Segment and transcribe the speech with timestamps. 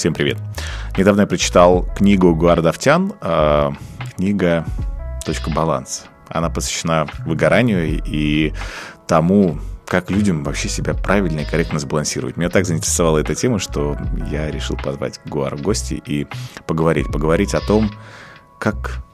[0.00, 0.38] Всем привет.
[0.96, 3.70] Недавно я прочитал книгу Гуардовтян, э,
[4.16, 4.64] книга
[5.26, 6.04] «Точка баланса».
[6.26, 8.54] Она посвящена выгоранию и
[9.06, 12.38] тому, как людям вообще себя правильно и корректно сбалансировать.
[12.38, 13.94] Меня так заинтересовала эта тема, что
[14.30, 16.26] я решил позвать Гуар в гости и
[16.66, 17.08] поговорить.
[17.08, 17.90] Поговорить о том,
[18.58, 19.04] как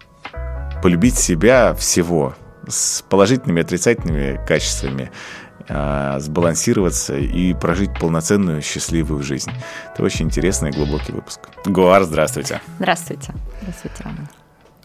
[0.84, 2.36] полюбить себя всего
[2.68, 9.50] с положительными и отрицательными качествами, а, сбалансироваться и прожить полноценную счастливую жизнь.
[9.92, 11.40] Это очень интересный и глубокий выпуск.
[11.64, 12.60] Гуар, здравствуйте.
[12.78, 13.34] Здравствуйте.
[13.60, 14.28] Здравствуйте, Роман.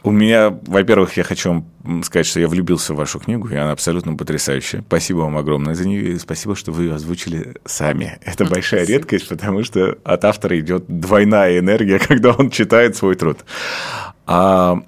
[0.03, 3.71] У меня, во-первых, я хочу вам сказать, что я влюбился в вашу книгу, и она
[3.71, 4.81] абсолютно потрясающая.
[4.81, 8.17] Спасибо вам огромное за нее, и спасибо, что вы ее озвучили сами.
[8.25, 8.97] Это большая спасибо.
[8.97, 13.45] редкость, потому что от автора идет двойная энергия, когда он читает свой труд.
[14.25, 14.81] А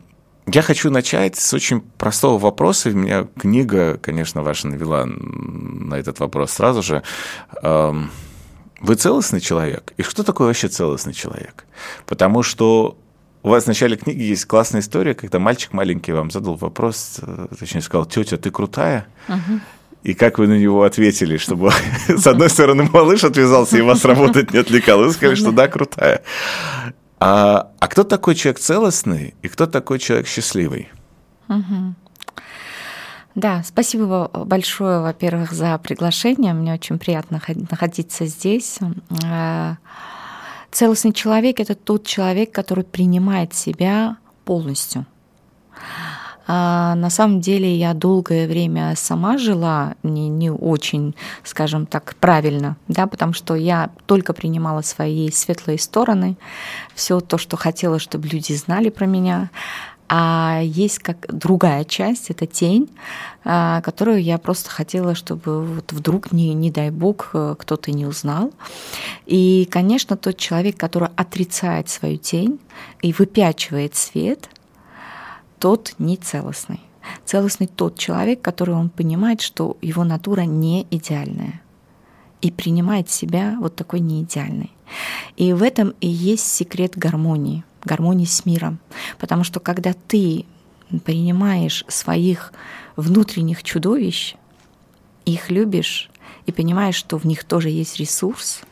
[0.45, 2.89] я хочу начать с очень простого вопроса.
[2.89, 7.03] У меня книга, конечно, ваша навела на этот вопрос сразу же.
[7.61, 8.11] Эм,
[8.79, 9.94] вы целостный человек?
[9.97, 11.66] И что такое вообще целостный человек?
[12.05, 12.97] Потому что
[13.41, 17.47] у вас в начале книги есть классная история, когда мальчик маленький вам задал вопрос, э,
[17.58, 19.05] точнее сказал, тетя, ты крутая?
[19.30, 19.59] Угу.
[20.03, 21.71] И как вы на него ответили, чтобы,
[22.08, 26.23] с одной стороны, малыш отвязался и вас работать не отвлекал, вы сказали, что да, крутая.
[27.25, 30.91] А, а кто такой человек целостный и кто такой человек счастливый?
[31.47, 31.95] Угу.
[33.35, 36.53] Да, спасибо большое, во-первых, за приглашение.
[36.53, 38.77] Мне очень приятно находиться здесь.
[39.23, 39.75] Э,
[40.69, 45.05] целостный человек– это тот человек, который принимает себя полностью.
[46.45, 52.75] А, на самом деле я долгое время сама жила не, не очень, скажем так, правильно,
[52.88, 56.38] да, потому что я только принимала свои светлые стороны,
[56.95, 59.49] все то, что хотела, чтобы люди знали про меня.
[60.09, 62.89] А есть как другая часть, это тень,
[63.45, 68.05] а, которую я просто хотела, чтобы вот вдруг, не, не дай бог, э, кто-то не
[68.05, 68.52] узнал.
[69.25, 72.59] И, конечно, тот человек, который отрицает свою тень
[73.02, 74.49] и выпячивает свет,
[75.63, 76.81] тот не целостный.
[77.23, 81.61] Целостный тот человек, который он понимает, что его натура не идеальная
[82.41, 84.71] и принимает себя вот такой неидеальной.
[85.37, 88.79] И в этом и есть секрет гармонии, гармонии с миром.
[89.19, 90.45] Потому что когда ты
[91.05, 92.51] принимаешь своих
[92.97, 94.35] внутренних чудовищ,
[95.23, 96.09] их любишь
[96.45, 98.63] и понимаешь, что в них тоже есть ресурс,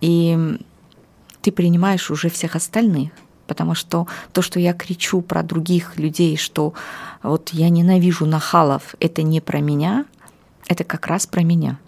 [0.00, 0.58] и
[1.40, 3.12] ты принимаешь уже всех остальных,
[3.46, 6.74] потому что то, что я кричу про других людей, что
[7.22, 10.04] вот я ненавижу нахалов, это не про меня,
[10.68, 11.78] это как раз про меня.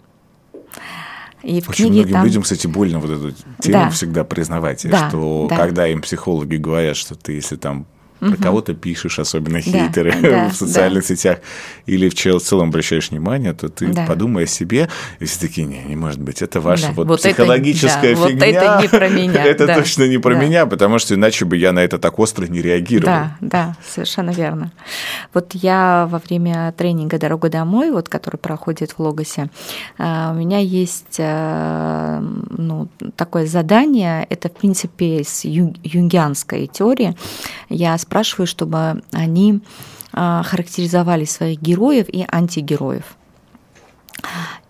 [1.43, 2.25] И в Очень книге многим там...
[2.25, 3.89] людям, кстати, больно вот эту тему да.
[3.89, 5.57] всегда признавать, да, что да.
[5.57, 7.85] когда им психологи говорят, что ты, если там
[8.19, 8.37] про угу.
[8.41, 11.15] кого-то пишешь, особенно хейтеры да, в социальных да.
[11.15, 11.39] сетях,
[11.85, 14.05] или в целом обращаешь внимание, то ты да.
[14.05, 14.89] подумай о себе,
[15.19, 16.93] и все такие, не, не может быть, это ваша да.
[16.93, 18.45] вот, вот психологическая это, фигня.
[18.45, 19.45] Вот это не про меня.
[19.45, 19.75] это да.
[19.75, 20.41] точно не про да.
[20.41, 23.05] меня, потому что иначе бы я на это так остро не реагировал.
[23.05, 24.71] Да, да, совершенно верно.
[25.33, 29.49] Вот я во время тренинга «Дорога домой», вот, который проходит в Логосе,
[29.97, 37.15] э, у меня есть э, ну, такое задание, это, в принципе, с юнгианской теории.
[37.69, 39.61] Я спрашиваю, чтобы они
[40.13, 43.17] а, характеризовали своих героев и антигероев.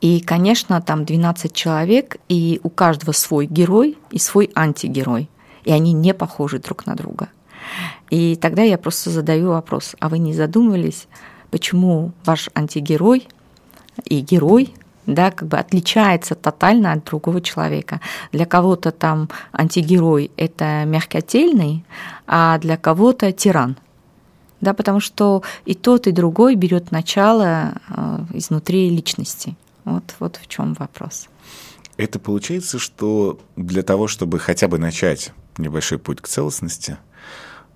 [0.02, 5.30] И, конечно, там 12 человек, и у каждого свой герой и свой антигерой.
[5.66, 7.30] И они не похожи друг на друга.
[8.10, 11.08] И тогда я просто задаю вопрос, а вы не задумывались,
[11.52, 13.28] почему ваш антигерой
[14.06, 14.74] и герой
[15.06, 18.02] да, как бы отличается тотально от другого человека.
[18.32, 21.86] Для кого-то там антигерой– это мягкотельный,
[22.28, 23.78] а для кого-то тиран.
[24.62, 29.56] Да, потому что и тот, и другой берет начало э, изнутри личности.
[29.84, 31.28] Вот, вот в чем вопрос.
[31.98, 36.98] Это получается, что для того, чтобы хотя бы начать небольшой путь к целостности,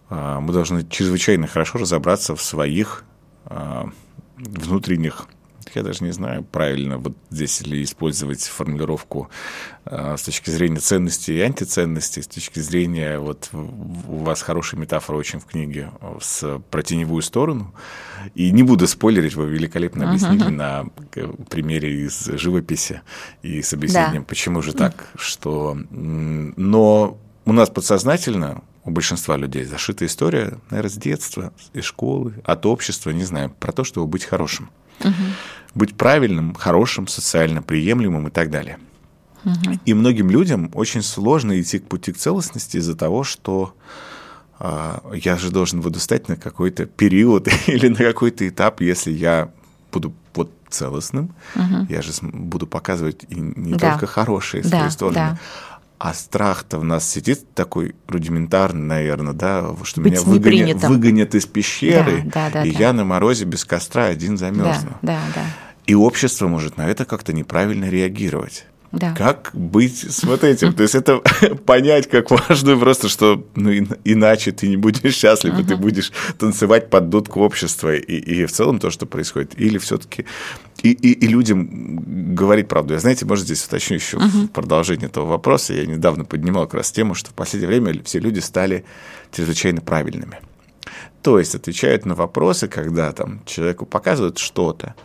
[0.10, 3.04] э, мы должны чрезвычайно хорошо разобраться в своих
[3.46, 3.84] э,
[4.38, 5.28] внутренних
[5.76, 9.30] я даже не знаю, правильно вот здесь ли использовать формулировку
[9.86, 15.18] э, с точки зрения ценностей и антиценностей, с точки зрения, вот у вас хорошая метафора
[15.18, 15.92] очень в книге
[16.22, 17.74] с про теневую сторону.
[18.36, 20.50] И не буду спойлерить, вы великолепно объяснили uh-huh.
[20.50, 20.86] на
[21.50, 23.02] примере из живописи
[23.42, 24.28] и с объяснением, да.
[24.28, 25.78] почему же так, что...
[25.90, 32.66] Но у нас подсознательно у большинства людей зашита история, наверное, с детства, из школы, от
[32.66, 34.70] общества, не знаю, про то, чтобы быть хорошим.
[35.02, 35.14] Угу
[35.76, 38.80] быть правильным, хорошим, социально приемлемым и так далее.
[39.46, 39.80] Угу.
[39.86, 43.74] И многим людям очень сложно идти к пути к целостности из-за того, что
[44.60, 49.52] э, я же должен буду стать на какой-то период или на какой-то этап, если я
[49.92, 51.88] буду вот целостным, угу.
[51.90, 53.92] я же буду показывать и не да.
[53.92, 55.16] только хорошие свои да, стороны.
[55.16, 55.38] Да.
[56.00, 61.46] А страх-то в нас сидит такой рудиментарный, наверное, да, что Быть меня выгонят, выгонят из
[61.46, 62.80] пещеры, да, да, да, и да.
[62.80, 64.92] я на морозе без костра один замерзну.
[65.02, 65.46] Да, да, да.
[65.86, 68.66] И общество может на это как-то неправильно реагировать.
[68.92, 69.14] Да.
[69.14, 70.74] Как быть с вот этим?
[70.74, 71.18] То есть это
[71.66, 73.72] понять, как важно просто, что ну,
[74.04, 75.68] иначе ты не будешь счастлив, uh-huh.
[75.68, 79.60] ты будешь танцевать под дудку общества и, и в целом то, что происходит.
[79.60, 80.26] Или все-таки
[80.82, 82.94] и, и, и людям говорить правду.
[82.94, 84.48] Я, знаете, может, здесь уточню еще uh-huh.
[84.48, 85.74] продолжение этого вопроса.
[85.74, 88.86] Я недавно поднимал как раз тему, что в последнее время все люди стали
[89.32, 90.40] чрезвычайно правильными.
[91.22, 94.96] То есть отвечают на вопросы, когда там человеку показывают что-то,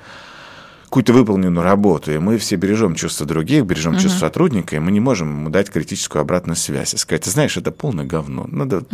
[0.95, 4.01] какую-то выполненную работу, и мы все бережем чувства других, бережем uh-huh.
[4.01, 7.57] чувства сотрудника, и мы не можем ему дать критическую обратную связь и сказать, ты знаешь,
[7.57, 8.85] это полное говно, надо,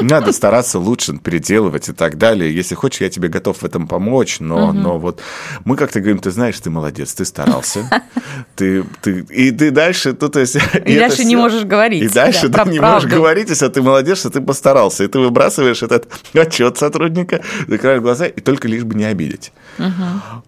[0.00, 2.52] надо стараться лучше переделывать и так далее.
[2.52, 5.20] Если хочешь, я тебе готов в этом помочь, но, но вот
[5.64, 7.88] мы как-то говорим, ты знаешь, ты молодец, ты старался,
[8.56, 10.56] ты, ты, и ты дальше, ну, то есть...
[10.56, 12.02] И, и дальше не можешь говорить.
[12.02, 12.94] И дальше да, ты не правду.
[12.94, 18.02] можешь говорить, если ты молодец, что ты постарался, и ты выбрасываешь этот отчет сотрудника, закрываешь
[18.02, 19.52] глаза, и только лишь бы не обидеть.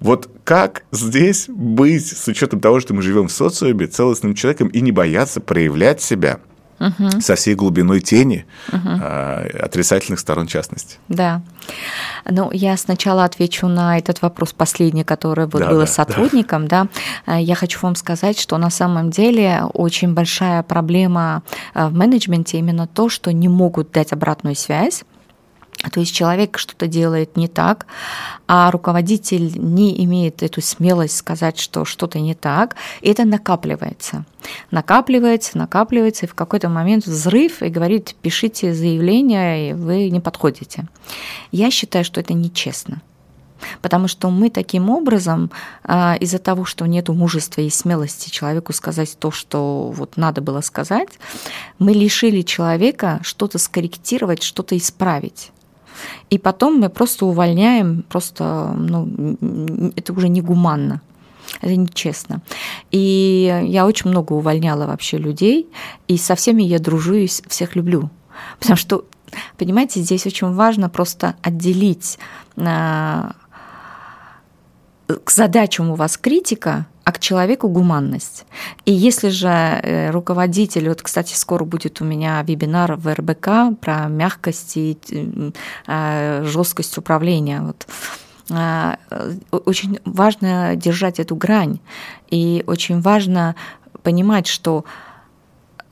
[0.00, 4.81] Вот как здесь быть с учетом того, что мы живем в социуме, целостным человеком и
[4.81, 6.40] не бояться проявлять себя
[6.78, 7.20] угу.
[7.20, 8.88] со всей глубиной тени угу.
[9.60, 10.98] отрицательных сторон частности.
[11.08, 11.43] Да.
[12.28, 16.69] Ну, я сначала отвечу на этот вопрос последний, который вот да, был да, сотрудником.
[16.69, 16.88] Да.
[17.26, 17.37] да.
[17.37, 21.42] Я хочу вам сказать, что на самом деле очень большая проблема
[21.75, 25.04] э, в менеджменте именно то, что не могут дать обратную связь
[25.90, 27.86] то есть человек что-то делает не так,
[28.48, 34.24] а руководитель не имеет эту смелость сказать, что что-то не так, и это накапливается.
[34.70, 40.86] Накапливается, накапливается, и в какой-то момент взрыв, и говорит, пишите заявление, и вы не подходите.
[41.52, 43.02] Я считаю, что это нечестно.
[43.80, 45.50] Потому что мы таким образом,
[45.82, 50.60] а, из-за того, что нет мужества и смелости человеку сказать то, что вот надо было
[50.60, 51.18] сказать,
[51.78, 55.52] мы лишили человека что-то скорректировать, что-то исправить.
[56.31, 61.00] И потом мы просто увольняем, просто, ну, это уже негуманно.
[61.60, 62.43] Это нечестно.
[62.90, 65.69] И я очень много увольняла вообще людей,
[66.08, 68.10] и со всеми я дружу и всех люблю.
[68.58, 69.04] Потому что,
[69.56, 72.19] понимаете, здесь очень важно просто отделить
[72.56, 73.32] а,
[75.25, 78.46] к задачам у вас критика, а к человеку гуманность.
[78.84, 84.08] И если же э, руководитель, вот, кстати, скоро будет у меня вебинар в РБК про
[84.08, 84.98] мягкость и
[85.86, 87.60] э, жесткость управления.
[87.62, 87.86] Вот.
[88.50, 88.98] А,
[89.52, 91.78] очень важно держать эту грань,
[92.28, 93.54] и очень важно
[94.02, 94.84] понимать, что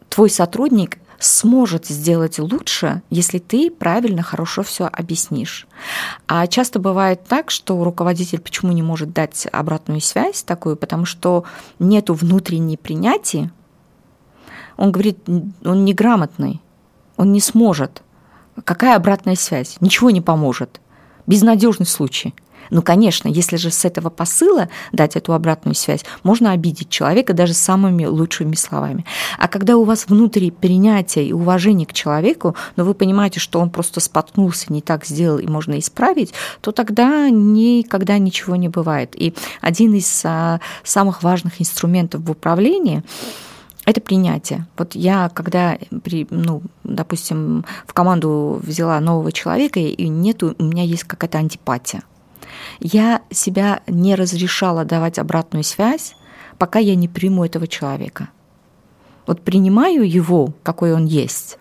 [0.09, 5.67] твой сотрудник сможет сделать лучше, если ты правильно, хорошо все объяснишь.
[6.27, 11.45] А часто бывает так, что руководитель почему не может дать обратную связь такую, потому что
[11.79, 13.51] нету внутренней принятия.
[14.77, 16.61] Он говорит, он неграмотный,
[17.17, 18.03] он не сможет.
[18.65, 19.77] Какая обратная связь?
[19.81, 20.81] Ничего не поможет.
[21.27, 22.35] Безнадежный случай.
[22.71, 27.55] Ну, конечно, если же с этого посыла дать эту обратную связь, можно обидеть человека даже
[27.55, 29.05] самыми лучшими словами.
[29.39, 33.71] А когда у вас внутри принятие и уважение к человеку, но вы понимаете, что он
[33.71, 39.15] просто споткнулся, не так сделал и можно исправить, то тогда никогда ничего не бывает.
[39.15, 43.03] И один из а, самых важных инструментов в управлении
[43.87, 44.67] это принятие.
[44.79, 50.85] Вот я, когда, при, ну, допустим, в команду взяла нового человека, и нету, у меня
[50.85, 52.03] есть какая-то антипатия
[52.81, 56.15] я себя не разрешала давать обратную связь,
[56.59, 58.29] пока я не приму этого человека.
[59.27, 61.59] Вот принимаю его, какой он есть.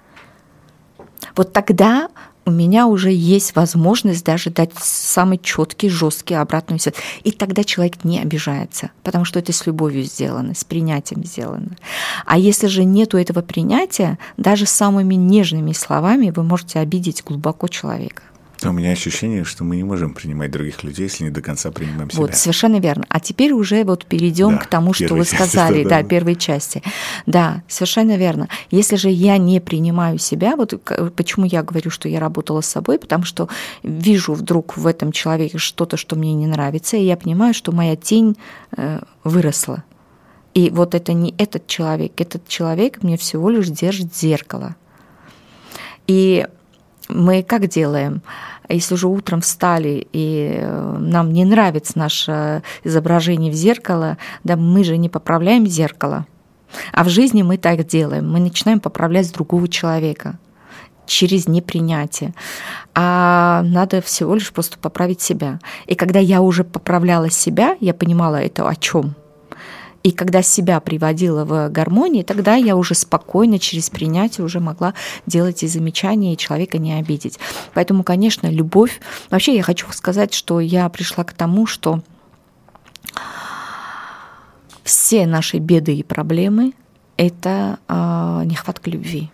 [1.35, 2.09] Вот тогда
[2.45, 6.95] у меня уже есть возможность даже дать самый четкий, жесткий обратную связь.
[7.23, 11.77] И тогда человек не обижается, потому что это с любовью сделано, с принятием сделано.
[12.25, 18.23] А если же нету этого принятия, даже самыми нежными словами вы можете обидеть глубоко человека.
[18.69, 22.09] У меня ощущение, что мы не можем принимать других людей, если не до конца принимаем
[22.09, 22.21] себя.
[22.21, 23.05] Вот, совершенно верно.
[23.09, 26.35] А теперь уже вот перейдем да, к тому, что вы сказали, части, да, да, первой
[26.35, 26.83] части.
[27.25, 28.49] Да, совершенно верно.
[28.71, 30.81] Если же я не принимаю себя, вот
[31.15, 33.49] почему я говорю, что я работала с собой, потому что
[33.83, 37.95] вижу вдруг в этом человеке что-то, что мне не нравится, и я понимаю, что моя
[37.95, 38.37] тень
[38.75, 39.83] э, выросла.
[40.53, 44.75] И вот это не этот человек, этот человек мне всего лишь держит зеркало.
[46.05, 46.45] И
[47.13, 48.21] мы как делаем?
[48.69, 54.83] Если уже утром встали, и э, нам не нравится наше изображение в зеркало, да мы
[54.83, 56.25] же не поправляем зеркало.
[56.91, 58.31] А в жизни мы так делаем.
[58.31, 60.39] Мы начинаем поправлять другого человека
[61.05, 62.33] через непринятие.
[62.95, 65.59] А надо всего лишь просто поправить себя.
[65.85, 69.15] И когда я уже поправляла себя, я понимала это о чем.
[70.03, 74.93] И когда себя приводила в гармонии, тогда я уже спокойно через принятие уже могла
[75.25, 77.39] делать и замечания, и человека не обидеть.
[77.73, 78.99] Поэтому, конечно, любовь...
[79.29, 82.01] Вообще я хочу сказать, что я пришла к тому, что
[84.83, 86.73] все наши беды и проблемы–
[87.17, 89.31] это э, нехватка любви.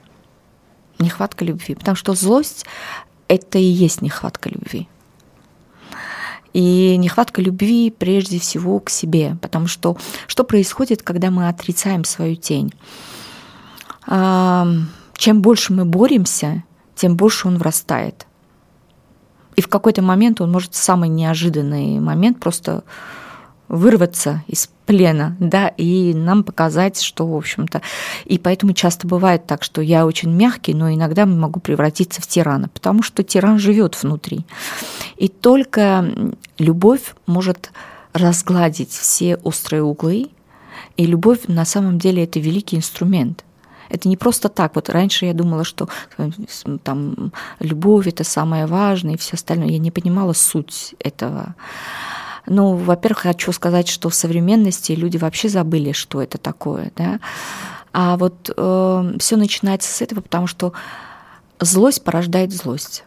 [1.00, 1.74] Нехватка любви.
[1.74, 2.68] Потому что злость–
[3.28, 4.88] это и есть нехватка любви.
[6.60, 9.96] И нехватка любви прежде всего к себе, потому что
[10.28, 12.74] что происходит, когда мы отрицаем свою тень?
[14.06, 18.28] Чем больше мы боремся, тем больше он врастает.
[19.56, 22.84] И в какой-то момент он может в самый неожиданный момент просто
[23.70, 27.84] вырваться из плена, да, и нам показать, что, в общем-то,
[28.26, 32.70] и поэтому часто бывает так, что я очень мягкий, но иногда могу превратиться в тирана,
[32.70, 34.48] потому что тиран живет внутри.
[35.16, 36.12] И только
[36.58, 37.72] любовь может
[38.14, 40.30] разгладить все острые углы,
[40.98, 43.46] и любовь на самом деле это великий инструмент.
[43.90, 44.74] Это не просто так.
[44.74, 45.88] Вот раньше я думала, что
[46.82, 49.70] там любовь это самое важное и все остальное.
[49.70, 51.54] Я не понимала суть этого.
[52.46, 57.20] Ну, во-первых, хочу сказать, что в современности люди вообще забыли, что это такое, да.
[57.92, 60.74] А вот э, все начинается с этого, потому что
[61.60, 63.04] злость порождает злость.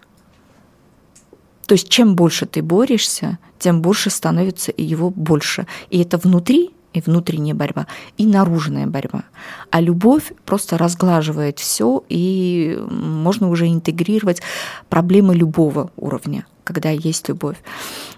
[1.67, 5.67] То есть чем больше ты борешься, тем больше становится и его больше.
[5.91, 7.87] И это внутри и внутренняя борьба,
[8.19, 9.25] и наружная борьба.
[9.71, 14.43] А любовь просто разглаживает все, и можно уже интегрировать
[14.91, 17.57] проблемы любого уровня когда есть любовь.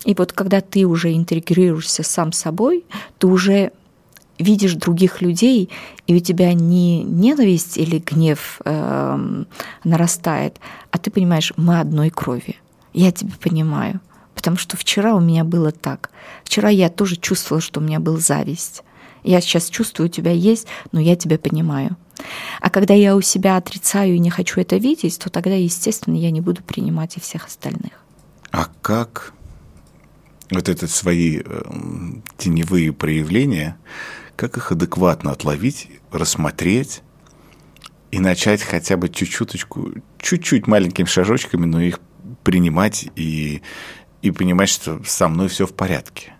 [0.04, 2.84] И вот когда ты уже интегрируешься сам собой,
[3.18, 3.72] ты уже
[4.38, 5.70] видишь других людей,
[6.06, 9.44] и у тебя не ненависть или гнев э,
[9.84, 10.58] нарастает,
[10.90, 12.56] а ты понимаешь, мы одной крови.
[12.92, 14.00] Я тебя понимаю.
[14.34, 16.10] Потому что вчера у меня было так.
[16.44, 18.82] Вчера я тоже чувствовала, что у меня была зависть.
[19.22, 21.96] Я сейчас чувствую, у тебя есть, но я тебя понимаю.
[22.60, 26.30] А когда я у себя отрицаю и не хочу это видеть, то тогда, естественно, я
[26.30, 28.03] не буду принимать и всех остальных.
[28.54, 29.32] А как
[30.52, 31.62] вот это свои э,
[32.38, 33.76] теневые проявления,
[34.36, 37.02] как их адекватно отловить, рассмотреть
[38.12, 41.98] и начать хотя бы чуть-чуточку, чуть-чуть маленькими шажочками, но их
[42.44, 43.60] принимать и,
[44.22, 46.34] и понимать, что со мной все в порядке.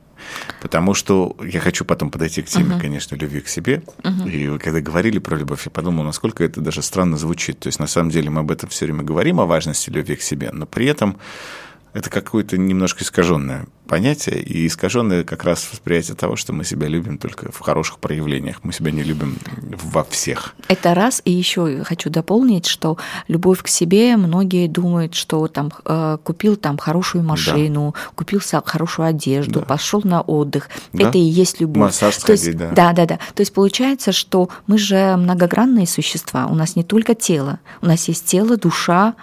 [0.63, 2.81] Потому что я хочу потом подойти к теме, uh-huh.
[2.81, 3.83] конечно, любви к себе.
[3.99, 4.31] Uh-huh.
[4.31, 7.59] И когда говорили про любовь, я подумал, насколько это даже странно звучит.
[7.59, 10.23] То есть, на самом деле, мы об этом все время говорим, о важности любви к
[10.23, 11.19] себе, но при этом
[11.95, 17.19] это какое-то немножко искаженное понятие, и искаженное как раз восприятие того, что мы себя любим
[17.19, 20.55] только в хороших проявлениях, мы себя не любим во всех.
[20.69, 22.99] Это раз, и еще хочу дополнить, что
[23.29, 28.01] любовь к себе, многие думают, что там э, купил там хорошую машину, да.
[28.15, 29.67] купил хорошую одежду, да.
[29.67, 31.09] пошел на отдых, да.
[31.09, 31.83] это и есть любовь.
[31.83, 32.71] Массаж То есть, да.
[32.71, 33.19] Да, да, да.
[33.35, 38.09] То есть получается, что мы же многогранные существа, у нас не только тело, у нас
[38.09, 39.15] есть тело, душа,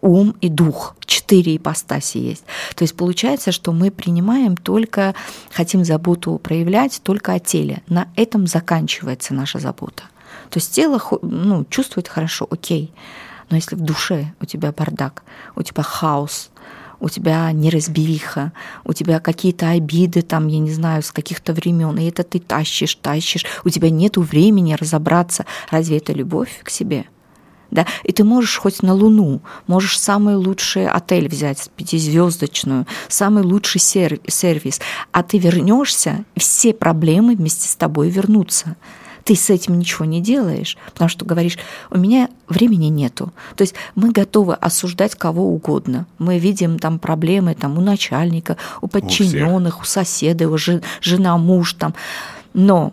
[0.00, 0.96] ум и дух.
[1.04, 2.44] Четыре ипостаси есть.
[2.74, 5.14] То есть получается, что мы принимаем только,
[5.50, 7.82] хотим заботу проявлять только о теле.
[7.88, 10.04] На этом заканчивается наша забота.
[10.50, 12.92] То есть тело ну, чувствует хорошо, окей.
[13.50, 15.22] Но если в душе у тебя бардак,
[15.56, 16.50] у тебя хаос,
[17.00, 18.52] у тебя неразбериха,
[18.84, 22.94] у тебя какие-то обиды там, я не знаю, с каких-то времен, и это ты тащишь,
[22.94, 27.06] тащишь, у тебя нет времени разобраться, разве это любовь к себе?
[27.70, 33.80] Да, и ты можешь хоть на Луну, можешь самый лучший отель взять, пятизвездочную, самый лучший
[33.80, 34.80] сервис,
[35.12, 38.76] а ты вернешься, все проблемы вместе с тобой вернутся
[39.24, 41.58] ты с этим ничего не делаешь, потому что говоришь,
[41.90, 43.32] у меня времени нету.
[43.54, 46.06] То есть мы готовы осуждать кого угодно.
[46.18, 51.74] Мы видим там проблемы там, у начальника, у подчиненных, у, у соседа, у жена, муж
[51.74, 51.94] там.
[52.54, 52.92] Но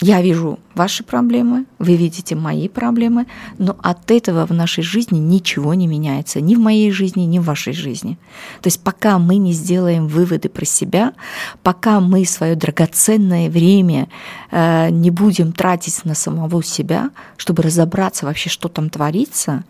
[0.00, 3.26] я вижу ваши проблемы, вы видите мои проблемы,
[3.58, 7.44] но от этого в нашей жизни ничего не меняется, ни в моей жизни, ни в
[7.44, 8.16] вашей жизни.
[8.62, 11.14] То есть пока мы не сделаем выводы про себя,
[11.62, 14.08] пока мы свое драгоценное время
[14.50, 19.64] э, не будем тратить на самого себя, чтобы разобраться вообще, что там творится,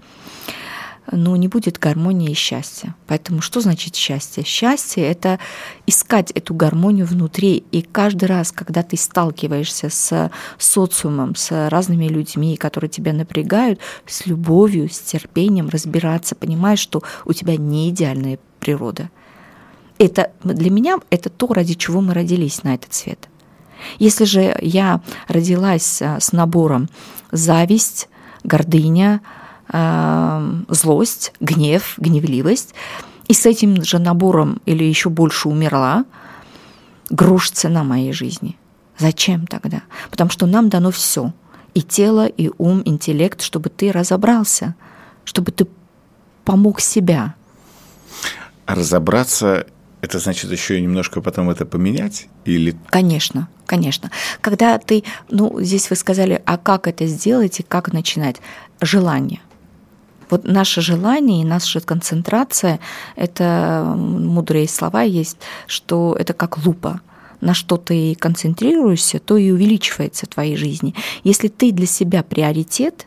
[1.11, 2.95] но не будет гармонии и счастья.
[3.07, 4.45] Поэтому что значит счастье?
[4.45, 5.39] Счастье— это
[5.87, 7.65] искать эту гармонию внутри.
[7.73, 14.27] И каждый раз, когда ты сталкиваешься с социумом, с разными людьми, которые тебя напрягают, с
[14.27, 19.11] любовью, с терпением разбираться, понимаешь, что у тебя не идеальная природа.
[19.99, 23.29] Это для меня это то, ради чего мы родились на этот свет.
[23.99, 26.89] Если же я родилась а, с набором
[27.31, 28.09] зависть,
[28.45, 29.21] гордыня,
[29.71, 32.75] злость, гнев, гневливость,
[33.27, 36.05] и с этим же набором или еще больше умерла,
[37.11, 38.57] грош цена моей жизни.
[38.99, 39.83] Зачем тогда?
[40.11, 41.33] Потому что нам дано все.
[41.75, 44.75] И тело, и ум, интеллект, чтобы ты разобрался,
[45.25, 45.67] чтобы ты
[46.45, 47.35] помог себя.
[48.67, 49.67] Разобраться
[50.01, 52.29] это значит еще и немножко потом это поменять?
[52.45, 52.77] Или...
[52.89, 54.11] Конечно, конечно.
[54.41, 58.37] Когда ты, ну, здесь вы сказали, а как это сделать и как начинать?
[58.81, 59.41] Желание.
[60.31, 62.81] Вот наше желание и наша концентрация,
[63.17, 67.01] это мудрые слова есть, что это как лупа
[67.41, 70.95] на что ты концентрируешься, то и увеличивается в твоей жизни.
[71.23, 73.07] Если ты для себя приоритет,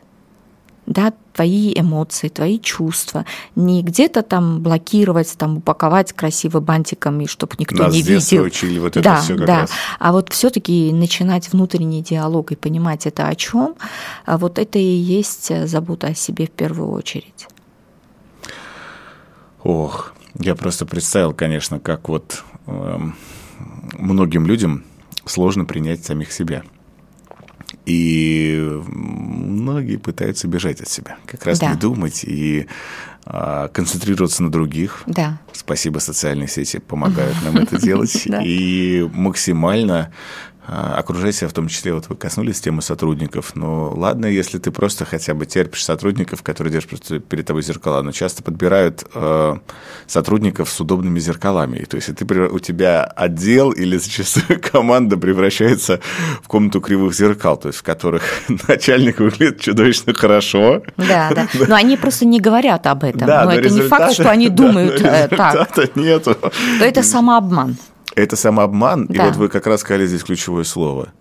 [0.92, 3.24] да, твои эмоции, твои чувства,
[3.56, 8.42] не где-то там блокировать, там упаковать красиво бантиком, и чтобы никто Нас не видел.
[8.42, 9.60] учили вот это да, все да.
[9.60, 9.70] раз.
[9.98, 13.74] А вот все-таки начинать внутренний диалог и понимать это о чем,
[14.26, 17.48] а вот это и есть забота о себе в первую очередь.
[19.64, 23.16] Ох, я просто представил, конечно, как вот эм,
[23.98, 24.84] многим людям
[25.24, 26.64] сложно принять самих себя.
[27.86, 31.70] И многие пытаются бежать от себя, как раз Да.
[31.72, 32.66] не думать и
[33.24, 35.02] а, концентрироваться на других.
[35.06, 35.40] Да.
[35.52, 38.26] Спасибо, социальные сети помогают нам это делать.
[38.26, 40.12] И максимально
[40.64, 43.56] а, окружать себя, в том числе, вот вы коснулись темы сотрудников.
[43.56, 48.12] Ну, ладно, если ты просто хотя бы терпишь сотрудников, которые держат перед тобой зеркала, но
[48.12, 49.56] часто подбирают э,
[50.06, 51.78] сотрудников с удобными зеркалами.
[51.80, 56.00] То есть, ты, у тебя отдел или зачастую команда превращается
[56.42, 58.22] в комнату кривых зеркал, то есть, в которых
[58.68, 61.48] начальник выглядит чудовищно хорошо, Да, да.
[61.66, 63.26] Но они просто не говорят об этом.
[63.26, 65.54] да, Но но это не факт, что они да, думают но э, так.
[65.54, 66.36] результата нету.
[66.78, 67.76] То это самообман.
[68.14, 69.26] Это самообман, и Да.
[69.26, 71.12] вот вы как раз сказали здесь ключевое слово.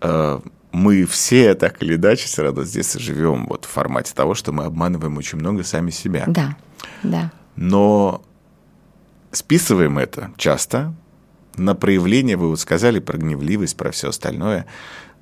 [0.00, 0.40] Э,
[0.74, 4.64] Мы все так или иначе все равно здесь живем вот в формате того, что мы
[4.64, 6.24] обманываем очень много сами себя.
[6.26, 6.56] Да,
[7.02, 7.30] да.
[7.56, 8.22] Но
[9.32, 10.94] списываем это часто
[11.56, 14.64] на проявление, вы вот сказали про гневливость, про все остальное,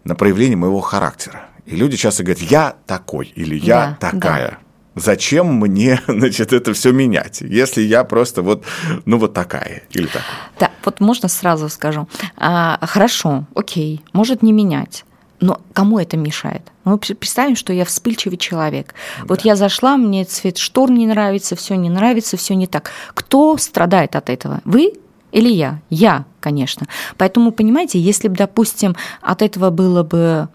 [0.05, 1.47] на проявление моего характера.
[1.67, 4.59] И люди часто говорят, я такой или я Да, такая.
[5.01, 8.65] Зачем мне, значит, это все менять, если я просто вот,
[9.07, 10.23] ну вот такая или такой?
[10.59, 12.07] Да, вот можно сразу скажу.
[12.37, 15.05] А, хорошо, окей, может не менять.
[15.41, 16.63] Но кому это мешает?
[16.85, 18.95] Мы пр- представим, что я вспыльчивый человек.
[19.25, 22.91] Вот я зашла, мне цвет штор не нравится, все не нравится, все не так.
[23.15, 24.61] Кто страдает от этого?
[24.67, 24.93] Вы
[25.33, 25.81] или я?
[25.89, 26.89] Я, конечно.
[27.17, 30.49] Поэтому, понимаете, если бы, допустим, от этого было бы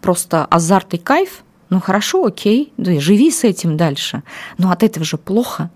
[0.00, 4.22] просто азарт и кайф, ну хорошо, окей, да, живи с этим дальше.
[4.58, 5.70] Но от этого же плохо.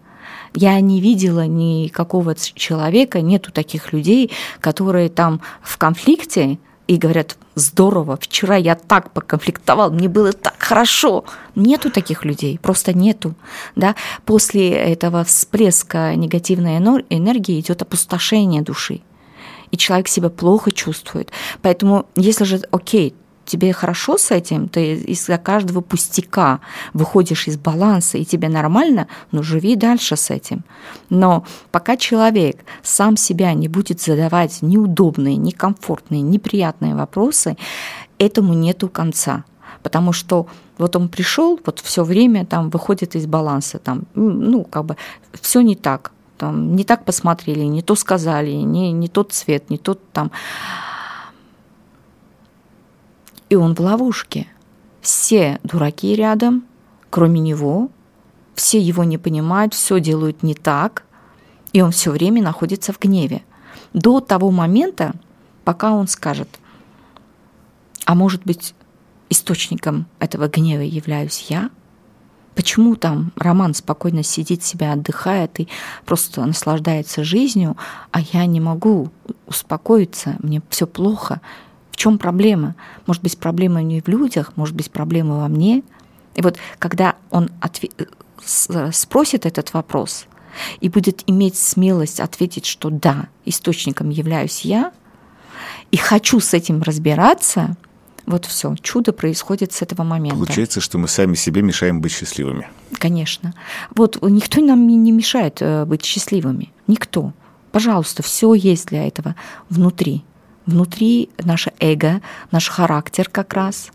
[0.55, 8.19] Я не видела никакого человека, нету таких людей, которые там в конфликте и говорят, здорово,
[8.21, 11.25] вчера я так поконфликтовал, мне было так хорошо.
[11.55, 13.35] Нету таких людей, просто нету.
[13.77, 13.95] Да?
[14.25, 19.03] После этого всплеска негативной энергии идет опустошение души
[19.71, 21.31] и человек себя плохо чувствует.
[21.63, 23.15] Поэтому, если же, окей,
[23.51, 26.61] тебе хорошо с этим, ты из-за каждого пустяка
[26.95, 30.63] выходишь из баланса, и тебе нормально, ну живи дальше с этим.
[31.09, 37.57] Но пока человек сам себя не будет задавать неудобные, некомфортные, неприятные вопросы,
[38.19, 39.45] этому нету конца.
[39.83, 40.47] Потому что
[40.79, 44.97] вот он пришел, вот все время там выходит из баланса, там, ну, как бы
[45.41, 49.79] все не так, там, не так посмотрели, не то сказали, не, не тот цвет, не
[49.79, 50.31] тот там.
[53.51, 54.47] И он в ловушке.
[55.03, 56.65] Все дураки рядом,
[57.11, 57.91] кроме него,
[58.55, 61.05] все его не понимают, все делают не так,
[61.73, 63.43] и он все время находится в гневе.
[63.93, 65.15] До того момента,
[65.65, 66.49] пока он скажет,
[68.05, 68.75] а может быть,
[69.29, 71.71] источником этого гнева являюсь я?
[72.55, 75.69] Почему там Роман спокойно сидит себя, отдыхает и
[76.05, 77.77] просто наслаждается жизнью,
[78.11, 79.11] а я не могу
[79.47, 81.41] успокоиться, мне все плохо.
[82.01, 82.77] В чем проблема?
[83.07, 85.83] Может быть, проблема не в людях, может быть, проблема во мне.
[86.35, 87.93] И вот когда он отве-
[88.43, 90.25] с- спросит этот вопрос
[90.81, 94.93] и будет иметь смелость ответить, что да, источником являюсь я,
[95.91, 97.77] и хочу с этим разбираться,
[98.25, 100.39] вот все, чудо происходит с этого момента.
[100.39, 102.67] Получается, что мы сами себе мешаем быть счастливыми.
[102.95, 103.53] Конечно.
[103.95, 106.73] Вот никто нам не не мешает э, быть счастливыми.
[106.87, 107.35] Никто.
[107.73, 109.37] Пожалуйста, все есть для этого
[109.69, 110.25] внутри.
[110.71, 112.21] Внутри наше эго,
[112.53, 113.91] наш характер как раз.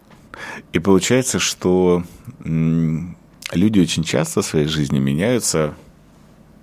[0.73, 2.03] И получается, что
[2.43, 5.73] люди очень часто в своей жизни меняются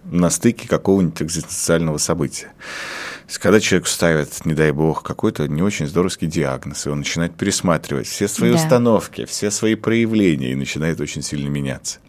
[0.04, 2.48] на стыке какого-нибудь экзистенциального события.
[2.48, 6.98] То есть, когда человек ставит, не дай бог, какой-то не очень здоровский диагноз, и он
[6.98, 8.56] начинает пересматривать все свои Да.
[8.56, 12.00] установки, все свои проявления, и начинает очень сильно меняться.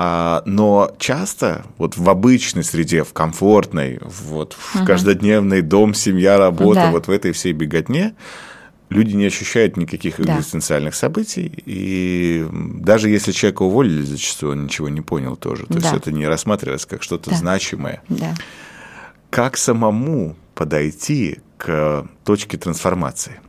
[0.00, 4.86] А, но часто вот в обычной среде, в комфортной, вот в угу.
[4.86, 6.90] каждодневный дом, семья, работа, да.
[6.92, 8.14] вот в этой всей беготне,
[8.90, 10.36] люди не ощущают никаких да.
[10.36, 15.66] экзистенциальных событий, и даже если человека уволили, зачастую он ничего не понял тоже.
[15.66, 15.80] То да.
[15.80, 17.36] есть это не рассматривается как что-то да.
[17.36, 18.00] значимое.
[18.08, 18.36] Да.
[19.30, 23.40] Как самому подойти к точке трансформации?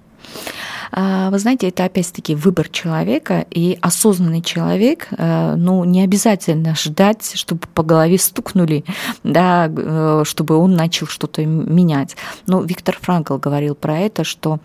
[0.91, 7.31] А, вы знаете, это опять-таки выбор человека, и осознанный человек, э, ну, не обязательно ждать,
[7.35, 8.83] чтобы по голове стукнули,
[9.23, 12.15] да, э, чтобы он начал что-то менять.
[12.47, 14.59] Но Виктор Франкл говорил про это, что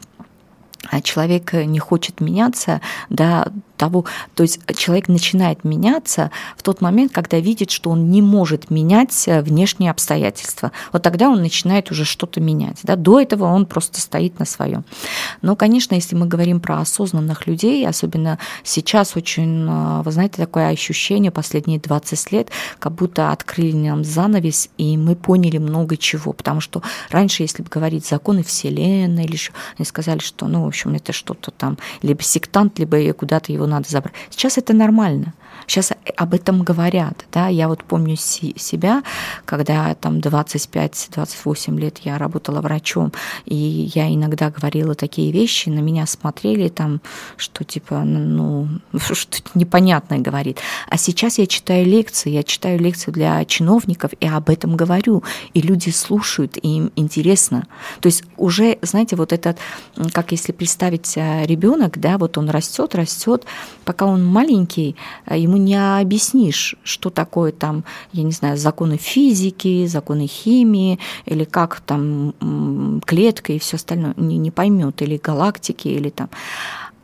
[0.90, 7.12] а человек не хочет меняться до того, то есть человек начинает меняться в тот момент,
[7.12, 10.72] когда видит, что он не может менять внешние обстоятельства.
[10.92, 12.78] Вот тогда он начинает уже что-то менять.
[12.82, 12.96] Да?
[12.96, 14.84] До этого он просто стоит на своем.
[15.42, 19.66] Но, конечно, если мы говорим про осознанных людей, особенно сейчас очень,
[20.02, 25.58] вы знаете, такое ощущение последние 20 лет, как будто открыли нам занавес, и мы поняли
[25.58, 26.32] много чего.
[26.32, 29.38] Потому что раньше, если бы говорить законы Вселенной, или
[29.78, 33.88] они сказали, что, ну, в общем, это что-то там, либо сектант, либо куда-то его надо
[33.88, 34.14] забрать.
[34.30, 35.34] Сейчас это нормально.
[35.66, 37.24] Сейчас об этом говорят.
[37.32, 37.48] Да?
[37.48, 39.02] Я вот помню себя,
[39.44, 43.12] когда там 25-28 лет я работала врачом,
[43.44, 47.00] и я иногда говорила такие вещи, на меня смотрели там,
[47.36, 48.68] что типа, ну,
[49.12, 50.58] что непонятное говорит.
[50.88, 55.22] А сейчас я читаю лекции, я читаю лекции для чиновников, и об этом говорю,
[55.52, 57.66] и люди слушают, и им интересно.
[58.00, 59.58] То есть уже, знаете, вот этот,
[60.12, 63.44] как если представить э, ребенок, да, вот он растет, растет,
[63.84, 64.96] пока он маленький,
[65.26, 71.44] э, ему не объяснишь, что такое там, я не знаю, законы физики, законы химии, или
[71.44, 76.28] как там клетка и все остальное, не, не поймет, или галактики, или там.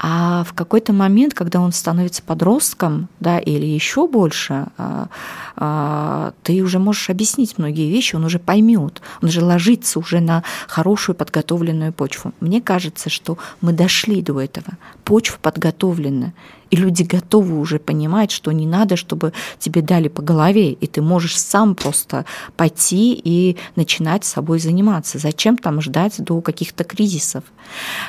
[0.03, 5.09] А в какой-то момент, когда он становится подростком, да, или еще больше, а,
[5.57, 10.43] а, ты уже можешь объяснить многие вещи, он уже поймет, он уже ложится уже на
[10.69, 12.33] хорошую подготовленную почву.
[12.41, 14.79] Мне кажется, что мы дошли до этого.
[15.05, 16.33] Почва подготовлена,
[16.71, 21.03] и люди готовы уже понимать, что не надо, чтобы тебе дали по голове, и ты
[21.03, 22.25] можешь сам просто
[22.57, 25.19] пойти и начинать с собой заниматься.
[25.19, 27.45] Зачем там ждать до каких-то кризисов?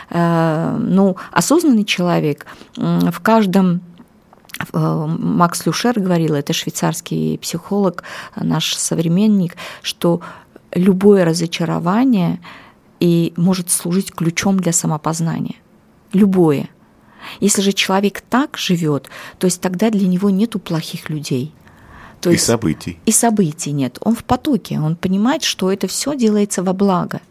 [0.10, 2.46] Э, ну, осознанный человек
[2.76, 3.82] в каждом
[4.74, 8.04] э, Макс Люшер говорил, это швейцарский психолог,
[8.36, 10.22] наш современник, что
[10.74, 12.40] любое разочарование
[13.00, 15.56] и может служить ключом для самопознания.
[16.14, 16.70] Любое–
[17.40, 21.54] если же человек так живет, то есть тогда для него нету плохих людей.
[22.22, 23.00] То и есть, событий.
[23.06, 23.98] И событий нет.
[24.02, 27.22] Он в потоке, он понимает, что это все делается во благо.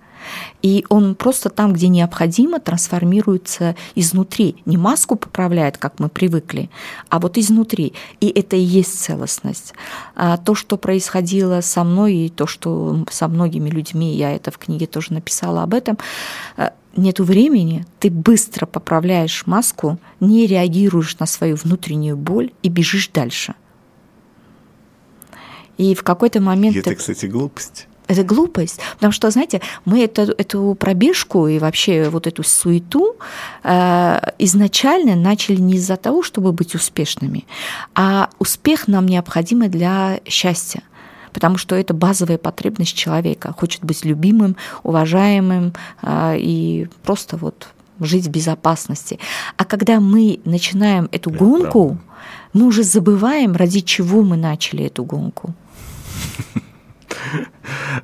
[0.63, 4.57] И он просто там, где необходимо, трансформируется изнутри.
[4.67, 6.71] Не маску поправляет, как мы привыкли,
[7.09, 7.95] а вот изнутри.
[8.21, 9.75] И это и есть целостность.
[10.15, 14.59] А то, что происходило со мной, и то, что со многими людьми, я это в
[14.59, 15.99] книге тоже написала об этом,
[16.57, 23.09] э, нету времени, ты быстро поправляешь маску, не реагируешь на свою внутреннюю боль и бежишь
[23.09, 23.55] дальше.
[25.79, 26.77] И в какой-то момент...
[26.77, 27.87] Это, кстати, глупость.
[28.11, 33.15] Это глупость, потому что, знаете, мы эту, эту пробежку и вообще вот эту суету
[33.63, 37.47] э, изначально начали не из-за того, чтобы быть успешными,
[37.95, 40.83] а успех нам необходим для счастья
[41.33, 43.55] потому что это базовая потребность человека.
[43.57, 47.69] Хочет быть любимым, уважаемым э, и просто вот
[48.01, 49.21] жить в безопасности.
[49.57, 51.99] А когда мы начинаем эту гонку,
[52.53, 55.55] мы уже забываем, ради чего мы начали эту гонку.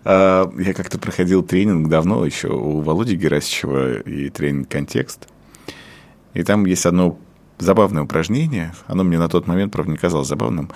[0.05, 5.29] А, я как-то проходил тренинг давно еще у Володи Герасичева и тренинг «Контекст».
[6.35, 7.19] И там есть одно
[7.59, 10.71] забавное упражнение, оно мне на тот момент, правда, не казалось забавным,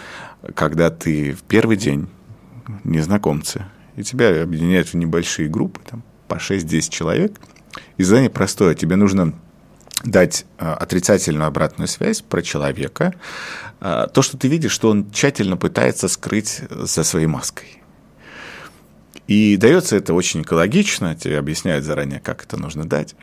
[0.55, 2.09] когда ты в первый день
[2.85, 3.67] незнакомцы,
[3.97, 7.41] и тебя объединяют в небольшие группы, там, по 6-10 человек,
[7.97, 9.35] и задание простое, тебе нужно
[10.05, 13.15] дать а, отрицательную обратную связь про человека,
[13.81, 17.80] а, то, что ты видишь, что он тщательно пытается скрыть за своей маской.
[19.31, 23.15] И дается это очень экологично, тебе объясняют заранее, как это нужно дать.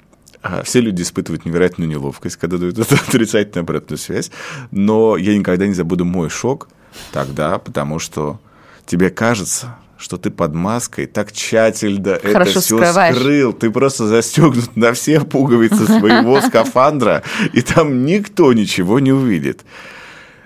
[0.41, 4.31] А все люди испытывают невероятную неловкость, когда дают эту отрицательную обратную связь.
[4.71, 6.69] Но я никогда не забуду мой шок
[7.11, 8.39] тогда, потому что
[8.85, 13.17] тебе кажется, что ты под маской так тщательно Хорошо это все скрываешь.
[13.17, 13.51] скрыл.
[13.51, 19.65] Ты просто застегнут на все пуговицы своего скафандра, и там никто ничего не увидит.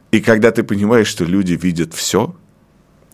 [0.10, 2.36] И когда ты понимаешь, что люди видят все,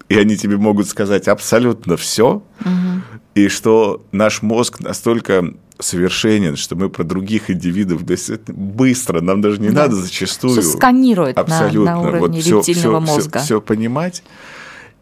[0.10, 3.02] и они тебе могут сказать абсолютно все, угу.
[3.36, 9.41] и что наш мозг настолько совершенен, что мы про других индивидов то есть быстро, нам
[9.41, 9.84] даже не да.
[9.84, 13.39] надо зачастую все сканирует абсолютно на, на уровне вот рептильного все, мозга.
[13.39, 14.24] Все, все понимать.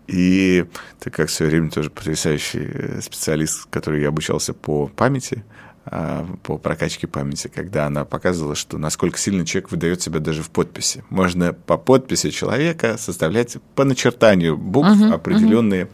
[0.08, 0.66] И
[1.00, 5.44] ты как все время тоже потрясающий э, специалист, который я обучался по памяти,
[5.86, 11.04] по прокачке памяти, когда она показывала, что насколько сильно человек выдает себя даже в подписи.
[11.10, 15.86] Можно по подписи человека составлять по начертанию букв угу, определенные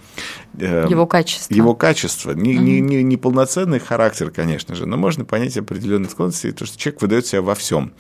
[0.54, 0.64] угу.
[0.64, 1.54] э, его качества.
[1.54, 2.32] Его качества.
[2.32, 2.64] Не, угу.
[2.64, 7.02] не, не, не полноценный характер, конечно же, но можно понять определенные склонности, то, что человек
[7.02, 7.92] выдает себя во всем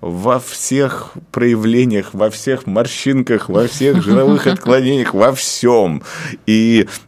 [0.00, 6.02] во всех проявлениях, во всех морщинках, во всех жировых отклонениях, во всем.
[6.46, 6.86] И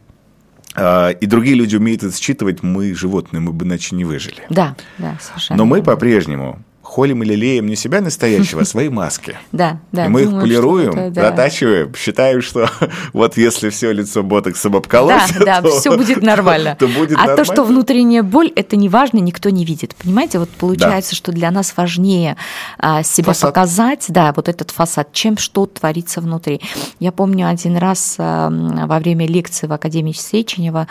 [0.75, 4.43] и другие люди умеют это считывать, мы животные, мы бы иначе не выжили.
[4.49, 5.57] Да, да, совершенно.
[5.57, 6.59] Но мы по-прежнему
[6.91, 9.37] холим или леем не себя настоящего, а свои маски.
[9.53, 10.07] Да, да.
[10.07, 12.69] И мы их полируем, затачиваем, считаем, что
[13.13, 16.75] вот если все лицо ботоксом обколоть, да, да, все будет нормально.
[16.77, 19.95] То будет а то, что внутренняя боль, это не важно, никто не видит.
[19.95, 22.35] Понимаете, вот получается, что для нас важнее
[22.77, 26.59] а, себя показать, да, вот этот фасад, чем что творится внутри.
[26.99, 30.87] Я помню один раз а, во время лекции в Академии Сеченева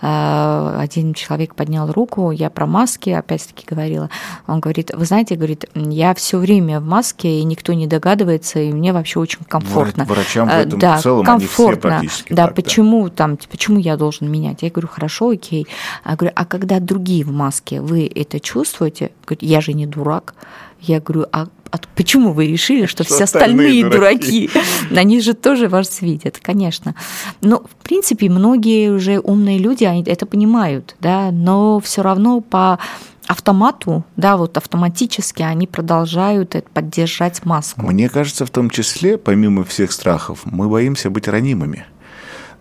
[0.00, 4.10] один человек поднял руку, я про маски опять-таки говорила.
[4.48, 8.72] Он говорит, вы знаете, говорит, я все время в маске, и никто не догадывается, и
[8.72, 10.04] мне вообще очень комфортно.
[10.04, 11.96] Врачам в э, этом да, в целом комфортно.
[11.96, 13.14] они все практически Да, так, почему да.
[13.14, 14.62] там, почему я должен менять?
[14.62, 15.66] Я говорю, хорошо, окей.
[16.04, 19.10] Я говорю, а когда другие в маске, вы это чувствуете?
[19.26, 20.34] Говорит, я же не дурак.
[20.80, 21.46] Я говорю, а
[21.94, 24.48] почему вы решили, что, что все остальные, остальные дураки?
[24.48, 24.50] дураки?
[24.96, 26.94] Они же тоже вас видят, конечно.
[27.40, 32.78] Но, в принципе, многие уже умные люди они это понимают, да, но все равно по
[33.26, 37.86] автомату, да, вот автоматически они продолжают поддержать маску.
[37.86, 41.86] Мне кажется, в том числе, помимо всех страхов, мы боимся быть ранимыми.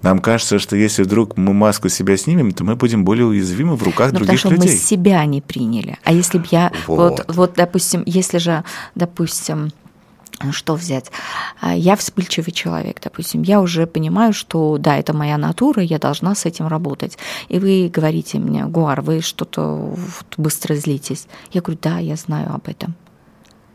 [0.01, 3.83] Нам кажется, что если вдруг мы маску себя снимем, то мы будем более уязвимы в
[3.83, 5.97] руках Но других потому что мы себя не приняли.
[6.03, 7.25] А если бы я, вот.
[7.27, 9.71] вот, вот, допустим, если же, допустим,
[10.51, 11.11] что взять?
[11.61, 13.43] А, я вспыльчивый человек, допустим.
[13.43, 17.17] Я уже понимаю, что да, это моя натура, я должна с этим работать.
[17.49, 19.95] И вы говорите мне, Гуар, вы что-то
[20.37, 21.27] быстро злитесь.
[21.51, 22.95] Я говорю, да, я знаю об этом.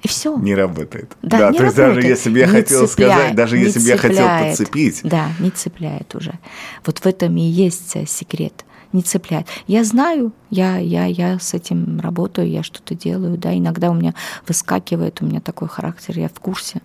[0.02, 0.36] И все.
[0.36, 1.16] Не работает.
[1.22, 1.66] Да, да не то работает.
[1.66, 5.00] есть даже если бы я не хотел цепляет, сказать, даже если бы я хотел подцепить.
[5.02, 6.38] Да, не цепляет уже.
[6.84, 9.46] Вот в этом и есть секрет не цепляет.
[9.66, 14.14] Я знаю, я, я, я с этим работаю, я что-то делаю, да, иногда у меня
[14.46, 16.80] выскакивает, у меня такой характер, я в курсе.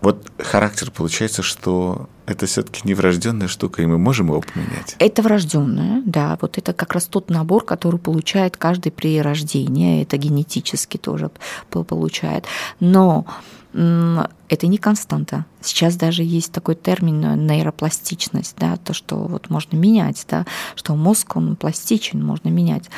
[0.00, 4.96] Вот характер получается, что это все-таки не врожденная штука, и мы можем его поменять.
[4.98, 6.38] Это врожденное, да.
[6.40, 10.02] Вот это как раз тот набор, который получает каждый при рождении.
[10.02, 11.30] Это генетически тоже
[11.68, 12.46] получает.
[12.78, 13.26] Но
[13.72, 15.46] это не константа.
[15.60, 20.96] Сейчас даже есть такой термин э, нейропластичность, да, то, что вот можно менять, да, что
[20.96, 22.90] мозг, он пластичен, можно менять.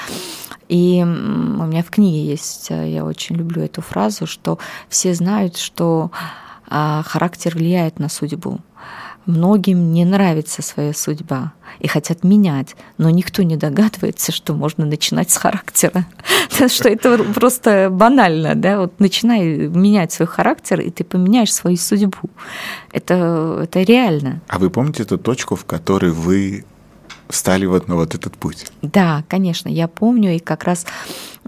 [0.68, 4.58] И у меня в книге есть, э, я очень люблю эту фразу, что
[4.88, 6.10] все знают, что
[6.74, 8.60] а, характер влияет на судьбу.
[9.26, 15.30] Многим не нравится своя судьба и хотят менять, но никто не догадывается, что можно начинать
[15.30, 16.06] с характера.
[16.68, 22.30] Что это просто банально, да, вот начинай менять свой характер, и ты поменяешь свою судьбу.
[22.92, 24.40] Это, это реально.
[24.48, 26.64] А вы помните эту точку, в которой вы
[27.32, 28.66] встали вот на вот этот путь?
[28.82, 30.86] Да, конечно, я помню, и как раз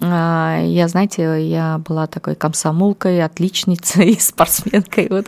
[0.01, 5.27] а, я, знаете, я была такой комсомолкой, отличницей, спортсменкой, вот,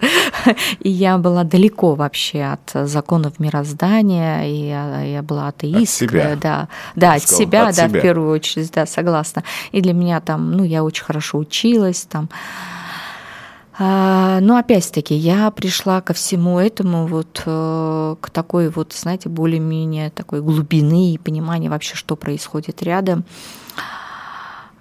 [0.80, 6.36] и я была далеко вообще от законов мироздания, и я, я была атеисткой, от себя.
[6.36, 7.98] да, да, от сказал, себя, от да, себя.
[8.00, 9.44] в первую очередь, да, согласна.
[9.72, 12.28] И для меня там, ну, я очень хорошо училась, там,
[13.78, 20.40] но опять-таки я пришла ко всему этому вот э, к такой вот, знаете, более-менее такой
[20.40, 23.24] глубины и понимания вообще, что происходит рядом,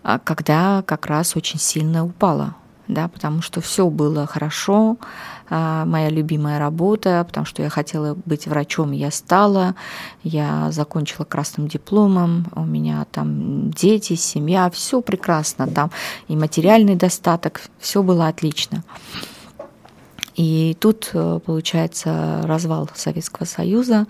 [0.01, 2.55] а, когда как раз очень сильно упала
[2.87, 5.05] да, потому что все было хорошо, а,
[5.49, 9.75] моя любимая работа, потому что я хотела быть врачом, я стала,
[10.23, 15.91] я закончила красным дипломом, у меня там дети, семья, все прекрасно, там
[16.27, 18.83] и материальный достаток, все было отлично.
[20.35, 24.05] И тут э, получается развал Советского Союза,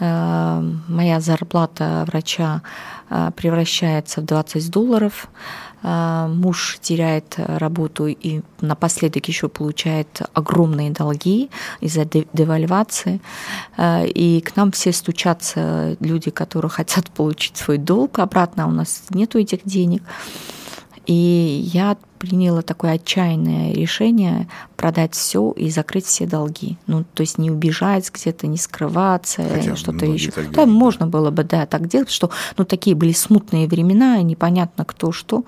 [0.00, 2.62] э, моя зарплата врача
[3.08, 11.50] э, превращается в 20 долларов, а, муж теряет работу и напоследок еще получает огромные долги
[11.80, 13.20] из-за девальвации.
[13.76, 18.70] А, и к нам все стучатся люди, которые хотят получить свой долг обратно, а у
[18.72, 20.02] нас нету этих денег.
[21.06, 26.78] И я приняла такое отчаянное решение продать все и закрыть все долги.
[26.86, 29.42] Ну, то есть не убежать где-то, не скрываться,
[29.74, 30.32] что-то еще.
[30.52, 35.10] Да, можно было бы, да, так делать, что, ну, такие были смутные времена, непонятно кто
[35.10, 35.44] что.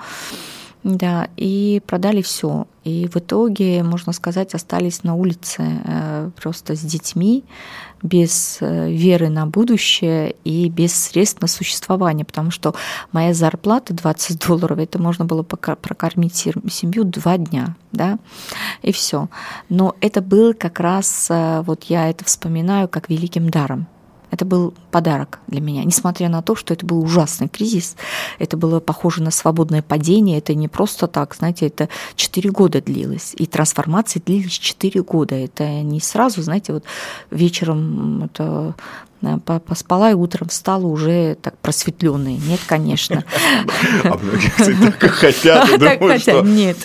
[0.85, 2.67] Да, и продали все.
[2.85, 7.43] И в итоге, можно сказать, остались на улице э, просто с детьми,
[8.03, 12.75] без э, веры на будущее и без средств на существование, потому что
[13.13, 18.19] моя зарплата 20 долларов, это можно было прокормить семью два дня, да,
[18.83, 19.31] и все.
[19.71, 23.87] Но это был как раз, э, вот я это вспоминаю как великим даром,
[24.35, 27.97] это был подарок для меня, несмотря на то, что это был ужасный кризис,
[28.39, 33.35] это было похоже на свободное падение, это не просто так, знаете, это 4 года длилось,
[33.37, 36.85] и трансформации длились 4 года, это не сразу, знаете, вот
[37.31, 38.75] вечером это
[39.41, 42.35] поспала и утром встала уже так просветленной.
[42.35, 43.25] Нет, конечно.
[44.05, 46.77] А многие, кстати, так хотят, думают, что нет.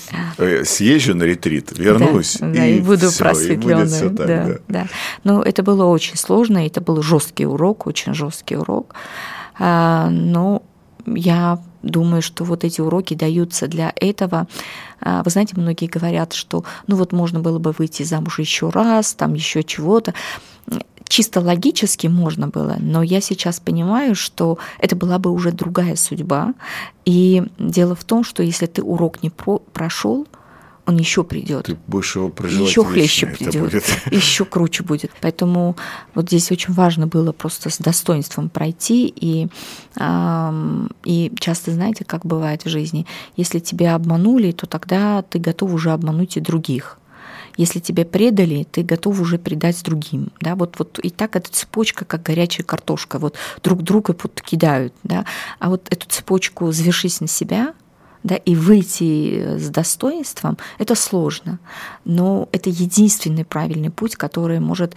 [0.64, 4.60] съезжу на ретрит, вернусь, и буду просветленной.
[4.68, 4.88] Да.
[5.24, 8.96] Но это было очень сложно, это был жесткий урок, очень жесткий урок.
[9.60, 10.64] А, но
[11.06, 14.48] я думаю, что вот эти уроки даются для этого.
[15.02, 19.14] А, вы знаете, многие говорят, что ну вот можно было бы выйти замуж еще раз,
[19.14, 20.14] там еще чего-то
[21.10, 26.54] чисто логически можно было, но я сейчас понимаю, что это была бы уже другая судьба.
[27.04, 30.28] И дело в том, что если ты урок не про прошел,
[30.86, 31.66] он еще придет.
[31.66, 35.12] Ты будешь его проживать Еще хлеще придет, еще круче будет.
[35.22, 35.76] Поэтому
[36.16, 39.14] вот здесь очень важно было просто с достоинством пройти.
[39.16, 39.48] И,
[41.04, 45.92] и часто, знаете, как бывает в жизни, если тебя обманули, то тогда ты готов уже
[45.92, 46.99] обмануть и других.
[47.60, 50.32] Если тебя предали, ты готов уже предать другим.
[50.40, 50.56] Да?
[50.56, 54.94] Вот, вот и так эта цепочка, как горячая картошка, вот друг друга вот кидают.
[55.04, 55.26] Да?
[55.60, 57.74] А вот эту цепочку завершить на себя,
[58.24, 61.60] да, и выйти с достоинством, это сложно.
[62.06, 64.96] Но это единственный правильный путь, который может,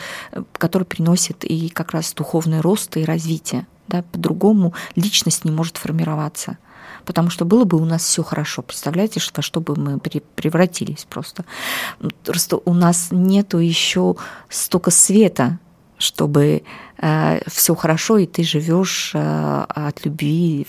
[0.53, 3.67] который приносит и как раз духовный рост и развитие.
[3.89, 6.59] Да, по-другому личность не может формироваться
[7.05, 8.63] потому что было бы у нас все хорошо.
[8.63, 11.45] Представляете, во что бы мы превратились просто.
[12.25, 14.17] Просто у нас нету еще
[14.49, 15.59] столько света,
[16.03, 16.63] чтобы
[16.99, 20.67] э, все хорошо, и ты живешь э, от любви.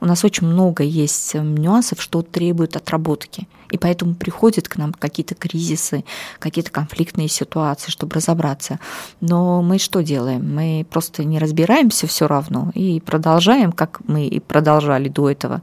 [0.00, 3.48] У нас очень много есть нюансов, что требует отработки.
[3.70, 6.04] И поэтому приходят к нам какие-то кризисы,
[6.38, 8.78] какие-то конфликтные ситуации, чтобы разобраться.
[9.20, 10.54] Но мы что делаем?
[10.54, 15.62] Мы просто не разбираемся все равно и продолжаем, как мы и продолжали до этого.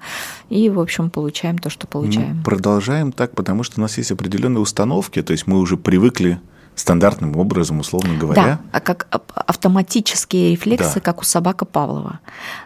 [0.49, 2.38] И, в общем, получаем то, что получаем.
[2.38, 6.39] Мы продолжаем так, потому что у нас есть определенные установки, то есть мы уже привыкли
[6.75, 8.43] стандартным образом, условно говоря.
[8.43, 11.01] Да, а как автоматические рефлексы, да.
[11.01, 12.19] как у собака Павлова.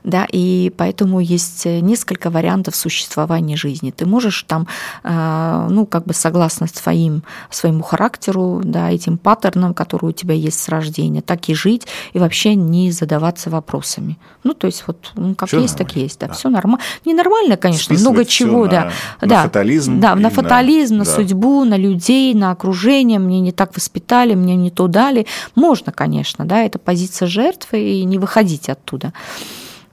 [0.03, 3.91] Да, и поэтому есть несколько вариантов существования жизни.
[3.91, 4.67] Ты можешь там,
[5.03, 10.59] э, ну, как бы согласно своим, своему характеру, да, этим паттернам, которые у тебя есть
[10.59, 14.17] с рождения, так и жить, и вообще не задаваться вопросами.
[14.43, 15.93] Ну, то есть вот ну, как всё есть, нормально.
[15.93, 16.33] так есть, да, да.
[16.33, 16.83] все нормально.
[17.05, 18.91] Ненормально, конечно, Списывать много чего, на, да.
[19.21, 19.43] На да.
[19.43, 19.99] фатализм.
[19.99, 21.11] Да, на фатализм, на, на да.
[21.11, 25.25] судьбу, на людей, на окружение, мне не так воспитали воспитали, мне не то дали.
[25.55, 29.13] Можно, конечно, да, это позиция жертвы, и не выходить оттуда.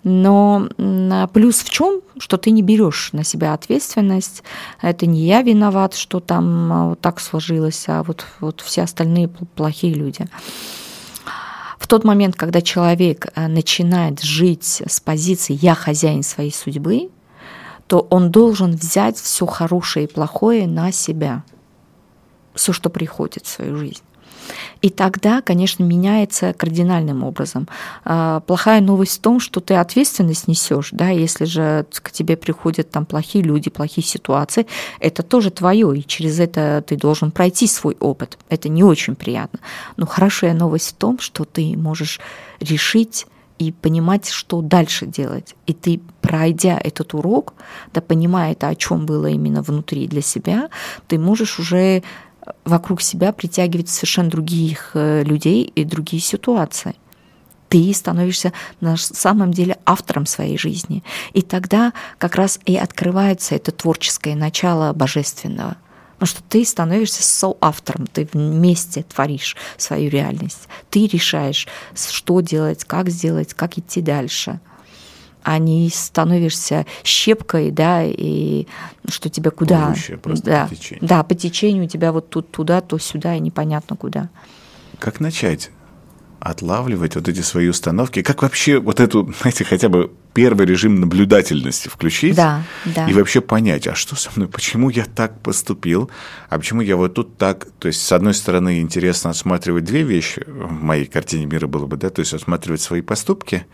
[0.05, 0.69] Но
[1.33, 4.45] плюс в чем, что ты не берешь на себя ответственность.
[4.81, 9.29] Это не я виноват, что там а, вот так сложилось, а вот, вот все остальные
[9.29, 10.29] плохие люди.
[11.79, 17.11] В тот момент, когда человек э, начинает жить с позиции «я хозяин своей судьбы»,
[17.89, 21.43] то он должен взять все хорошее и плохое на себя–
[22.57, 24.03] все, что приходит в свою жизнь.
[24.83, 27.69] И тогда, конечно, меняется кардинальным образом.
[28.05, 32.91] А, плохая новость в том, что ты ответственность несешь, да, если же к тебе приходят
[32.91, 34.67] там плохие люди, плохие ситуации,
[35.01, 38.39] это тоже твое, и через это ты должен пройти свой опыт.
[38.49, 39.61] Это не очень приятно.
[39.97, 42.21] Но хорошая новость в том, что ты можешь
[42.61, 43.27] решить
[43.59, 45.55] и понимать, что дальше делать.
[45.67, 47.55] И ты, пройдя этот урок,
[47.95, 50.69] да, понимая это, о чем было именно внутри для себя,
[51.09, 52.03] ты можешь уже
[52.65, 56.95] вокруг себя притягивать совершенно других э, людей и другие ситуации.
[57.69, 61.03] Ты становишься на самом деле автором своей жизни.
[61.33, 65.77] И тогда как раз и открывается это творческое начало божественного.
[66.15, 70.69] Потому что ты становишься соавтором, ты вместе творишь свою реальность.
[70.89, 74.61] Ты решаешь, что делать, как сделать, как идти дальше
[75.47, 78.67] а не становишься щепкой, да, и
[79.09, 79.95] что тебя куда...
[80.43, 81.09] да, по течению.
[81.09, 84.29] да, по течению тебя вот тут туда, то сюда, и непонятно куда.
[84.99, 85.71] Как начать
[86.41, 91.89] отлавливать вот эти свои установки, как вообще вот эту, знаете, хотя бы первый режим наблюдательности
[91.89, 93.09] включить да, да.
[93.09, 96.11] и вообще понять, а что со мной, почему я так поступил,
[96.49, 100.43] а почему я вот тут так, то есть с одной стороны интересно осматривать две вещи,
[100.45, 103.65] в моей картине мира было бы, да, то есть осматривать свои поступки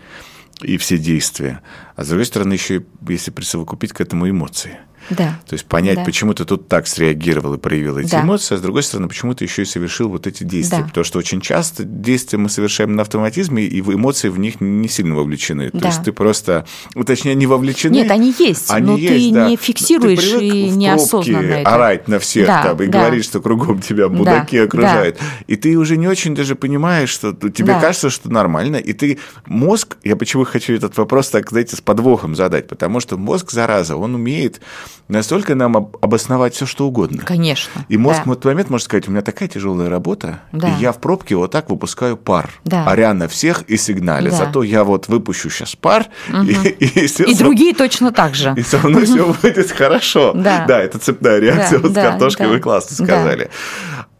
[0.64, 1.60] и все действия,
[1.96, 4.78] а с другой стороны еще, если присовокупить к этому эмоции–
[5.10, 5.40] да.
[5.46, 6.04] То есть понять, да.
[6.04, 8.22] почему ты тут так среагировал и проявил эти да.
[8.22, 10.78] эмоции, а с другой стороны, почему ты еще и совершил вот эти действия.
[10.78, 10.84] Да.
[10.84, 15.14] Потому что очень часто действия мы совершаем на автоматизме, и эмоции в них не сильно
[15.14, 15.70] вовлечены.
[15.72, 15.80] Да.
[15.80, 17.94] То есть ты просто, ну, точнее, не вовлечены.
[17.94, 19.48] Нет, они есть, они но есть, ты да.
[19.48, 21.74] не фиксируешь ты и неосознанно это.
[21.74, 23.00] орать на всех да, там, и да.
[23.00, 25.16] говорить, что кругом тебя мудаки да, окружают.
[25.18, 25.24] Да.
[25.46, 27.80] И ты уже не очень даже понимаешь, что тебе да.
[27.80, 32.34] кажется, что нормально, и ты мозг, я почему хочу этот вопрос так, знаете, с подвохом
[32.34, 34.60] задать, потому что мозг, зараза, он умеет
[35.08, 37.22] настолько нам обосновать все, что угодно.
[37.24, 37.84] Конечно.
[37.88, 38.30] И мозг да.
[38.30, 40.68] в этот момент может сказать, у меня такая тяжелая работа, да.
[40.68, 42.86] и я в пробке вот так выпускаю пар, да.
[42.86, 44.30] оря на всех и сигнале.
[44.30, 44.36] Да.
[44.36, 46.42] Зато я вот выпущу сейчас пар, угу.
[46.42, 48.54] и, и, и другие точно так же.
[48.56, 50.32] И со мной все будет хорошо.
[50.34, 50.64] Да.
[50.66, 53.50] да, это цепная реакция вот с картошкой, вы классно сказали.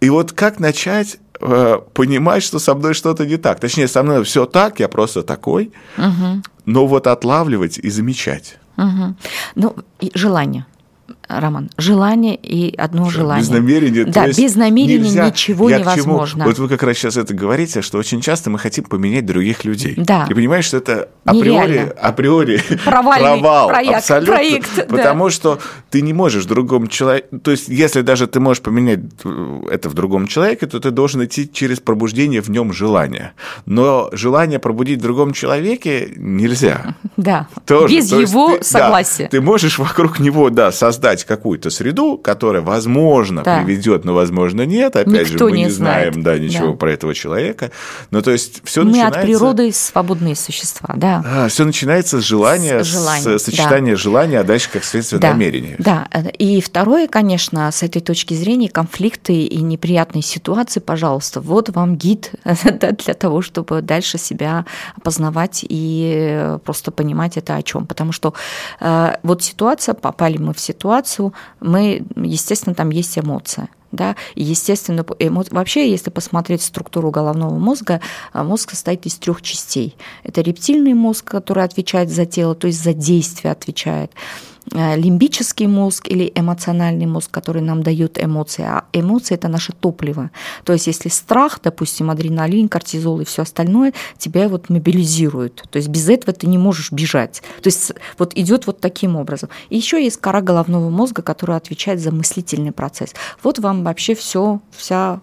[0.01, 3.61] И вот как начать э, понимать, что со мной что-то не так.
[3.61, 6.43] Точнее, со мной все так, я просто такой, угу.
[6.65, 8.59] но вот отлавливать и замечать.
[8.83, 9.15] Угу.
[9.55, 10.67] Ну, и желание.
[11.41, 13.43] Роман, желание и одно желание.
[13.43, 14.05] Без намерения.
[14.05, 16.45] Да, без намерения нельзя, ничего невозможно.
[16.45, 19.95] Вот вы как раз сейчас это говорите, что очень часто мы хотим поменять других людей.
[19.97, 20.27] Да.
[20.29, 24.35] И понимаешь, что это априори, априори провал проект, абсолютно.
[24.35, 25.31] Проект, потому да.
[25.31, 25.59] что
[25.91, 27.39] ты не можешь другому человеку...
[27.39, 29.01] То есть, если даже ты можешь поменять
[29.71, 33.35] это в другом человеке, то ты должен идти через пробуждение в нем желания.
[33.67, 36.97] Но желание пробудить в другом человеке нельзя.
[37.19, 37.95] Да, Тоже.
[37.95, 39.25] без его ты, согласия.
[39.25, 43.63] Да, ты можешь вокруг него, да, создать какую-то среду, которая, возможно, да.
[43.63, 44.97] приведет, но, возможно, нет.
[44.97, 46.77] Опять Никто же, мы не, не знаем да, ничего да.
[46.77, 47.71] про этого человека.
[48.11, 49.19] Но то есть все начинается...
[49.19, 51.23] Мы от природы свободные существа, да.
[51.27, 53.97] А, все начинается с желания, с, желания, с сочетания да.
[53.97, 55.31] желания, а дальше, как следствие, да.
[55.31, 55.77] намерения.
[55.79, 56.09] Да,
[56.39, 62.33] и второе, конечно, с этой точки зрения, конфликты и неприятные ситуации, пожалуйста, вот вам гид
[62.45, 64.65] для того, чтобы дальше себя
[64.97, 67.87] опознавать и просто понимать это о чем.
[67.87, 68.35] Потому что
[68.81, 71.02] э, вот ситуация, попали мы в ситуацию,
[71.61, 75.45] мы, естественно, там есть эмоция да, естественно, эмо...
[75.51, 78.01] вообще, если посмотреть структуру головного мозга,
[78.33, 79.95] а, мозг состоит из трех частей.
[80.25, 84.11] Это рептильный мозг, который отвечает за тело, то есть за действие отвечает.
[84.75, 88.63] Э, лимбический мозг или эмоциональный мозг, который нам дает эмоции.
[88.63, 90.31] А эмоции это наше топливо.
[90.65, 95.65] То есть если страх, допустим, адреналин, кортизол и все остальное, тебя вот мобилизирует.
[95.71, 97.43] То есть без этого ты не можешь бежать.
[97.63, 99.51] То есть вот идет вот таким образом.
[99.69, 103.15] И еще есть кора головного мозга, которая отвечает за мыслительный процесс.
[103.43, 105.21] Вот вам вообще все, вся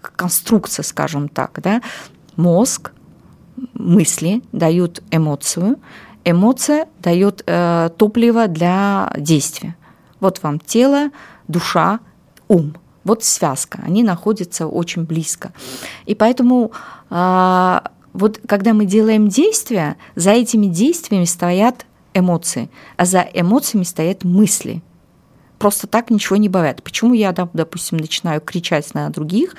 [0.00, 1.82] конструкция, скажем так, да.
[2.36, 2.92] Мозг,
[3.74, 5.78] мысли дают эмоцию,
[6.24, 9.76] эмоция дает э, топливо для действия.
[10.20, 11.10] Вот вам тело,
[11.48, 12.00] душа,
[12.48, 12.76] ум.
[13.04, 15.52] Вот связка, они находятся очень близко.
[16.04, 16.72] И поэтому
[17.08, 17.80] э,
[18.12, 24.82] вот когда мы делаем действия, за этими действиями стоят эмоции, а за эмоциями стоят мысли.
[25.58, 26.82] Просто так ничего не бывает.
[26.82, 29.54] Почему я, допустим, начинаю кричать на других?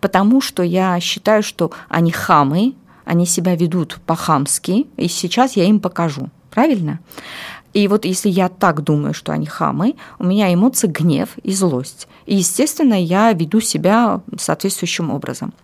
[0.00, 2.74] Потому что я считаю, что они хамы,
[3.06, 6.28] они себя ведут по-хамски, и сейчас я им покажу.
[6.50, 7.00] Правильно?
[7.72, 12.08] И вот если я так думаю, что они хамы, у меня эмоции гнев и злость.
[12.26, 15.54] И, естественно, я веду себя соответствующим образом.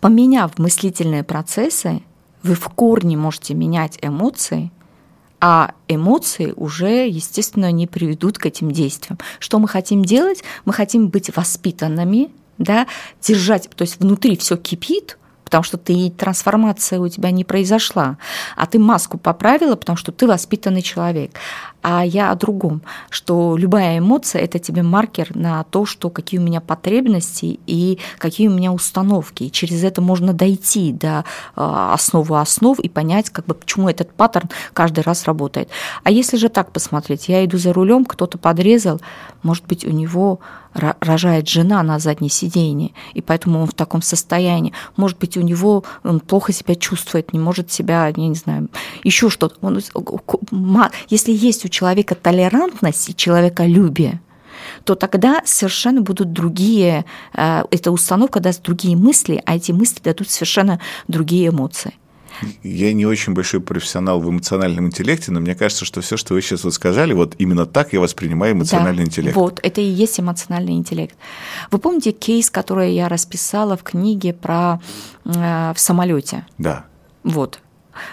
[0.00, 2.02] Поменяв мыслительные процессы,
[2.42, 4.72] вы в корне можете менять эмоции,
[5.40, 9.18] а эмоции уже, естественно, не приведут к этим действиям.
[9.38, 10.42] Что мы хотим делать?
[10.64, 12.86] Мы хотим быть воспитанными, да,
[13.20, 15.18] держать, то есть внутри все кипит,
[15.54, 18.18] потому что ты трансформация у тебя не произошла,
[18.56, 21.30] а ты маску поправила, потому что ты воспитанный человек.
[21.86, 22.80] А я о другом,
[23.10, 28.48] что любая эмоция– это тебе маркер на то, что какие у меня потребности и какие
[28.48, 29.42] у меня установки.
[29.42, 34.10] И через это можно дойти до а, основы основ и понять, как бы, почему этот
[34.14, 35.68] паттерн каждый раз работает.
[36.04, 39.02] А если же так посмотреть, я иду за рулем, кто-то подрезал,
[39.42, 40.40] может быть, у него
[40.74, 44.72] рожает жена на задней сиденье, и поэтому он в таком состоянии.
[44.96, 48.68] Может быть, у него он плохо себя чувствует, не может себя, я не знаю,
[49.04, 49.54] еще что-то.
[51.08, 54.20] Если есть у человека толерантность и человеколюбие,
[54.84, 57.04] то тогда совершенно будут другие,
[57.34, 61.94] э, эта установка даст другие мысли, а эти мысли дадут совершенно другие эмоции.
[62.62, 66.42] Я не очень большой профессионал в эмоциональном интеллекте, но мне кажется, что все, что вы
[66.42, 69.36] сейчас вот сказали, вот именно так я воспринимаю эмоциональный да, интеллект.
[69.36, 71.14] Вот, это и есть эмоциональный интеллект.
[71.70, 74.80] Вы помните кейс, который я расписала в книге про
[75.24, 76.46] э, в самолете?
[76.58, 76.86] Да.
[77.22, 77.60] Вот.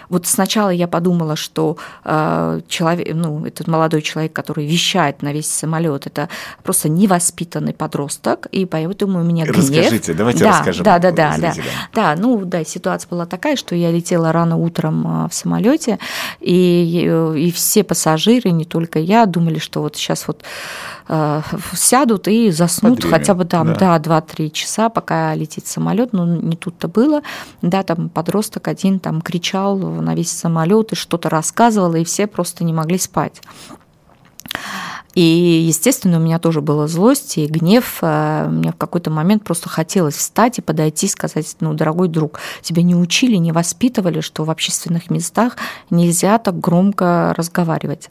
[0.08, 5.50] Вот сначала я подумала, что э, человек, ну, этот молодой человек, который вещает на весь
[5.50, 6.28] самолет, это
[6.62, 9.56] просто невоспитанный подросток, и поэтому у меня гнев.
[9.56, 10.84] Расскажите, давайте да, расскажем.
[10.84, 11.54] Да, да, да, да,
[11.94, 12.16] да.
[12.16, 15.98] Ну, да, ситуация была такая, что я летела рано утром э, в самолете,
[16.40, 21.01] и, и все пассажиры, не только я, думали, что вот сейчас вот э,
[21.74, 26.56] сядут и заснут хотя бы там, да, да 2-3 часа, пока летит самолет, но не
[26.56, 27.22] тут-то было,
[27.60, 32.64] да, там подросток один там кричал на весь самолет и что-то рассказывал, и все просто
[32.64, 33.42] не могли спать.
[35.14, 35.20] И,
[35.66, 37.98] естественно, у меня тоже была злость и гнев.
[38.00, 42.40] Э, мне в какой-то момент просто хотелось встать и подойти и сказать, ну, дорогой друг,
[42.62, 45.56] тебя не учили, не воспитывали, что в общественных местах
[45.90, 48.08] нельзя так громко разговаривать.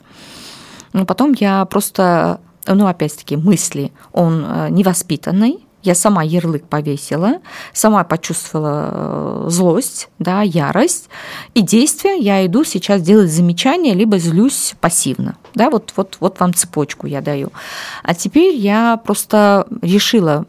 [0.94, 7.40] Но потом я просто, ну, опять-таки, мысли, он э, невоспитанный, я сама ярлык повесила,
[7.74, 11.10] сама почувствовала э, злость, да, ярость,
[11.54, 15.38] и действия я иду сейчас делать замечания, либо злюсь пассивно.
[15.56, 17.52] Да, вот, вот, вот вам цепочку я даю.
[18.04, 20.46] А теперь я просто решила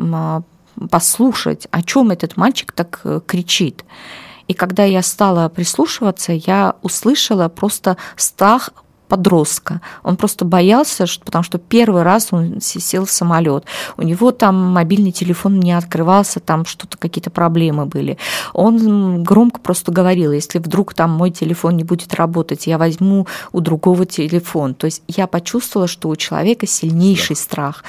[0.91, 3.85] послушать, о чем этот мальчик так э, кричит.
[4.49, 8.71] И когда я стала прислушиваться, я услышала просто страх
[9.13, 9.83] подростка.
[10.03, 13.67] Он просто боялся, потому что первый раз он сел в самолет.
[13.99, 18.17] У него там мобильный телефон не открывался, там что-то, какие-то проблемы были.
[18.55, 23.61] Он громко просто говорил, если вдруг там мой телефон не будет работать, я возьму у
[23.61, 24.73] другого телефон.
[24.73, 27.85] То есть я почувствовала, что у человека сильнейший страх.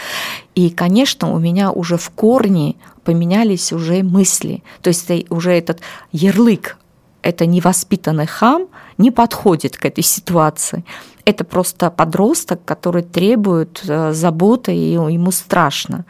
[0.56, 4.62] И, конечно, у меня уже в корне поменялись уже мысли.
[4.82, 5.80] То есть уже этот
[6.12, 6.78] ярлык
[7.24, 8.68] это невоспитанный хам
[8.98, 10.84] не подходит к этой ситуации.
[11.26, 16.06] Это просто подросток, который требует э, заботы, и ему страшно.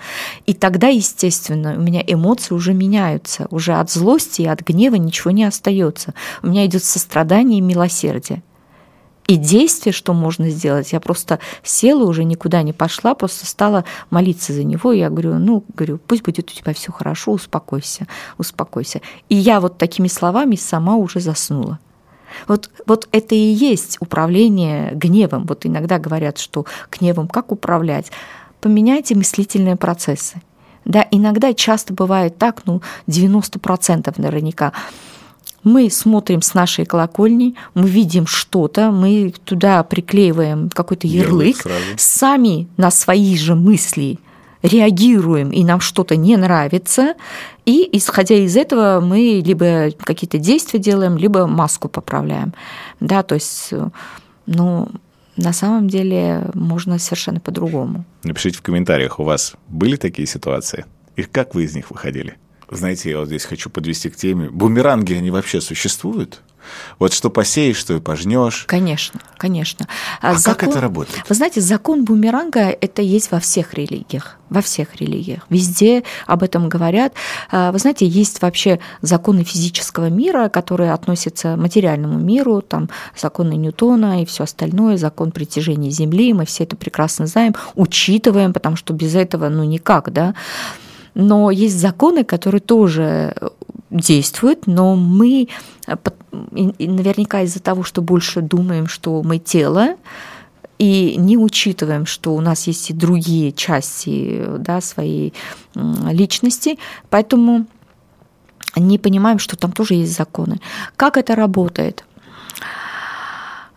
[0.48, 3.48] И тогда, естественно, у меня эмоции уже меняются.
[3.52, 6.16] Уже от злости и от гнева ничего не остается.
[6.42, 8.42] У меня идет сострадание и милосердие.
[9.28, 14.52] И действие, что можно сделать, я просто села, уже никуда не пошла, просто стала молиться
[14.52, 14.92] за него.
[14.92, 18.08] Я говорю, ну, говорю, пусть будет у тебя все хорошо, успокойся,
[18.38, 19.02] успокойся.
[19.30, 21.80] И я вот такими словами сама уже заснула.
[22.48, 25.46] Вот, вот это и есть управление гневом.
[25.46, 28.12] Вот иногда говорят, что гневом как управлять?
[28.60, 30.42] Поменяйте мыслительные процессы.
[30.86, 34.74] Да, иногда часто бывает так, ну, 90% наверняка
[35.64, 42.68] мы смотрим с нашей колокольни, мы видим что-то, мы туда приклеиваем какой-то ярлык, ярлык сами
[42.78, 44.20] на свои же мысли
[44.62, 47.16] реагируем, и нам что-то не нравится,
[47.66, 52.54] и исходя из этого мы либо какие-то действия делаем, либо маску поправляем.
[53.02, 53.74] Да, то есть,
[54.46, 54.88] ну,
[55.36, 58.06] на самом деле можно совершенно по-другому.
[58.24, 60.86] Напишите в комментариях, у вас были такие ситуации?
[61.16, 62.38] И как вы из них выходили?
[62.78, 64.50] Знаете, я вот здесь хочу подвести к теме.
[64.50, 66.42] Бумеранги, они вообще существуют?
[67.00, 68.66] Вот что посеешь, что и пожнешь.
[68.68, 69.88] Конечно, конечно.
[70.22, 71.24] А закон, как это работает?
[71.28, 75.46] Вы знаете, закон бумеранга это есть во всех религиях, во всех религиях.
[75.50, 77.14] Везде об этом говорят.
[77.52, 83.54] А, вы знаете, есть вообще законы физического мира, которые относятся к материальному миру, там законы
[83.54, 88.94] Ньютона и все остальное, закон притяжения Земли, мы все это прекрасно знаем, учитываем, потому что
[88.94, 90.36] без этого ну никак, да.
[91.16, 93.36] Но есть законы, которые тоже
[93.90, 95.48] действуют, но мы
[95.88, 95.96] э,
[96.32, 99.96] наверняка из-за того, что больше думаем, что мы тело,
[100.80, 105.34] и не учитываем, что у нас есть и другие части да, своей
[105.76, 107.68] личности, поэтому
[108.76, 110.60] не понимаем, что там тоже есть законы.
[110.98, 112.04] Как это работает?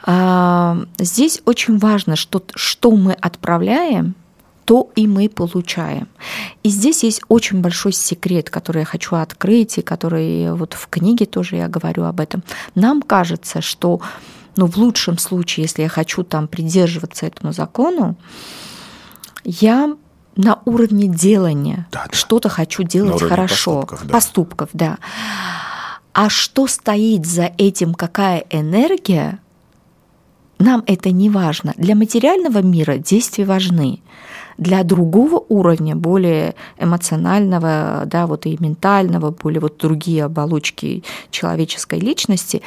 [0.05, 4.14] А, здесь очень важно, что, что мы отправляем–
[4.66, 6.08] то и мы получаем.
[6.64, 11.24] И здесь есть очень большой секрет, который я хочу открыть, и который вот в книге
[11.24, 12.42] тоже я говорю об этом.
[12.74, 14.00] Нам кажется, что
[14.56, 18.16] ну, в лучшем случае, если я хочу там придерживаться этому закону,
[19.44, 19.96] я
[20.34, 22.16] на уровне делания да, да.
[22.16, 23.82] что-то хочу делать хорошо.
[23.82, 24.12] Поступков да.
[24.12, 24.98] поступков, да.
[26.12, 29.38] А что стоит за этим, какая энергия,
[30.58, 31.72] нам это не важно.
[31.76, 34.00] Для материального мира действия важны
[34.59, 42.62] для другого уровня, более эмоционального, да, вот и ментального, более вот другие оболочки человеческой личности,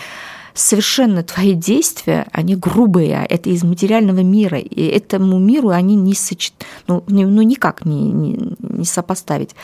[0.54, 6.54] совершенно твои действия, они грубые, это из материального мира, и этому миру они не сочет,
[6.88, 9.56] ну, ну никак не, не, не сопоставить.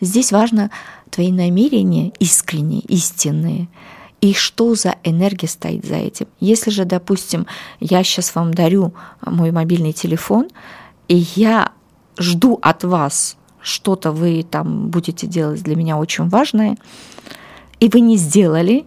[0.00, 0.70] Здесь важно
[1.10, 3.68] твои намерения искренние, истинные,
[4.20, 6.26] и что за энергия стоит за этим.
[6.40, 7.46] Если же, допустим,
[7.80, 10.48] я сейчас вам дарю мой мобильный телефон,
[11.08, 11.72] и я
[12.18, 16.76] жду от вас что-то вы там будете делать для меня очень важное,
[17.80, 18.84] и вы не сделали,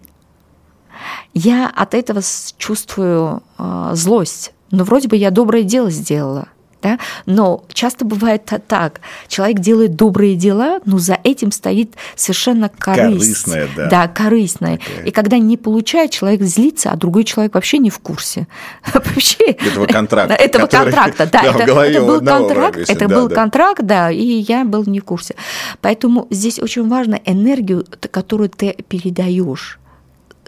[1.34, 2.20] я от этого
[2.56, 4.52] чувствую э, злость.
[4.70, 6.48] Но вроде бы я доброе дело сделала–
[6.82, 6.98] да?
[7.26, 9.00] Но часто бывает так.
[9.28, 13.44] Человек делает добрые дела, но за этим стоит совершенно корысть.
[13.44, 13.88] Корыстная, да.
[13.88, 14.76] Да, корыстная.
[14.76, 15.08] Okay.
[15.08, 18.46] И когда не получает, человек злится, а другой человек вообще не в курсе.
[18.94, 19.44] вообще.
[19.44, 20.34] Этого контракта.
[20.38, 21.42] Этого контракта, да.
[21.58, 25.34] это, был контракт, это был контракт, да, и я был не в курсе.
[25.80, 29.78] Поэтому здесь очень важно энергию, которую ты передаешь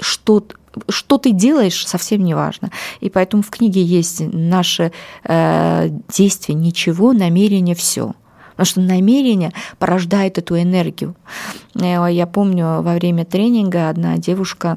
[0.01, 0.43] что
[0.89, 2.71] что ты делаешь, совсем не важно.
[3.01, 4.93] И поэтому в книге есть наше
[5.25, 8.15] э, действие ничего, намерение все.
[8.61, 11.17] Потому что намерение порождает эту энергию.
[11.75, 14.77] Э, я помню, во время тренинга одна девушка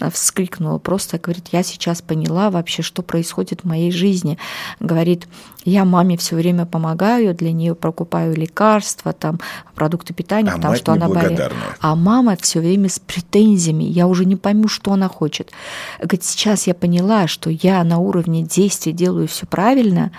[0.00, 4.38] э, вскрикнула просто, говорит, я сейчас поняла вообще, что происходит в моей жизни.
[4.78, 5.26] Говорит,
[5.64, 9.40] я маме все время помогаю, для нее покупаю лекарства, там,
[9.74, 11.50] продукты питания, а потому что она болеет.
[11.80, 15.50] А мама все время с претензиями, я уже не пойму, что она хочет.
[15.98, 20.12] Говорит, сейчас я поняла, что я на уровне действий делаю все правильно,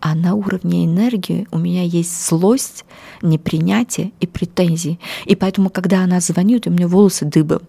[0.00, 2.84] а на уровне энергии у меня есть злость,
[3.22, 4.98] непринятие и претензии.
[5.26, 7.62] И поэтому, когда она звонит, у меня волосы дыбом.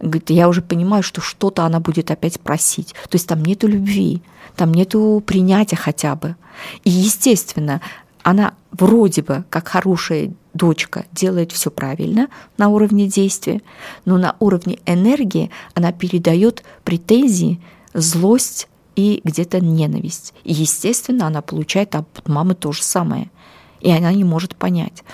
[0.00, 2.94] Говорит, я уже понимаю, что что-то она будет опять просить.
[3.08, 4.22] То есть там нету любви,
[4.56, 6.36] там нету принятия хотя бы.
[6.84, 7.82] И, естественно,
[8.22, 13.60] она вроде бы, как хорошая дочка, делает все правильно на уровне действия,
[14.04, 17.60] но на уровне энергии она передает претензии,
[17.92, 20.34] злость, и где-то ненависть.
[20.42, 23.30] И, естественно, она получает от мамы то же самое.
[23.80, 25.04] И она не может понять.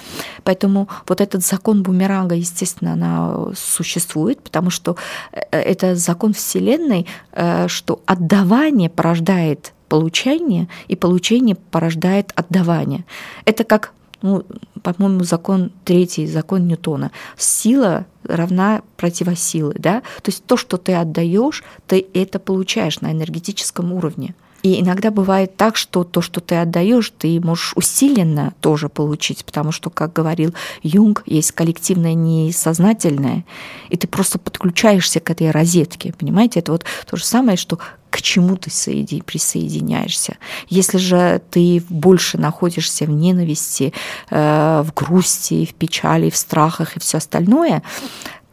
[0.45, 4.97] Поэтому вот этот закон бумеранга, естественно, она существует, потому что
[5.33, 13.05] э, это закон Вселенной, э, что отдавание порождает получение, и получение порождает отдавание.
[13.45, 13.93] Это как
[14.23, 14.45] ну,
[14.83, 17.11] по-моему, закон третий, закон Ньютона.
[17.37, 20.01] Сила равна противосилы, да?
[20.23, 24.35] То есть то, что ты отдаешь, ты это получаешь на энергетическом уровне.
[24.63, 29.73] И иногда бывает так, что то, что ты отдаешь, ты можешь усиленно тоже получить, потому
[29.73, 30.55] что, как говорил
[30.85, 33.45] Юнг, есть коллективное несознательное,
[33.89, 36.61] и ты просто подключаешься к этой розетке, понимаете?
[36.61, 37.81] Это вот то же самое, что
[38.13, 40.37] к чему ты соеди, присоединяешься.
[40.69, 43.95] Если же ты больше находишься в ненависти,
[44.31, 47.83] э, в грусти, в печали, в страхах и все остальное,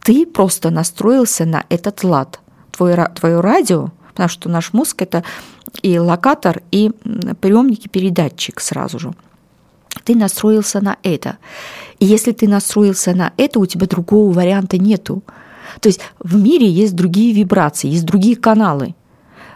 [0.02, 2.40] ты просто настроился на этот лад.
[2.72, 5.24] Твое, твое радио, потому что наш мозг это
[5.82, 6.90] и локатор, и
[7.40, 9.12] приемник, и передатчик сразу же.
[10.04, 11.36] Ты настроился на это.
[11.98, 15.22] И если ты настроился на это, у тебя другого варианта нету.
[15.82, 18.94] То есть в мире есть другие вибрации, есть другие каналы.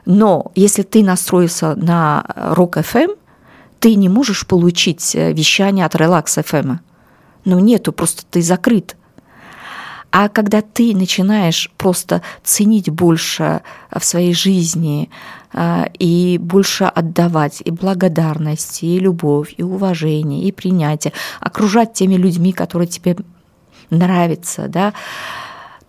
[0.06, 3.16] Но если ты настроился на Rock FM,
[3.80, 6.78] ты не можешь получить э, вещание от FM.
[7.44, 8.96] Ну нету, просто ты закрыт.
[10.10, 15.10] А когда ты начинаешь просто ценить больше в своей жизни
[15.52, 22.52] э, и больше отдавать и благодарность, и любовь, и уважение, и принятие, окружать теми людьми,
[22.52, 23.16] которые тебе
[23.90, 24.94] нравятся, да,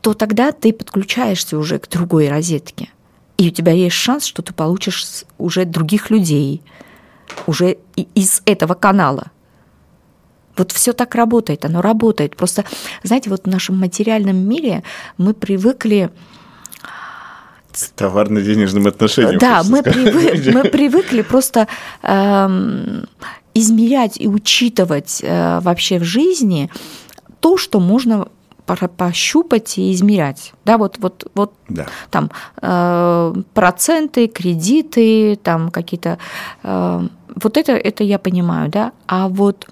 [0.01, 2.89] то тогда ты подключаешься уже к другой розетке.
[3.37, 6.61] И у тебя есть шанс, что ты получишь уже других людей,
[7.47, 9.31] уже из этого канала.
[10.57, 12.37] Вот все так работает, оно работает.
[12.37, 12.63] Просто,
[13.03, 14.83] знаете, вот в нашем материальном мире
[15.17, 16.11] мы привыкли
[17.95, 19.37] товарно-денежным отношениям.
[19.37, 21.67] Да, мы, привык, мы привыкли просто
[22.03, 23.05] эм,
[23.53, 26.69] измерять и учитывать э, вообще в жизни
[27.41, 28.29] то, что можно
[28.65, 30.53] пощупать и измерять.
[30.65, 31.85] Да, вот, вот, вот да.
[32.09, 36.17] там э, проценты, кредиты, там какие-то...
[36.63, 37.07] Э,
[37.41, 38.91] вот это, это я понимаю, да.
[39.07, 39.67] А вот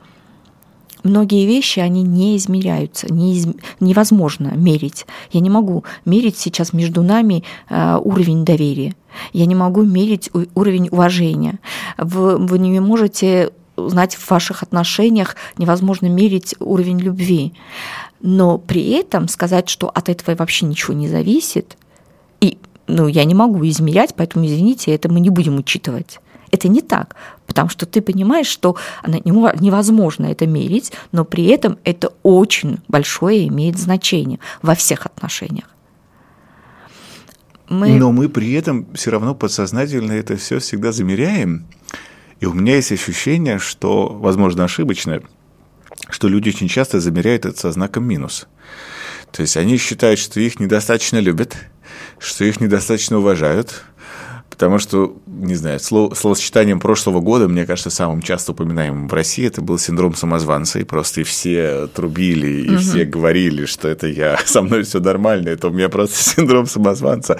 [1.03, 3.47] многие вещи, они не измеряются, не из...
[3.79, 5.05] невозможно мерить.
[5.31, 8.95] Я не могу мерить сейчас между нами э, уровень доверия.
[9.31, 11.59] Я не могу мерить уровень уважения.
[11.97, 17.53] Вы, вы не можете знать в ваших отношениях, невозможно мерить уровень любви
[18.23, 21.77] но при этом сказать, что от этого вообще ничего не зависит,
[22.39, 22.57] и
[22.87, 26.19] ну, я не могу измерять, поэтому, извините, это мы не будем учитывать.
[26.49, 27.15] Это не так,
[27.47, 33.77] потому что ты понимаешь, что невозможно это мерить, но при этом это очень большое имеет
[33.77, 35.65] значение во всех отношениях.
[37.67, 37.97] Мы...
[37.97, 41.65] Но мы при этом все равно подсознательно это все всегда замеряем.
[42.39, 45.21] И у меня есть ощущение, что, возможно, ошибочное,
[46.09, 48.47] что люди очень часто замеряют это со знаком минус.
[49.31, 51.55] То есть они считают, что их недостаточно любят,
[52.19, 53.83] что их недостаточно уважают,
[54.53, 59.47] Потому что, не знаю, слово, словосочетанием прошлого года, мне кажется, самым часто упоминаемым в России
[59.47, 62.77] это был синдром самозванца, и просто и все трубили, и угу.
[62.77, 67.39] все говорили, что это я, со мной все нормально, это у меня просто синдром самозванца.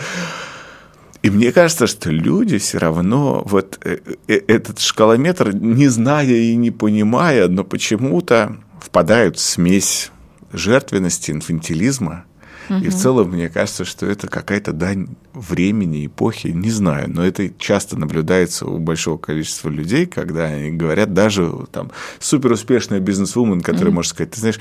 [1.24, 6.54] И мне кажется, что люди все равно вот э, э, этот шкалометр, не зная и
[6.56, 10.12] не понимая, но почему-то впадают в смесь
[10.52, 12.26] жертвенности, инфантилизма–
[12.70, 12.80] Угу.
[12.80, 17.50] И в целом, мне кажется, что это какая-то дань времени, эпохи, не знаю, но это
[17.58, 23.96] часто наблюдается у большого количества людей, когда они говорят, даже там суперуспешная бизнес-вумен, которая угу.
[23.96, 24.60] может сказать, ты знаешь,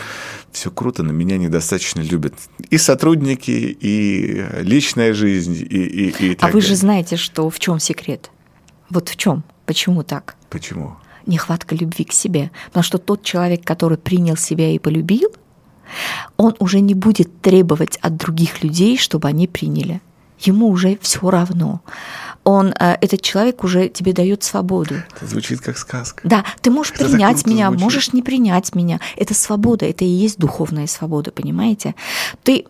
[0.50, 2.34] все круто, но меня недостаточно любят.
[2.70, 6.68] И сотрудники, и личная жизнь, и, и, и А вы далее.
[6.68, 8.30] же знаете, что в чем секрет?
[8.90, 9.44] Вот в чем?
[9.66, 10.36] Почему так?
[10.50, 10.96] Почему?
[11.26, 12.50] Нехватка любви к себе.
[12.66, 15.30] Потому что тот человек, который принял себя и полюбил,
[16.36, 20.00] он уже не будет требовать от других людей, чтобы они приняли.
[20.40, 21.80] Ему уже все равно.
[22.44, 24.96] Он, э, этот человек уже тебе дает свободу.
[25.14, 26.20] Это звучит как сказка.
[26.24, 27.82] Да, ты можешь это принять меня, звучит.
[27.82, 29.00] можешь не принять меня.
[29.16, 31.94] Это свобода, это и есть духовная свобода, понимаете?
[32.42, 32.64] Ты,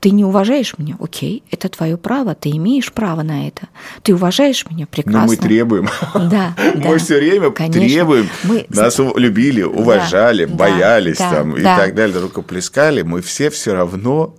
[0.00, 3.68] ты не уважаешь меня, окей, это твое право, ты имеешь право на это.
[4.02, 5.20] Ты уважаешь меня, прекрасно.
[5.20, 5.88] Но мы требуем.
[6.14, 8.28] Да, Мы все время требуем.
[8.44, 8.66] Мы...
[8.70, 13.02] Нас любили, уважали, боялись там и так далее, рукоплескали.
[13.02, 14.34] Мы все все равно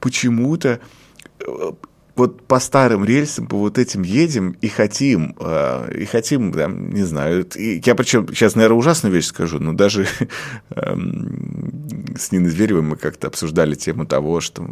[0.00, 0.80] почему-то
[1.46, 1.72] э,
[2.20, 7.04] вот по старым рельсам, по вот этим едем и хотим, э, и хотим, там, не
[7.04, 10.06] знаю, и я причем сейчас, наверное, ужасную вещь скажу, но даже
[10.70, 14.68] эм, с Ниной Зверевой мы как-то обсуждали тему того, что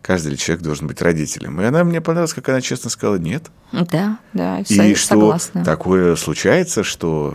[0.00, 1.60] каждый человек должен быть родителем.
[1.60, 3.50] И она мне понравилась, как она честно сказала, нет.
[3.72, 5.60] Да, да, и согласна.
[5.60, 7.34] что такое случается, что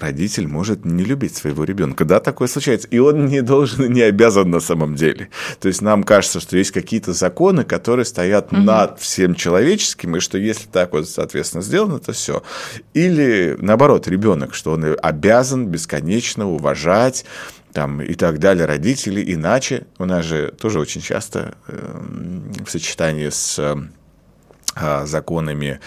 [0.00, 2.04] родитель может не любить своего ребенка.
[2.04, 2.88] Да, такое случается.
[2.88, 5.28] И он не должен и не обязан на самом деле.
[5.60, 8.62] То есть нам кажется, что есть какие-то законы, которые стоят угу.
[8.72, 12.42] Над всем человеческим, и что если так вот, соответственно, сделано, то все.
[12.94, 17.24] Или наоборот, ребенок, что он обязан бесконечно уважать
[17.72, 22.00] там, и так далее, родители, иначе у нас же тоже очень часто э,
[22.64, 23.58] в сочетании с
[25.04, 25.80] законами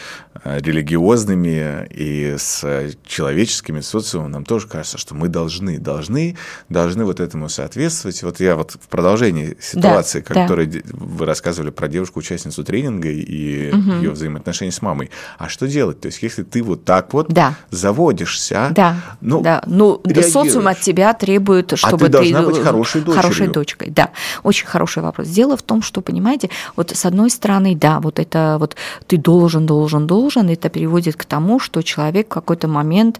[0.44, 6.38] а, религиозными и с человеческими социумом, нам тоже кажется, что мы должны, должны,
[6.70, 8.22] должны вот этому соответствовать.
[8.22, 10.82] Вот я вот в продолжении ситуации, да, которой да.
[10.92, 13.92] вы рассказывали про девушку-участницу тренинга и угу.
[13.94, 15.10] ее взаимоотношения с мамой.
[15.38, 16.02] А что делать?
[16.02, 17.56] То есть, если ты вот так вот да.
[17.72, 19.64] заводишься, да, ну, да.
[19.66, 23.22] ну социум от тебя требует, чтобы а ты, должна быть хорошей дочерью.
[23.22, 24.12] Хорошей дочкой, да.
[24.44, 25.28] Очень хороший вопрос.
[25.28, 28.75] Дело в том, что, понимаете, вот с одной стороны, да, вот это вот
[29.08, 33.20] ты должен, должен, должен, это приводит к тому, что человек в какой-то момент,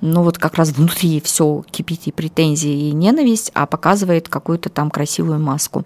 [0.00, 4.90] ну вот как раз внутри все кипит и претензии, и ненависть, а показывает какую-то там
[4.90, 5.84] красивую маску.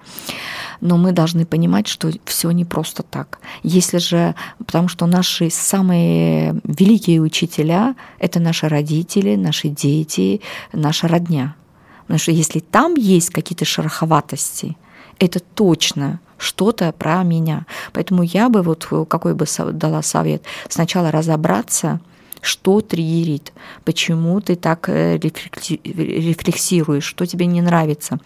[0.80, 3.40] Но мы должны понимать, что все не просто так.
[3.62, 10.40] Если же, потому что наши самые великие учителя– это наши родители, наши дети,
[10.72, 11.54] наша родня.
[12.02, 14.76] Потому что если там есть какие-то шероховатости,
[15.20, 17.66] это точно что-то про меня.
[17.92, 22.00] Поэтому я бы, вот какой бы дала совет, сначала разобраться,
[22.40, 23.52] что триггерит,
[23.84, 28.18] почему ты так э, рефлексируешь, что тебе не нравится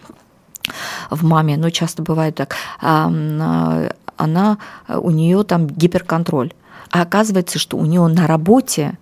[1.11, 1.57] в маме.
[1.57, 6.53] Но часто бывает так, она, у нее там гиперконтроль.
[6.91, 8.97] А оказывается, что у нее на работе,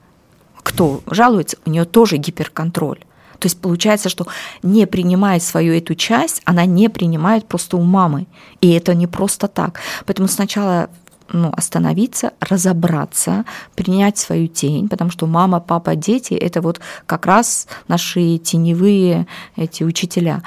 [0.64, 3.06] кто жалуется, у нее тоже гиперконтроль.
[3.44, 4.26] То есть получается, что
[4.62, 8.26] не принимая свою эту часть, она не принимает просто у мамы.
[8.62, 9.82] И это не просто так.
[10.06, 10.90] Поэтому сначала
[11.34, 13.44] ну, остановиться, разобраться,
[13.76, 19.28] принять свою тень, потому что мама, папа, дети– это вот как раз наши теневые
[19.58, 20.42] эти учителя.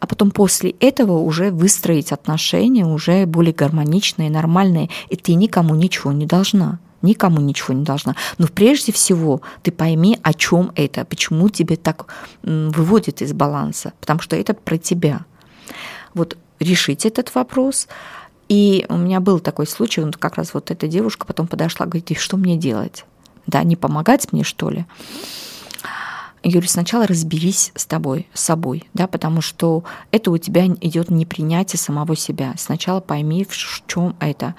[0.00, 6.12] А потом после этого уже выстроить отношения уже более гармоничные, нормальные, и ты никому ничего
[6.12, 8.14] не должна никому ничего не должна.
[8.38, 12.06] Но прежде всего ты пойми, о чем это, почему тебе так
[12.42, 15.24] выводит из баланса, потому что это про тебя.
[16.14, 17.88] Вот решить этот вопрос.
[18.48, 22.10] И у меня был такой случай, вот как раз вот эта девушка потом подошла, говорит,
[22.10, 23.04] и что мне делать?
[23.46, 24.86] Да, не помогать мне, что ли?
[26.42, 29.82] Я говорю, сначала разберись с тобой, с собой, да, потому что
[30.12, 32.54] это у тебя идет непринятие самого себя.
[32.56, 33.56] Сначала пойми, в
[33.88, 34.54] чем это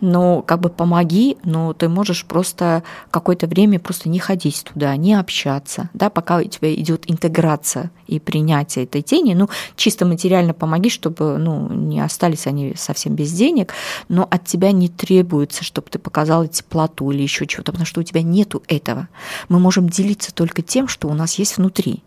[0.00, 5.14] но как бы помоги, но ты можешь просто какое-то время просто не ходить туда, не
[5.14, 10.90] общаться, да, пока у тебя идет интеграция и принятие этой тени, ну, чисто материально помоги,
[10.90, 13.74] чтобы, ну, не остались они совсем без денег,
[14.08, 18.04] но от тебя не требуется, чтобы ты показала теплоту или еще чего-то, потому что у
[18.04, 19.08] тебя нету этого.
[19.48, 22.02] Мы можем делиться только тем, что у нас есть внутри.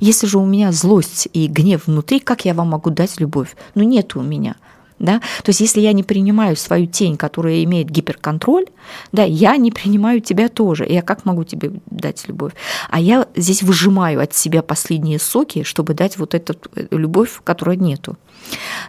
[0.00, 3.56] Если же у меня злость и гнев внутри, как я вам могу дать любовь?
[3.74, 4.56] Ну, нету у меня–
[4.98, 5.20] Да?
[5.42, 8.66] То есть если я не принимаю свою тень, которая имеет гиперконтроль,
[9.12, 10.86] да, я не принимаю тебя тоже.
[10.88, 12.52] Я как могу тебе дать любовь?
[12.90, 17.76] А я здесь выжимаю от себя последние соки, чтобы дать вот эту э, любовь, которой
[17.76, 18.16] нету.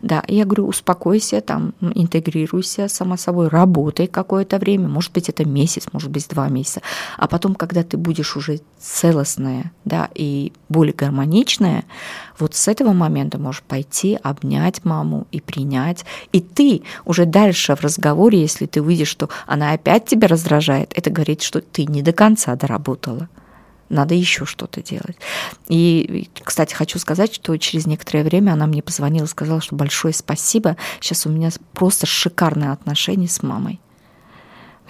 [0.02, 5.88] Да, я говорю, успокойся, там, интегрируйся сама собой, работай какое-то время, может быть, это месяц,
[5.92, 6.82] может быть, два месяца.
[7.18, 11.84] А потом, когда ты будешь уже целостная, да, и более гармоничная,
[12.38, 16.06] вот с этого момента можешь пойти, обнять маму и принять.
[16.32, 21.10] И ты уже дальше в разговоре, если ты видишь, что она опять тебя раздражает, это
[21.10, 23.28] говорит, что ты не до конца доработала
[23.90, 25.18] надо еще что-то делать.
[25.68, 30.14] И, кстати, хочу сказать, что через некоторое время она мне позвонила и сказала, что большое
[30.14, 30.78] спасибо.
[31.00, 33.80] Сейчас у меня просто шикарные отношения с мамой.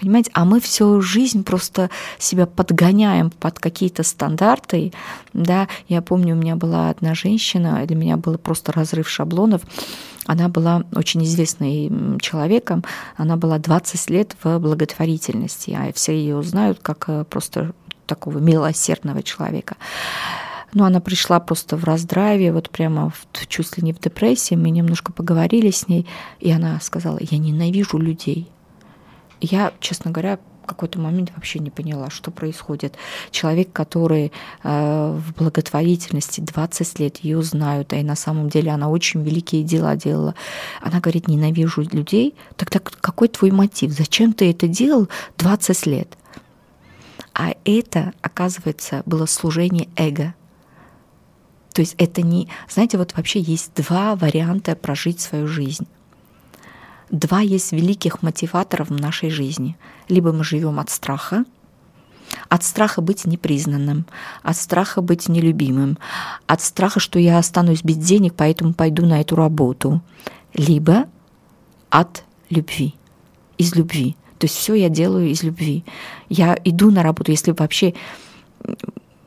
[0.00, 4.92] Понимаете, а мы всю жизнь просто себя подгоняем под какие-то стандарты.
[5.34, 9.60] Да, я помню, у меня была одна женщина, для меня был просто разрыв шаблонов.
[10.24, 12.82] Она была очень известным человеком,
[13.16, 17.72] она была 20 лет в благотворительности, а все ее знают как э, просто
[18.10, 19.76] такого милосердного человека.
[20.74, 24.56] Но она пришла просто в раздраве, вот прямо в, чуть ли не в депрессии.
[24.56, 26.06] Мы немножко поговорили с ней,
[26.40, 28.48] и она сказала, я ненавижу людей.
[29.40, 30.38] Я, честно говоря,
[30.70, 32.94] какой-то момент вообще не поняла, что происходит.
[33.32, 34.30] Человек, который
[34.62, 39.64] э, в благотворительности 20 лет ее знают, а и на самом деле она очень великие
[39.64, 40.36] дела делала.
[40.80, 42.34] Она говорит, ненавижу людей.
[42.56, 43.90] Тогда какой твой мотив?
[43.90, 45.08] Зачем ты это делал
[45.38, 46.16] 20 лет?
[47.34, 50.34] А это, оказывается, было служение эго.
[51.72, 52.48] То есть это не...
[52.68, 55.86] Знаете, вот вообще есть два варианта прожить свою жизнь.
[57.10, 59.76] Два есть великих мотиваторов в нашей жизни.
[60.08, 61.44] Либо мы живем от страха,
[62.48, 64.06] от страха быть непризнанным,
[64.42, 65.98] от страха быть нелюбимым,
[66.46, 70.00] от страха, что я останусь без денег, поэтому пойду на эту работу,
[70.54, 71.06] либо
[71.88, 72.94] от любви,
[73.58, 74.16] из любви.
[74.40, 75.84] То есть все я делаю из любви.
[76.30, 77.92] Я иду на работу, если вообще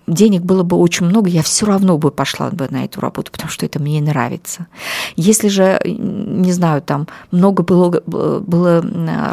[0.07, 3.49] денег было бы очень много, я все равно бы пошла бы на эту работу, потому
[3.49, 4.67] что это мне нравится.
[5.15, 8.83] Если же, не знаю, там много было, было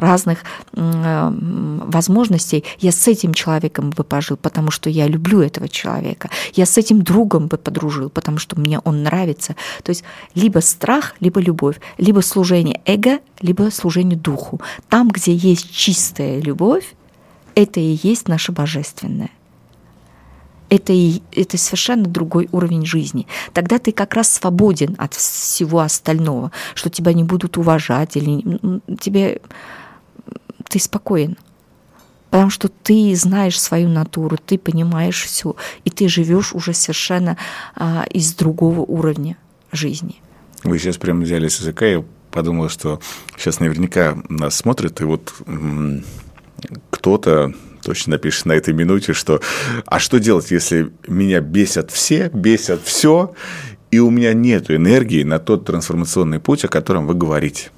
[0.01, 6.31] разных возможностей, я с этим человеком бы пожил, потому что я люблю этого человека.
[6.55, 9.57] Я с этим другом бы подружил, потому что мне он нравится.
[9.83, 10.05] То есть
[10.35, 14.61] либо страх, либо любовь, либо служение эго, либо служение духу.
[14.89, 16.95] Там, где есть чистая любовь,
[17.55, 19.31] это и есть наше божественное
[20.71, 23.27] это, и, это совершенно другой уровень жизни.
[23.53, 29.43] Тогда ты как раз свободен от всего остального, что тебя не будут уважать или тебе
[30.69, 31.37] ты спокоен.
[32.31, 37.37] Потому что ты знаешь свою натуру, ты понимаешь все, и ты живешь уже совершенно
[37.75, 39.37] а, из другого уровня
[39.73, 40.23] жизни.
[40.63, 43.01] Вы сейчас прямо взяли с языка, я подумал, что
[43.37, 45.35] сейчас наверняка нас смотрят, и вот
[46.91, 47.53] кто-то
[47.83, 49.41] точно напишешь на этой минуте, что
[49.87, 53.35] а что делать, если меня бесят все, бесят все,
[53.91, 57.71] и у меня нет энергии на тот трансформационный путь, о котором вы говорите?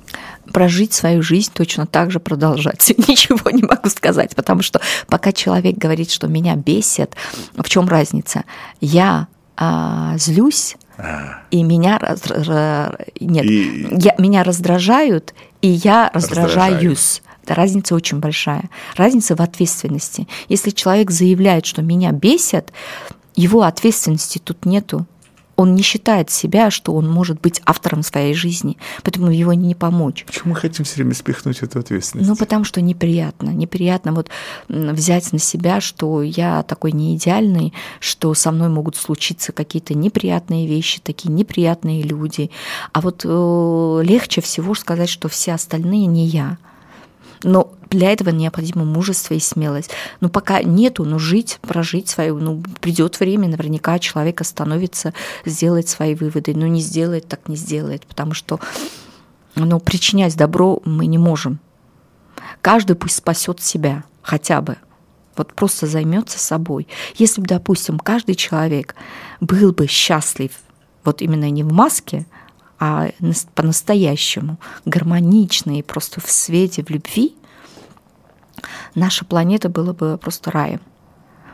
[0.52, 2.92] прожить свою жизнь точно так же продолжать.
[3.08, 7.14] Ничего не могу сказать, потому что пока человек говорит, что меня бесит,
[7.56, 8.44] в чем разница?
[8.80, 11.42] Я а, злюсь, а.
[11.50, 12.22] и меня раз,
[13.20, 13.88] нет, и...
[13.92, 17.22] Я, меня раздражают, и я раздражаюсь.
[17.46, 18.70] Разница очень большая.
[18.96, 20.28] Разница в ответственности.
[20.48, 22.72] Если человек заявляет, что меня бесит,
[23.34, 25.06] его ответственности тут нету.
[25.54, 30.24] Он не считает себя, что он может быть автором своей жизни, поэтому его не помочь.
[30.26, 32.28] Почему мы хотим все время спихнуть эту ответственность?
[32.28, 33.50] Ну, потому что неприятно.
[33.50, 34.30] Неприятно вот
[34.68, 40.66] взять на себя, что я такой не идеальный, что со мной могут случиться какие-то неприятные
[40.66, 42.50] вещи, такие неприятные люди.
[42.92, 46.56] А вот э, легче всего сказать, что все остальные не я.
[47.42, 49.90] Но для этого необходимо мужество и смелость.
[50.20, 55.12] Но пока нету, ну жить, прожить свою, ну придет время, наверняка человек остановится,
[55.44, 56.54] сделает свои выводы.
[56.54, 58.60] Но не сделает, так не сделает, потому что
[59.54, 61.58] ну, причинять добро мы не можем.
[62.60, 64.76] Каждый пусть спасет себя хотя бы.
[65.36, 66.86] Вот просто займется собой.
[67.16, 68.94] Если бы, допустим, каждый человек
[69.40, 70.52] был бы счастлив,
[71.04, 72.26] вот именно не в маске,
[72.84, 73.10] а
[73.54, 77.36] по-настоящему гармоничные, просто в свете, в любви,
[78.96, 80.80] наша планета была бы просто раем.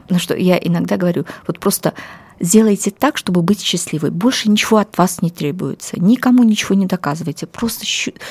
[0.05, 1.93] Потому что я иногда говорю, вот просто
[2.41, 4.11] сделайте так, чтобы быть счастливой.
[4.11, 6.01] Больше ничего от вас не требуется.
[6.01, 7.47] Никому ничего не доказывайте.
[7.47, 7.85] Просто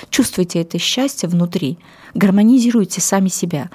[0.10, 1.78] чувствуйте это счастье внутри.
[2.16, 3.70] Гармонизируйте сами себя.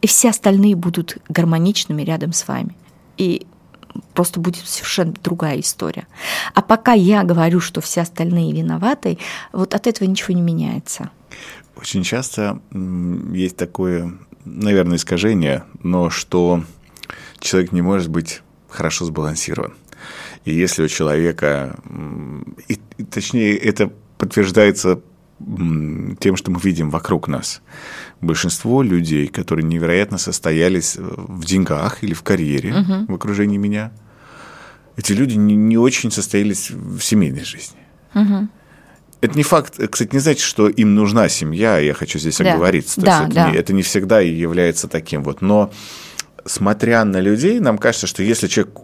[0.00, 2.74] И все остальные будут гармоничными рядом с вами.
[3.18, 3.46] И
[4.14, 6.06] просто будет совершенно другая история.
[6.54, 9.18] А пока я говорю, что все остальные виноваты,
[9.52, 11.10] вот от этого ничего не меняется.
[11.76, 12.60] Очень часто
[13.32, 14.12] есть такое,
[14.44, 16.64] наверное, искажение, но что
[17.40, 19.74] человек не может быть хорошо сбалансирован.
[20.44, 21.76] И если у человека,
[22.68, 22.78] и,
[23.10, 25.00] точнее, это подтверждается
[26.20, 27.60] тем, что мы видим вокруг нас.
[28.20, 33.12] Большинство людей, которые невероятно состоялись в деньгах или в карьере угу.
[33.12, 33.92] в окружении меня,
[34.96, 37.78] эти люди не, не очень состоялись в семейной жизни.
[38.14, 38.48] Угу.
[39.20, 42.52] Это не факт, кстати, не значит, что им нужна семья, я хочу здесь да.
[42.52, 42.96] оговориться.
[42.96, 43.42] То да, есть да.
[43.42, 45.40] это, не, это не всегда и является таким вот.
[45.40, 45.72] Но
[46.44, 48.74] смотря на людей, нам кажется, что если человек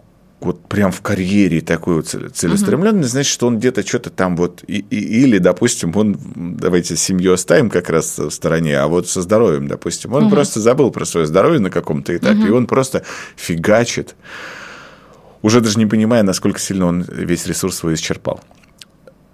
[0.41, 3.09] вот прям в карьере такой вот целеустремленный, uh-huh.
[3.09, 7.71] значит, что он где-то что-то там вот, и, и, или, допустим, он, давайте семью оставим
[7.71, 10.31] как раз в стороне, а вот со здоровьем, допустим, он uh-huh.
[10.31, 12.49] просто забыл про свое здоровье на каком-то этапе, uh-huh.
[12.49, 13.05] и он просто
[13.37, 14.17] фигачит,
[15.43, 18.41] уже даже не понимая, насколько сильно он весь ресурс свой исчерпал.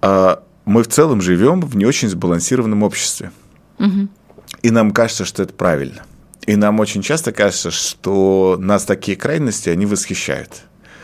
[0.03, 3.31] А мы в целом живем в не очень сбалансированном обществе.
[3.79, 4.09] Uh-huh.
[4.63, 6.03] И нам кажется, что это правильно.
[6.47, 10.63] И нам очень часто кажется, что нас такие крайности, они восхищают.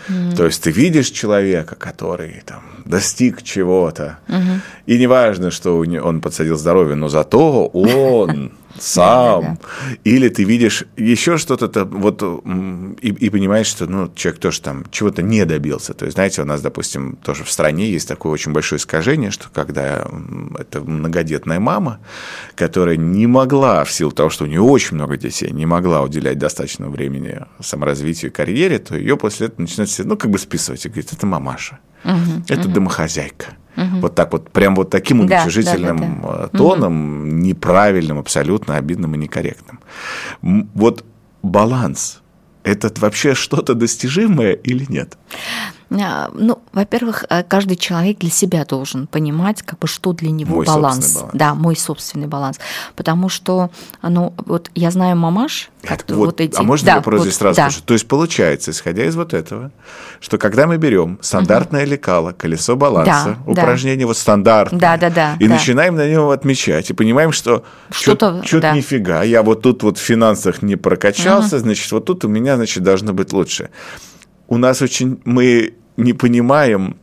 [0.09, 0.37] Mm.
[0.37, 4.61] То есть ты видишь человека, который там достиг чего-то, mm-hmm.
[4.87, 9.59] и неважно, что он подсадил здоровье, но зато он сам.
[10.05, 12.23] Или ты видишь еще что-то, вот,
[13.01, 15.95] и, и понимаешь, что ну, человек тоже там чего-то не добился.
[15.95, 19.49] То есть, знаете, у нас, допустим, тоже в стране есть такое очень большое искажение, что
[19.53, 20.07] когда
[20.59, 22.01] это многодетная мама,
[22.55, 26.39] которая не могла, в силу того, что у нее очень много детей, не могла уделять
[26.39, 30.89] достаточно времени саморазвитию и карьере, то ее после этого начинают, ну, как бы списывать и
[30.89, 32.75] говорить, это мамаша, угу, это угу.
[32.75, 33.57] домохозяйка.
[33.77, 34.01] Угу.
[34.01, 36.59] Вот так вот, прям вот таким уничижительным да, да, да, да.
[36.59, 37.27] тоном, угу.
[37.27, 39.81] неправильным, абсолютно обидным и некорректным.
[40.43, 41.05] Вот
[41.43, 42.21] баланс–
[42.65, 45.17] это вообще что-то достижимое или нет?
[46.01, 50.57] А, ну, во-первых, э, каждый человек для себя должен понимать, как бы, что для него
[50.57, 51.15] мой баланс.
[51.15, 51.31] баланс.
[51.35, 52.59] Да, мой собственный баланс.
[52.97, 53.71] Потому что,
[54.03, 56.59] ну, вот я знаю мамаш, вот, вот эти.
[56.59, 57.69] А можно да, вопрос вот, здесь сразу да.
[57.85, 59.73] То есть получается, исходя из вот этого,
[60.21, 61.91] что когда мы берем стандартное угу.
[61.91, 64.09] лекало, колесо баланса, да, упражнение да.
[64.09, 65.55] вот стандартное, да, да, да, и да.
[65.55, 68.73] начинаем на нем отмечать, и понимаем, что что-то, что-то да.
[68.77, 71.65] нифига, я вот тут вот в финансах не прокачался, угу.
[71.65, 73.71] значит, вот тут у меня, значит, должно быть лучше.
[74.49, 76.97] У нас очень мы не понимаем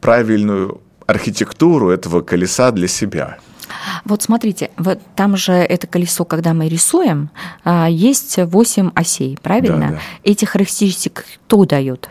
[0.00, 3.38] правильную архитектуру этого колеса для себя.
[4.04, 7.30] Вот смотрите, вот там же это колесо, когда мы рисуем,
[7.64, 9.88] а, есть 8 осей, правильно?
[9.88, 10.00] Да, да.
[10.24, 12.10] Эти характеристики кто дает?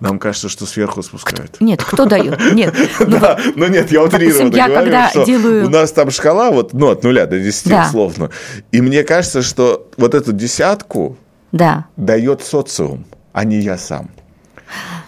[0.00, 1.60] Нам кажется, что сверху спускают.
[1.60, 2.38] Нет, кто дает?
[2.52, 2.74] Нет.
[3.00, 5.66] Ну, да, но нет, я утрированно я говорю, когда что делаю...
[5.66, 7.86] у нас там шкала вот, ну, от нуля до десяти, да.
[7.86, 8.30] условно.
[8.72, 11.18] И мне кажется, что вот эту десятку
[11.52, 11.86] да.
[11.96, 14.10] дает социум, а не я сам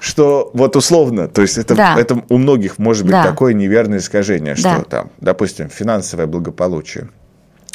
[0.02, 1.94] что вот условно, то есть это, да.
[1.96, 3.22] это у многих может быть да.
[3.22, 4.82] такое неверное искажение, что да.
[4.82, 7.08] там, допустим, финансовое благополучие.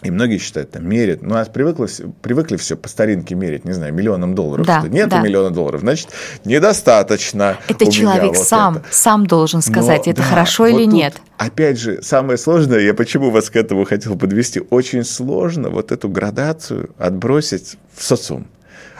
[0.03, 1.21] И многие считают, там, мерят.
[1.23, 1.87] Ну, у нас привыкли,
[2.21, 4.67] привыкли все по старинке мерить, не знаю, миллионом долларов.
[4.67, 5.21] Да, что нет да.
[5.21, 6.09] миллиона долларов, значит,
[6.43, 7.57] недостаточно.
[7.69, 8.85] Это человек вот сам, это.
[8.91, 11.21] сам должен сказать, Но, это да, хорошо вот или тут, нет.
[11.37, 16.09] Опять же, самое сложное, я почему вас к этому хотел подвести, очень сложно вот эту
[16.09, 18.47] градацию отбросить в социум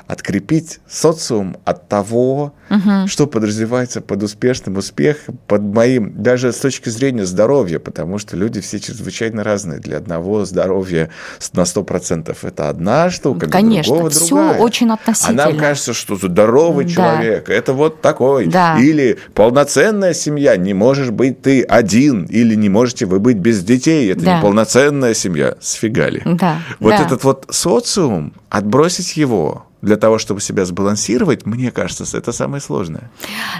[0.07, 3.07] открепить социум от того, угу.
[3.07, 8.61] что подразумевается под успешным успехом, под моим, даже с точки зрения здоровья, потому что люди
[8.61, 9.79] все чрезвычайно разные.
[9.79, 11.09] Для одного здоровье
[11.53, 14.59] на 100% это одна штука, Конечно, для другого все другая.
[14.59, 15.43] очень относительно.
[15.43, 16.91] А нам кажется, что здоровый да.
[16.91, 18.47] человек– это вот такой.
[18.47, 18.77] Да.
[18.79, 24.11] Или полноценная семья, не можешь быть ты один, или не можете вы быть без детей,
[24.11, 24.35] это да.
[24.35, 25.55] не полноценная семья.
[25.59, 26.21] Сфигали.
[26.25, 26.59] Да.
[26.79, 27.03] Вот да.
[27.03, 33.11] этот вот социум, отбросить его, для того, чтобы себя сбалансировать, мне кажется, это самое сложное.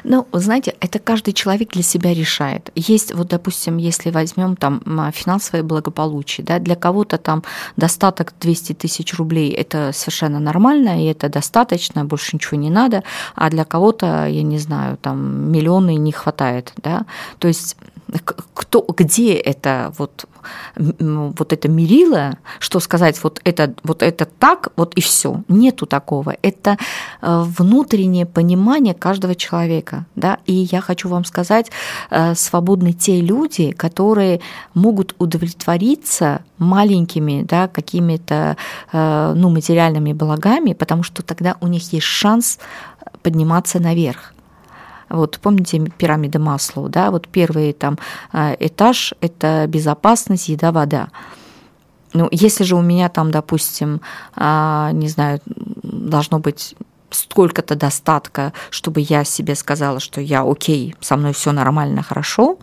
[0.03, 2.71] Ну, знаете, это каждый человек для себя решает.
[2.75, 4.81] Есть, вот, допустим, если возьмем там
[5.13, 7.43] финансовое благополучие, да, для кого-то там
[7.75, 13.03] достаток 200 тысяч рублей– это совершенно нормально, и это достаточно, больше ничего не надо,
[13.35, 17.05] а для кого-то, я не знаю, там миллионы не хватает, да,
[17.39, 17.77] то есть
[18.53, 20.25] кто, где это вот,
[20.75, 25.43] вот это мерило, что сказать, вот это, вот это так, вот и все.
[25.47, 26.35] Нету такого.
[26.41, 26.77] Это
[27.21, 30.05] э, внутреннее понимание каждого человека.
[30.15, 30.39] Да?
[30.45, 31.71] И я хочу вам сказать,
[32.09, 34.39] э, свободны те люди, которые
[34.73, 38.57] могут удовлетвориться маленькими да, какими-то
[38.91, 42.59] э, ну, материальными благами, потому что тогда у них есть шанс
[43.21, 44.33] подниматься наверх.
[45.09, 47.97] Вот помните пирамида Маслоу, да, вот первый там
[48.31, 51.09] а, этаж– это безопасность, еда, вода.
[52.13, 54.01] Ну, если же у меня там, допустим,
[54.35, 56.75] а, не знаю, должно быть
[57.09, 62.57] столько-то достатка, чтобы я себе сказала, что я окей, со мной все нормально, хорошо,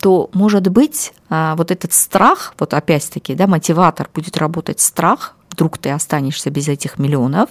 [0.00, 5.78] то, может быть, а, вот этот страх, вот опять-таки, да, мотиватор будет работать страх, вдруг
[5.78, 7.50] ты останешься без этих миллионов,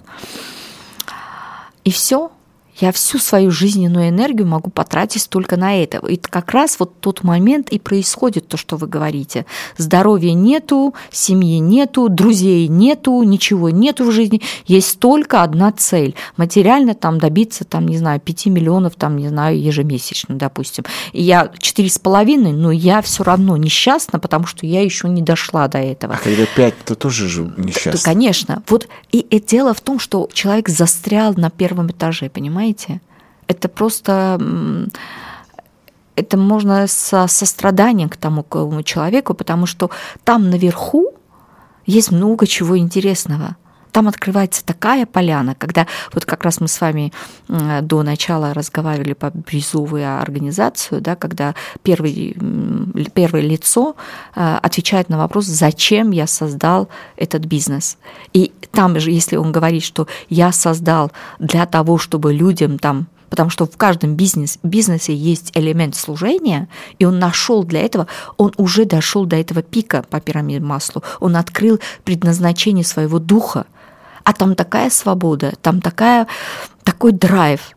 [1.84, 2.32] и все,
[2.78, 6.06] я всю свою жизненную энергию могу потратить только на это.
[6.08, 9.46] И как раз вот тот момент и происходит то, что вы говорите.
[9.78, 14.42] Здоровья нету, семьи нету, друзей нету, ничего нету в жизни.
[14.66, 16.16] Есть только одна цель.
[16.36, 20.84] Материально там добиться, там, не знаю, 5 миллионов, там, не знаю, ежемесячно, допустим.
[21.14, 25.22] И я четыре с половиной, но я все равно несчастна, потому что я еще не
[25.22, 26.16] дошла до этого.
[26.16, 27.94] А когда пять, то тоже же несчастна.
[27.94, 28.64] Да, конечно.
[28.68, 32.65] Вот и, и дело в том, что человек застрял на первом этаже, понимаете?
[32.66, 33.02] Понимаете?
[33.48, 34.40] Это просто
[36.16, 38.44] это можно со состраданием к тому
[38.84, 39.90] человеку, потому что
[40.24, 41.12] там наверху
[41.86, 43.58] есть много чего интересного.
[43.96, 47.14] Там открывается такая поляна, когда вот как раз мы с вами
[47.48, 52.36] до начала разговаривали по бирюзовую организацию, да, когда первый,
[53.14, 53.96] первое лицо
[54.36, 57.98] э, отвечает на вопрос, зачем я создал этот бизнес.
[58.34, 63.50] И там же, если он говорит, что я создал для того, чтобы людям там потому
[63.50, 66.70] что в каждом бизнес, бизнесе есть элемент служения,
[67.00, 71.36] и он нашел для этого, он уже дошел до этого пика по пирамиде маслу, он
[71.36, 73.66] открыл предназначение своего духа,
[74.26, 76.28] а там такая свобода, там такая,
[76.84, 77.72] такой драйв.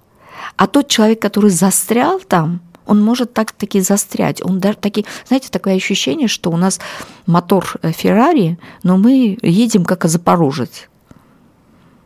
[0.56, 4.42] А тот человек, который застрял там, он может так-таки застрять.
[4.42, 6.80] Он даже таки, знаете, такое ощущение, что у нас
[7.26, 10.88] мотор э, Феррари, но мы едем как Запорожец.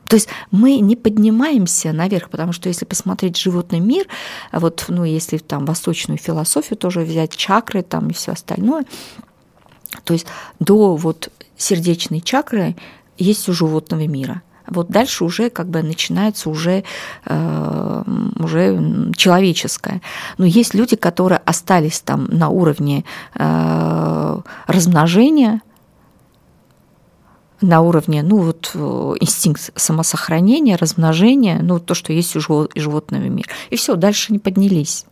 [0.08, 4.08] То есть мы не поднимаемся наверх, потому что если посмотреть животный мир,
[4.52, 8.84] вот, ну, если там восточную философию тоже взять, чакры там и все остальное,
[10.04, 10.26] то есть
[10.58, 12.74] до вот сердечной чакры
[13.22, 14.42] есть у животного мира.
[14.66, 16.84] Вот дальше уже как бы начинается уже,
[17.26, 18.02] э,
[18.38, 20.00] уже человеческое.
[20.38, 23.04] Но есть люди, которые остались там на уровне
[23.34, 25.60] э, размножения,
[27.60, 28.72] на уровне, ну вот
[29.20, 32.40] инстинкт самосохранения, размножения, ну то, что есть у
[32.74, 33.48] животного мира.
[33.70, 35.06] И все, дальше не поднялись.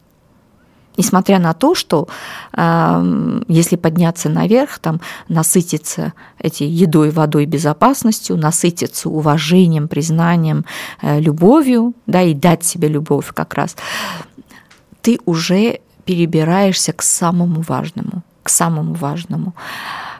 [0.96, 2.08] Несмотря на то, что
[2.52, 10.64] э, если подняться наверх, там насытиться этой едой, водой, безопасностью, насытиться уважением, признанием,
[11.00, 13.76] э, любовью, да, и дать себе любовь как раз,
[15.00, 19.54] ты уже перебираешься к самому важному, к самому важному,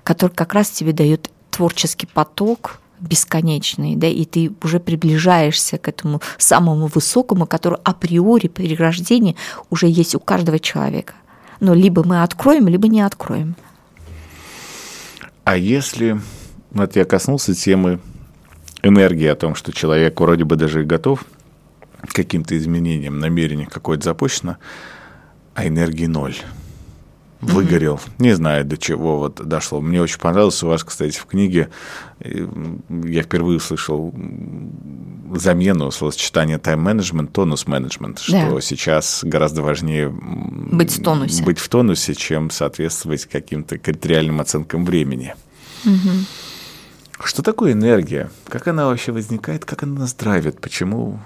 [0.04, 6.20] который как раз тебе дает творческий поток, бесконечный, да, и ты уже приближаешься к этому
[6.38, 9.36] самому высокому, который априори при рождении
[9.70, 11.14] уже есть у каждого человека.
[11.61, 13.55] Но либо мы откроем, либо не откроем.
[15.44, 16.20] А если,
[16.70, 18.01] вот я коснулся темы
[18.82, 21.24] энергии, о том, что человек вроде бы даже готов
[22.03, 24.57] к каким-то изменениям, намерение какое-то запущено,
[25.55, 26.36] а энергии ноль–
[27.41, 27.97] выгорел.
[27.97, 28.12] Mm-hmm.
[28.18, 29.80] Не знаю, до чего вот дошло.
[29.80, 31.68] Мне очень понравилось у вас, кстати, в книге,
[32.22, 34.14] я впервые услышал
[35.34, 38.61] замену словосочетания тайм-менеджмент, тонус-менеджмент, что да.
[38.61, 45.34] сейчас гораздо важнее быть в тонусе, быть в тонусе чем соответствовать каким-то критериальным оценкам времени.
[45.84, 46.26] Mm-hmm.
[47.24, 48.30] Что такое энергия?
[48.49, 49.64] Как она вообще возникает?
[49.64, 50.61] Как она нас драйвит?
[50.61, 51.20] Почему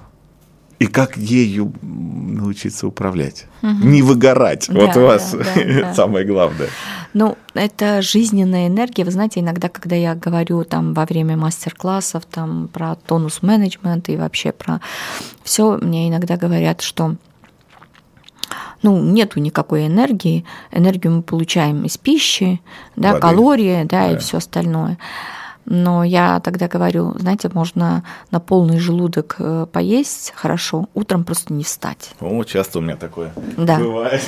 [0.79, 3.47] и как ею научиться управлять.
[3.63, 3.87] Угу.
[3.87, 4.67] Не выгорать.
[4.69, 5.45] Да, вот у вас да,
[5.83, 6.69] да, самое главное.
[7.13, 9.05] Ну, это жизненная энергия.
[9.05, 14.17] Вы знаете, иногда, когда я говорю там во время мастер-классов там про тонус менеджмент и
[14.17, 14.81] вообще про
[15.43, 17.17] все, мне иногда говорят, что
[18.83, 20.45] ну, нету никакой энергии.
[20.71, 22.61] Энергию мы получаем из пищи,
[22.97, 23.21] да, Воды.
[23.21, 24.13] калории, да, да.
[24.13, 24.99] и все остальное.
[25.67, 31.65] Но я тогда говорю, знаете, можно на полный желудок э, поесть хорошо, утром просто не
[31.65, 32.13] встать.
[32.21, 33.79] О, часто у меня такое да.
[33.79, 34.23] бывает.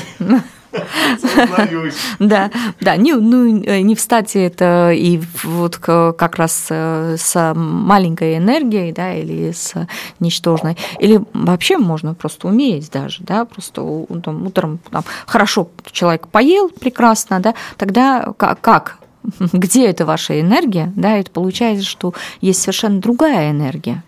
[2.19, 8.37] Да, да, не, ну, э, не встать это и вот как раз э, с маленькой
[8.37, 9.75] энергией, да, или с
[10.21, 13.83] ничтожной, или вообще можно просто умереть даже, да, просто
[14.23, 18.99] там, утром там, хорошо человек поел прекрасно, да, тогда как, как
[19.53, 24.03] где эта ваша энергия, да, это получается, что есть совершенно другая энергия.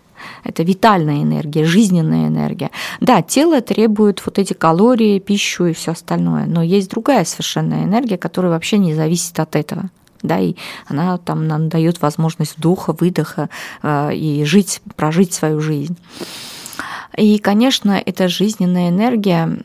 [0.45, 2.71] Это витальная энергия, жизненная энергия.
[3.01, 8.19] Да, тело требует вот эти калории, пищу и все остальное, но есть другая совершенно энергия,
[8.19, 9.91] которая вообще не зависит от этого
[10.23, 10.55] да, и
[10.87, 13.51] она там нам дает возможность вдоха, выдоха
[13.83, 15.97] э, и жить, прожить свою жизнь.
[17.17, 19.59] И, конечно, эта жизненная энергия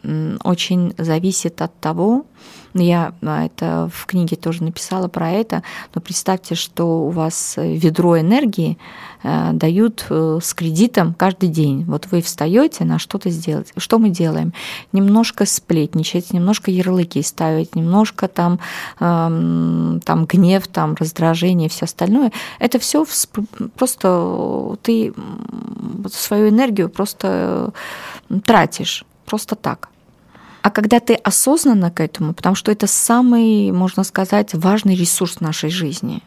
[0.43, 2.25] очень зависит от того,
[2.73, 5.61] Я а, это в книге тоже написала про это,
[5.93, 8.79] но представьте, что у вас ведро энергии
[9.21, 11.83] э, дают э, с кредитом каждый день.
[11.85, 13.71] Вот вы встаете на что-то сделать.
[13.77, 14.53] Что мы делаем?
[14.91, 18.59] Немножко сплетничать, немножко ярлыки ставить, немножко там,
[18.99, 22.31] эм, там гнев, там раздражение, все остальное.
[22.57, 23.05] Это все
[23.77, 25.13] просто ты
[26.11, 27.71] свою энергию просто
[28.45, 29.89] тратишь просто так.
[30.63, 35.69] А когда ты осознанно к этому, потому что это самый, можно сказать, важный ресурс нашей
[35.69, 36.23] жизни.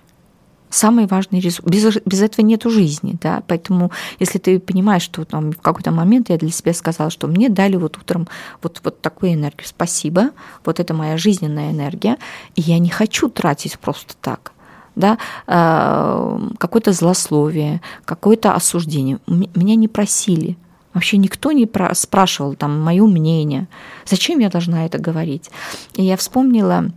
[0.69, 1.67] Самый важный ресурс.
[1.67, 3.43] Без, без этого нету жизни, да.
[3.47, 7.49] Поэтому, если ты понимаешь, что там в какой-то момент я для себя сказала, что мне
[7.49, 8.29] дали вот утром
[8.63, 10.33] вот, вот такую энергию, спасибо,
[10.67, 12.19] вот это моя жизненная энергия,
[12.57, 14.53] и я не хочу тратить просто так
[14.97, 19.19] да, э, какое-то злословие, какое-то осуждение.
[19.27, 20.57] Меня не просили,
[20.97, 23.69] Вообще никто не спрашивал там мое мнение.
[24.07, 25.51] Зачем я должна это говорить?
[25.93, 26.91] И я вспомнила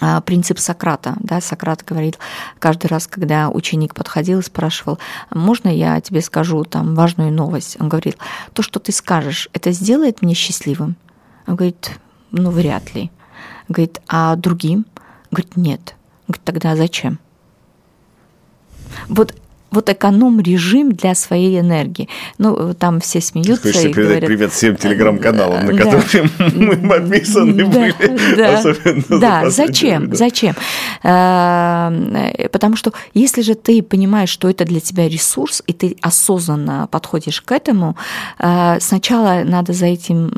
[0.00, 1.16] а, принцип Сократа.
[1.20, 2.18] Да, Сократ говорит,
[2.58, 4.98] каждый раз, когда ученик подходил и спрашивал,
[5.34, 7.76] можно я тебе скажу там важную новость?
[7.78, 8.16] Он говорит,
[8.54, 10.96] то, что ты скажешь, это сделает меня счастливым?
[11.46, 13.10] Он говорит, ну, вряд ли.
[13.68, 14.86] Он говорит, а другим?
[14.96, 15.94] Он говорит, нет.
[16.26, 17.18] Он говорит, тогда зачем?
[19.08, 19.34] Вот
[19.70, 22.08] вот эконом-режим для своей энергии.
[22.38, 24.26] Ну, там все смеются Хочется и передать говорят...
[24.26, 27.94] привет всем телеграм-каналам, на которые мы подписаны были.
[28.36, 28.62] Да,
[29.08, 29.50] да.
[29.50, 30.14] зачем?
[30.14, 30.54] Зачем?
[31.02, 36.88] Э, потому что если же ты понимаешь, что это для тебя ресурс, и ты осознанно
[36.90, 37.96] подходишь к этому,
[38.38, 40.30] э, сначала надо за этим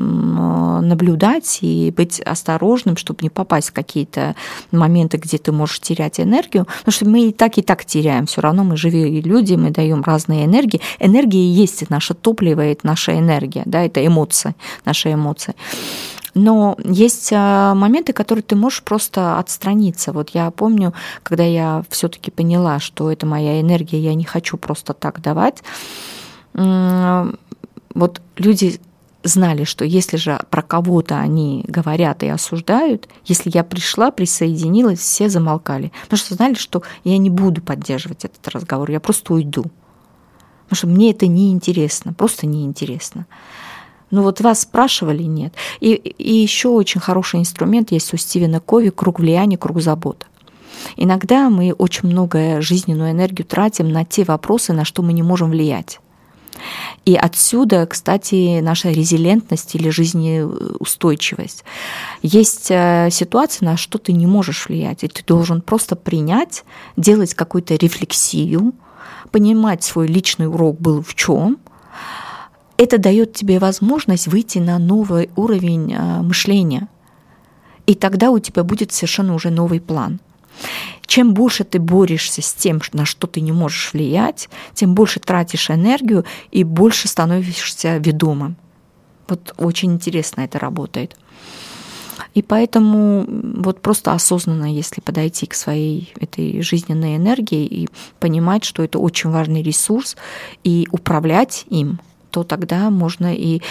[0.87, 4.35] наблюдать и быть осторожным, чтобы не попасть в какие-то
[4.71, 8.41] моменты, где ты можешь терять энергию, потому что мы и так, и так теряем, все
[8.41, 10.81] равно мы живые люди, мы даем разные энергии.
[10.99, 14.55] Энергия есть наше топливо, это наша энергия, да, это эмоции,
[14.85, 15.55] наши эмоции.
[16.35, 20.11] Но есть а, моменты, которые ты можешь просто отстраниться.
[20.11, 24.93] Вот я помню, когда я все-таки поняла, что это моя энергия, я не хочу просто
[24.93, 25.63] так давать.
[26.53, 28.79] Вот люди
[29.23, 35.29] знали, что если же про кого-то они говорят и осуждают, если я пришла, присоединилась, все
[35.29, 35.91] замолкали.
[36.03, 39.63] Потому что знали, что я не буду поддерживать этот разговор, я просто уйду.
[40.63, 43.25] Потому что мне это неинтересно, просто неинтересно.
[44.11, 45.53] Ну вот вас спрашивали, нет.
[45.79, 50.27] И, и еще очень хороший инструмент есть у Стивена Кови «Круг влияния, круг заботы».
[50.97, 55.49] Иногда мы очень много жизненную энергию тратим на те вопросы, на что мы не можем
[55.49, 55.99] влиять.
[57.05, 61.63] И отсюда, кстати, наша резилентность или жизнеустойчивость.
[62.21, 66.63] Есть э, ситуация, на что ты не можешь влиять, и ты должен просто принять,
[66.97, 68.73] делать какую-то рефлексию,
[69.31, 71.57] понимать свой личный урок был в чем.
[72.77, 76.87] Это дает тебе возможность выйти на новый уровень э, мышления.
[77.85, 80.19] И тогда у тебя будет совершенно уже новый план.
[81.05, 85.69] Чем больше ты борешься с тем, на что ты не можешь влиять, тем больше тратишь
[85.69, 88.55] энергию и больше становишься ведомым.
[89.27, 91.15] Вот очень интересно это работает.
[92.33, 97.89] И поэтому вот просто осознанно, если подойти к своей этой жизненной энергии и
[98.19, 100.15] понимать, что это очень важный ресурс,
[100.63, 101.99] и управлять им–
[102.33, 103.61] то тогда можно и...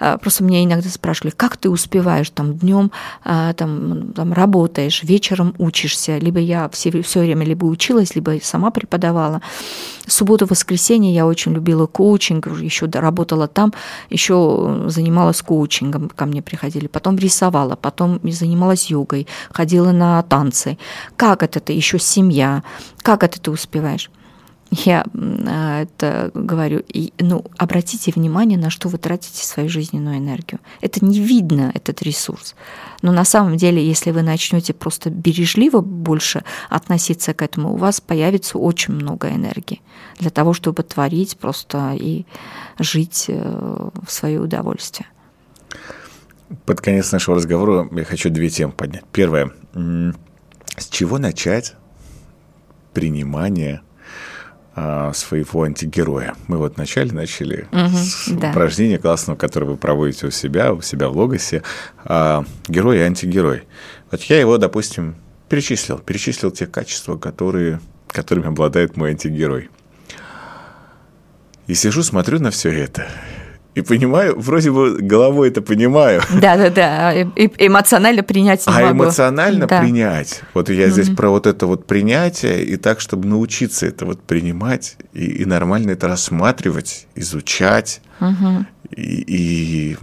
[0.00, 2.90] А, просто меня иногда спрашивали, как ты успеваешь там днем
[3.24, 8.72] а, там, там работаешь, вечером учишься, либо я все, все время либо училась, либо сама
[8.72, 9.40] преподавала.
[10.08, 13.72] Субботу, воскресенье я очень любила коучинг, еще работала там,
[14.10, 20.76] еще занималась коучингом, ко мне приходили, потом рисовала, потом занималась йогой, ходила на танцы.
[21.16, 21.72] Как это ты?
[21.72, 22.64] Еще семья.
[23.02, 24.10] Как это ты успеваешь?
[24.70, 25.04] Я
[25.46, 30.60] а, это говорю, и, ну, обратите внимание, на что вы тратите свою жизненную энергию.
[30.82, 32.54] Это не видно, этот ресурс.
[33.00, 38.00] Но на самом деле, если вы начнете просто бережливо больше относиться к этому, у вас
[38.02, 39.80] появится очень много энергии
[40.18, 42.26] для того, чтобы творить просто и
[42.78, 45.08] жить э, в свое удовольствие.
[46.66, 49.04] Под конец нашего разговора я хочу две темы поднять.
[49.12, 49.50] Первое.
[50.76, 51.74] С чего начать
[52.92, 53.82] принимание
[55.14, 56.34] своего антигероя.
[56.46, 58.50] Мы вот вначале начали угу, с да.
[58.50, 61.62] упражнения классного, которое вы проводите у себя, у себя в Логосе.
[62.04, 63.64] А, герой и антигерой.
[64.10, 65.16] Вот я его, допустим,
[65.48, 65.98] перечислил.
[65.98, 69.70] Перечислил те качества, которые, которыми обладает мой антигерой.
[71.66, 73.06] И сижу, смотрю на все это
[73.78, 76.20] и понимаю, вроде бы головой это понимаю.
[76.40, 77.22] Да, да, да.
[77.58, 79.04] Эмоционально принять не А могу.
[79.04, 79.80] эмоционально да.
[79.80, 80.40] принять.
[80.54, 84.96] Вот я здесь про вот это вот принятие, и так, чтобы научиться это вот принимать
[85.12, 88.00] и, и нормально это рассматривать, изучать.
[88.20, 88.66] Угу.
[88.96, 89.96] И, и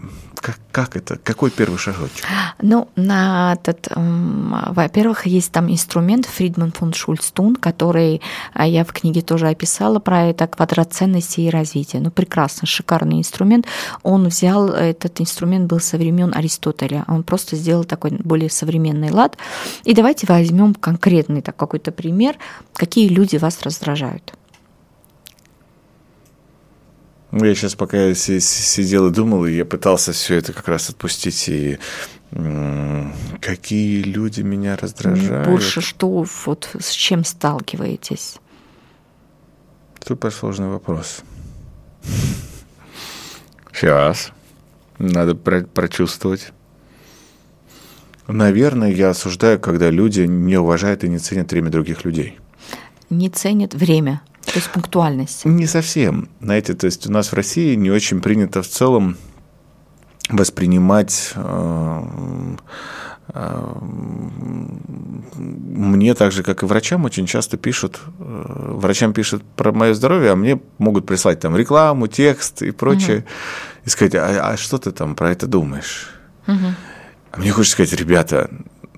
[0.45, 1.17] как, как это?
[1.23, 2.23] Какой первый шажочек?
[2.61, 8.21] Ну, на этот, во-первых, есть там инструмент Фридман фон Шульцтун, который
[8.53, 11.99] а, я в книге тоже описала про это, квадрат ценностей и развития.
[11.99, 13.65] Ну, прекрасно, шикарный инструмент.
[14.03, 19.37] Он взял, этот инструмент был со времен Аристотеля, он просто сделал такой более современный лад.
[19.83, 22.35] И давайте возьмем конкретный так, какой-то пример,
[22.75, 24.35] какие люди вас раздражают.
[27.37, 31.49] Ну, я сейчас пока сидел и думал, и я пытался все это как раз отпустить
[31.49, 31.77] и
[33.41, 35.45] какие люди меня раздражают.
[35.45, 38.37] Больше что, вот с чем сталкиваетесь?
[40.07, 41.23] Супер сложный вопрос.
[43.73, 44.31] Сейчас.
[44.97, 46.53] Надо про прочувствовать.
[48.29, 52.39] Наверное, я осуждаю, когда люди не уважают и не ценят время других людей.
[53.09, 54.21] Не ценят время.
[54.45, 55.45] То есть пунктуальность?
[55.45, 56.29] Не совсем.
[56.41, 59.17] Знаете, то есть у нас в России не очень принято в целом
[60.29, 62.03] воспринимать э,
[63.33, 63.73] э,
[65.35, 70.31] мне так же, как и врачам, очень часто пишут, э, врачам пишут про мое здоровье,
[70.31, 73.25] а мне могут прислать там рекламу, текст и прочее, угу.
[73.85, 76.09] и сказать, а, а что ты там про это думаешь?
[76.47, 76.73] Угу.
[77.31, 78.49] А мне хочется сказать, ребята,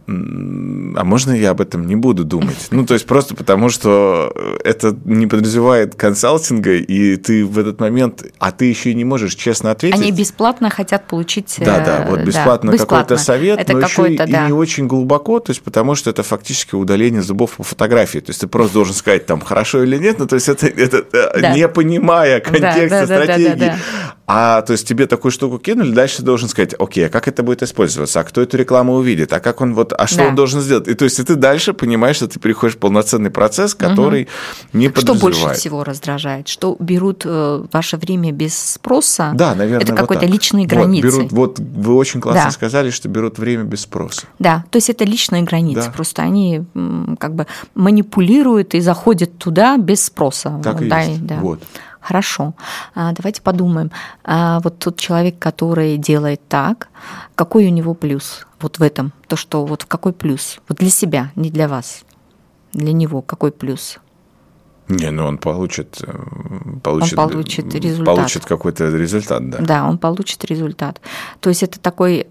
[0.07, 2.67] а можно я об этом не буду думать?
[2.71, 8.23] Ну, то есть просто потому, что это не подразумевает консалтинга, и ты в этот момент,
[8.39, 9.99] а ты еще и не можешь честно ответить.
[9.99, 11.57] Они бесплатно хотят получить...
[11.59, 13.05] Да, да, вот бесплатно, да, бесплатно.
[13.05, 14.45] какой-то совет, это но еще и, да.
[14.45, 18.19] и не очень глубоко, то есть потому что это фактически удаление зубов по фотографии.
[18.19, 21.05] То есть ты просто должен сказать, там, хорошо или нет, ну, то есть это, это
[21.11, 21.53] э, да.
[21.53, 23.47] не понимая контекста да, да, стратегии.
[23.47, 24.16] Да, да, да, да.
[24.29, 27.43] А то есть тебе такую штуку кинули, дальше ты должен сказать, окей, а как это
[27.43, 30.27] будет использоваться, а кто эту рекламу увидит, а как он вот, а что да.
[30.27, 30.89] он должен сделать?
[30.89, 34.77] И то есть и ты дальше понимаешь, что ты переходишь в полноценный процесс, который угу.
[34.77, 35.33] не подразумевает.
[35.33, 36.49] Что больше всего раздражает?
[36.49, 39.31] Что берут э, ваше время без спроса?
[39.33, 41.07] Да, наверное, Это вот какой-то личные границы.
[41.07, 42.51] Вот, берут, вот вы очень классно да.
[42.51, 44.23] сказали, что берут время без спроса.
[44.39, 45.91] Да, то есть это личные границы, да.
[45.91, 46.65] просто они
[47.17, 50.59] как бы манипулируют и заходят туда без спроса.
[50.61, 51.25] Так и да, есть.
[51.25, 51.35] Да.
[51.35, 51.61] Вот.
[52.01, 52.53] Хорошо,
[52.95, 53.91] а, давайте подумаем.
[54.23, 56.89] А, вот тот человек, который делает так,
[57.35, 59.13] какой у него плюс вот в этом?
[59.27, 60.59] То, что вот какой плюс?
[60.67, 62.03] Вот для себя, не для вас.
[62.73, 63.99] Для него какой плюс?
[64.89, 66.13] Не, ну он получит, э,
[66.81, 68.15] получит, он получит результат.
[68.15, 69.57] Получит какой-то результат, да.
[69.59, 71.01] Да, он получит результат.
[71.41, 72.27] То есть это такой,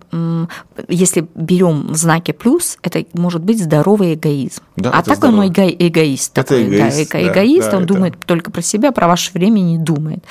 [0.88, 4.62] если берем знаки плюс, это может быть здоровый эгоизм.
[4.76, 5.40] Да, а так здорово.
[5.40, 6.38] он эго, эгоист.
[6.38, 7.94] Это такой, эгоист, да, эго, эгоист, да, он это...
[7.94, 10.24] думает только про себя, про ваше время не думает.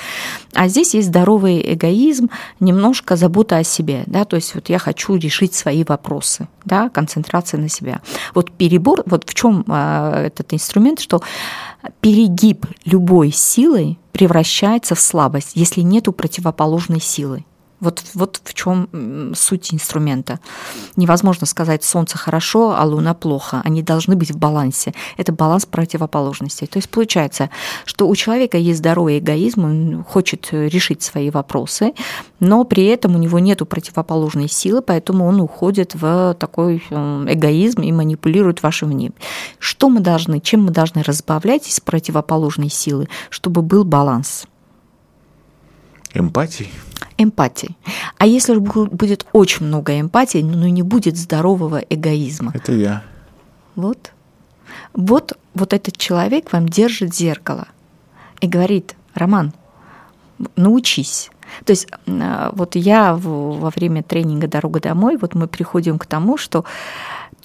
[0.53, 2.29] А здесь есть здоровый эгоизм,
[2.59, 7.59] немножко забота о себе, да, то есть вот я хочу решить свои вопросы, да, концентрация
[7.59, 8.01] на себя.
[8.33, 11.21] Вот перебор, вот в чем а, этот инструмент, что
[12.01, 17.45] перегиб любой силы превращается в слабость, если нету противоположной силы.
[17.85, 20.39] Вот, вот в чем суть инструмента.
[20.95, 23.61] Невозможно сказать солнце хорошо, а луна плохо.
[23.63, 24.93] Они должны быть в балансе.
[25.17, 26.65] Это баланс противоположностей.
[26.65, 27.49] То есть получается,
[27.85, 31.93] что у человека есть здоровый эгоизм, он хочет решить свои вопросы,
[32.39, 37.91] но при этом у него нет противоположной силы, поэтому он уходит в такой эгоизм и
[37.91, 39.13] манипулирует вашим мнением.
[39.59, 44.47] Что мы должны, чем мы должны разбавлять из противоположной силы, чтобы был баланс?
[46.13, 46.71] Эмпатией?
[47.17, 47.77] Эмпатией.
[48.17, 52.51] А если будет очень много эмпатии, но не будет здорового эгоизма?
[52.53, 53.03] Это я.
[53.75, 54.11] Вот.
[54.93, 57.67] Вот, вот этот человек вам держит зеркало
[58.41, 59.53] и говорит, Роман,
[60.55, 61.29] научись.
[61.63, 66.37] То есть а, вот я во время тренинга «Дорога домой», вот мы приходим к тому,
[66.37, 66.65] что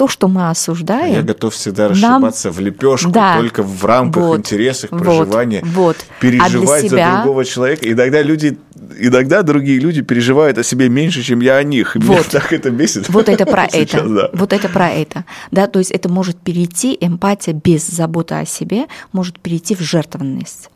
[0.00, 1.12] то, что мы осуждаем...
[1.12, 2.54] Я готов всегда расшибаться нам...
[2.54, 7.10] в лепешку да, только в рамках вот, интересов, проживания, вот, переживать а себя...
[7.10, 7.92] за другого человека.
[7.92, 8.58] Иногда люди,
[8.98, 11.96] иногда другие люди переживают о себе меньше, чем я о них.
[11.96, 12.14] И вот.
[12.14, 13.10] Меня так это бесит.
[13.10, 14.02] Вот это про это.
[14.08, 14.30] Да.
[14.32, 15.26] Вот это про это.
[15.50, 20.70] Да, то есть это может перейти, эмпатия без заботы о себе может перейти в жертвенность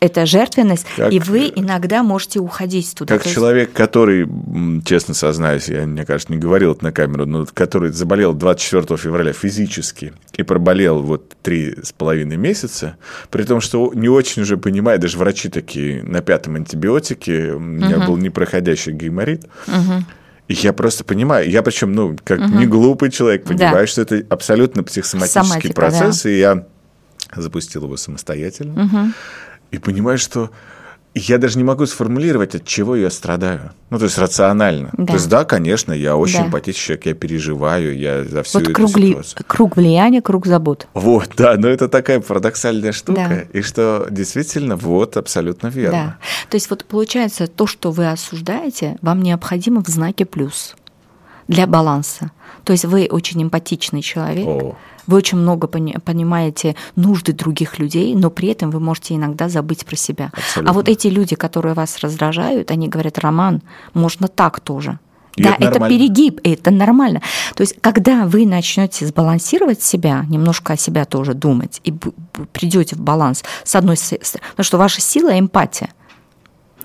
[0.00, 3.16] это жертвенность, как, и вы иногда можете уходить туда.
[3.16, 3.34] Как есть...
[3.34, 4.28] человек, который,
[4.84, 9.32] честно сознаюсь, я, мне кажется, не говорил это на камеру, но который заболел 24 февраля
[9.32, 12.96] физически и проболел вот три с половиной месяца,
[13.30, 17.98] при том, что не очень уже понимаю, даже врачи такие на пятом антибиотике, у меня
[17.98, 18.06] угу.
[18.06, 20.04] был непроходящий гайморит, угу.
[20.46, 22.58] И я просто понимаю, я причем, ну, как угу.
[22.58, 23.86] не глупый человек, понимаю, да.
[23.86, 26.30] что это абсолютно психосоматический Соматика, процесс, да.
[26.30, 26.66] и я
[27.36, 28.84] запустил его самостоятельно.
[28.84, 29.12] Угу
[29.70, 30.50] и понимаешь, что
[31.14, 33.72] я даже не могу сформулировать, от чего я страдаю.
[33.90, 34.90] Ну, то есть рационально.
[34.92, 35.06] Да.
[35.06, 36.46] То есть, да, конечно, я очень да.
[36.46, 39.44] эмпатичный человек, я переживаю, я за всю вот эту круг ситуацию.
[39.46, 40.86] Круг влияния, круг забот.
[40.94, 43.58] Вот, да, но это такая парадоксальная штука, да.
[43.58, 46.18] и что действительно, вот, абсолютно верно.
[46.20, 46.48] Да.
[46.50, 50.76] То есть вот получается, то, что вы осуждаете, вам необходимо в знаке плюс
[51.48, 52.30] для баланса.
[52.64, 54.46] То есть вы очень эмпатичный человек.
[54.46, 54.76] О
[55.08, 59.96] вы очень много понимаете нужды других людей, но при этом вы можете иногда забыть про
[59.96, 60.30] себя.
[60.34, 60.70] Абсолютно.
[60.70, 63.62] А вот эти люди, которые вас раздражают, они говорят, Роман,
[63.94, 64.98] можно так тоже.
[65.34, 67.22] И да, это, это перегиб, это нормально.
[67.54, 71.94] То есть, когда вы начнете сбалансировать себя, немножко о себя тоже думать, и
[72.52, 75.90] придете в баланс с одной стороны, потому что ваша сила эмпатия.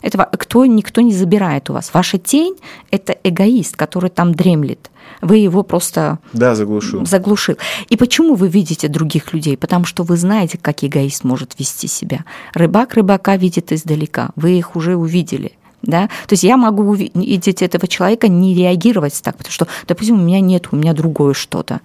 [0.03, 1.91] Это кто, никто не забирает у вас.
[1.93, 2.55] Ваша тень–
[2.91, 4.91] это эгоист, который там дремлет.
[5.21, 7.05] Вы его просто да, заглушил.
[7.05, 7.57] заглушил.
[7.87, 9.55] И почему вы видите других людей?
[9.55, 12.25] Потому что вы знаете, как эгоист может вести себя.
[12.53, 14.31] Рыбак рыбака видит издалека.
[14.35, 15.53] Вы их уже увидели.
[15.81, 16.07] Да?
[16.27, 20.41] То есть я могу увидеть этого человека, не реагировать так, потому что, допустим, у меня
[20.41, 21.81] нет, у меня другое что-то.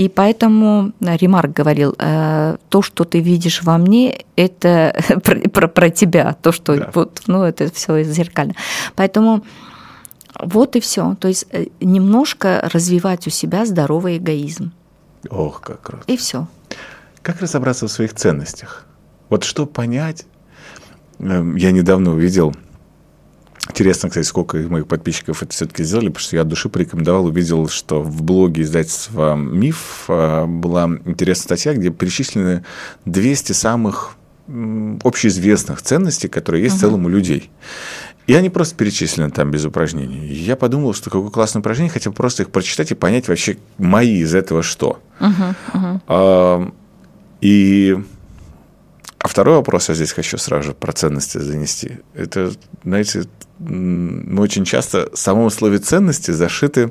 [0.00, 5.90] И поэтому Ремарк говорил, э, то, что ты видишь во мне, это про, про, про
[5.90, 6.90] тебя, то, что да.
[6.94, 8.54] вот, ну, это все зеркально.
[8.96, 9.44] Поэтому
[10.42, 11.16] вот и все.
[11.20, 14.72] То есть э, немножко развивать у себя здоровый эгоизм.
[15.28, 16.04] Ох, как круто.
[16.06, 16.48] И все.
[17.20, 18.86] Как разобраться в своих ценностях?
[19.28, 20.24] Вот что понять?
[21.18, 22.54] Эм, я недавно увидел
[23.70, 27.68] Интересно, кстати, сколько моих подписчиков это все-таки сделали, потому что я от души порекомендовал, увидел,
[27.68, 32.64] что в блоге издательства «Миф» а, была интересная статья, где перечислены
[33.04, 34.16] 200 самых
[35.04, 36.78] общеизвестных ценностей, которые есть uh-huh.
[36.78, 37.50] в целом у людей.
[38.26, 40.26] И они просто перечислены там без упражнений.
[40.26, 44.34] Я подумал, что какое классное упражнение, хотел просто их прочитать и понять вообще мои из
[44.34, 45.00] этого что.
[45.20, 46.00] Uh-huh, uh-huh.
[46.08, 46.72] А,
[47.40, 47.98] и
[49.30, 51.98] второй вопрос я здесь хочу сразу же про ценности занести.
[52.14, 52.52] Это,
[52.84, 53.24] знаете,
[53.58, 56.90] мы очень часто в самом слове ценности зашиты,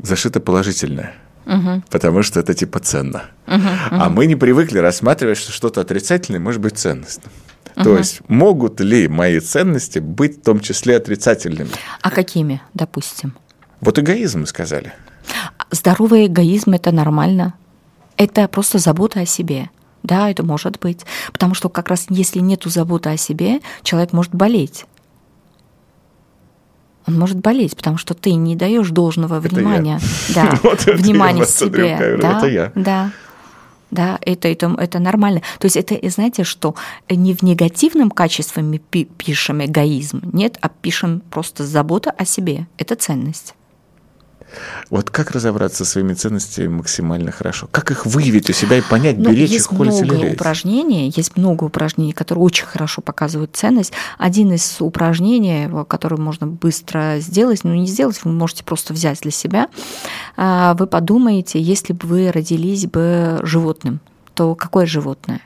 [0.00, 1.14] зашито положительное.
[1.46, 1.82] Угу.
[1.90, 3.24] Потому что это типа ценно.
[3.46, 3.68] Угу, угу.
[3.90, 7.32] А мы не привыкли рассматривать, что что-то отрицательное может быть ценностным.
[7.76, 7.84] Угу.
[7.84, 11.70] То есть могут ли мои ценности быть в том числе отрицательными?
[12.02, 13.34] А какими, допустим?
[13.80, 14.92] Вот эгоизм, мы сказали.
[15.70, 17.54] Здоровый эгоизм– это нормально.
[18.16, 19.70] Это просто забота о себе.
[20.02, 21.04] Да, это может быть.
[21.32, 24.86] Потому что как раз если нет заботы о себе, человек может болеть
[27.08, 29.98] он может болеть, потому что ты не даешь должного это внимания,
[30.28, 30.34] я.
[30.34, 32.72] да, вот внимания себе, да, это я.
[32.74, 33.10] да.
[33.90, 35.40] Да, это, это, это нормально.
[35.58, 36.74] То есть это, знаете, что
[37.08, 42.66] не в негативном качестве мы пишем эгоизм, нет, а пишем просто забота о себе.
[42.76, 43.54] Это ценность.
[44.90, 47.68] Вот как разобраться со своими ценностями максимально хорошо?
[47.70, 50.34] Как их выявить у себя и понять, ну, беречь их, холить или лезть?
[50.34, 53.92] упражнений, есть много упражнений, которые очень хорошо показывают ценность.
[54.16, 59.30] Один из упражнений, который можно быстро сделать, ну не сделать, вы можете просто взять для
[59.30, 59.68] себя.
[60.36, 64.00] А, вы подумаете, если бы вы родились бы животным,
[64.34, 65.40] то какое животное?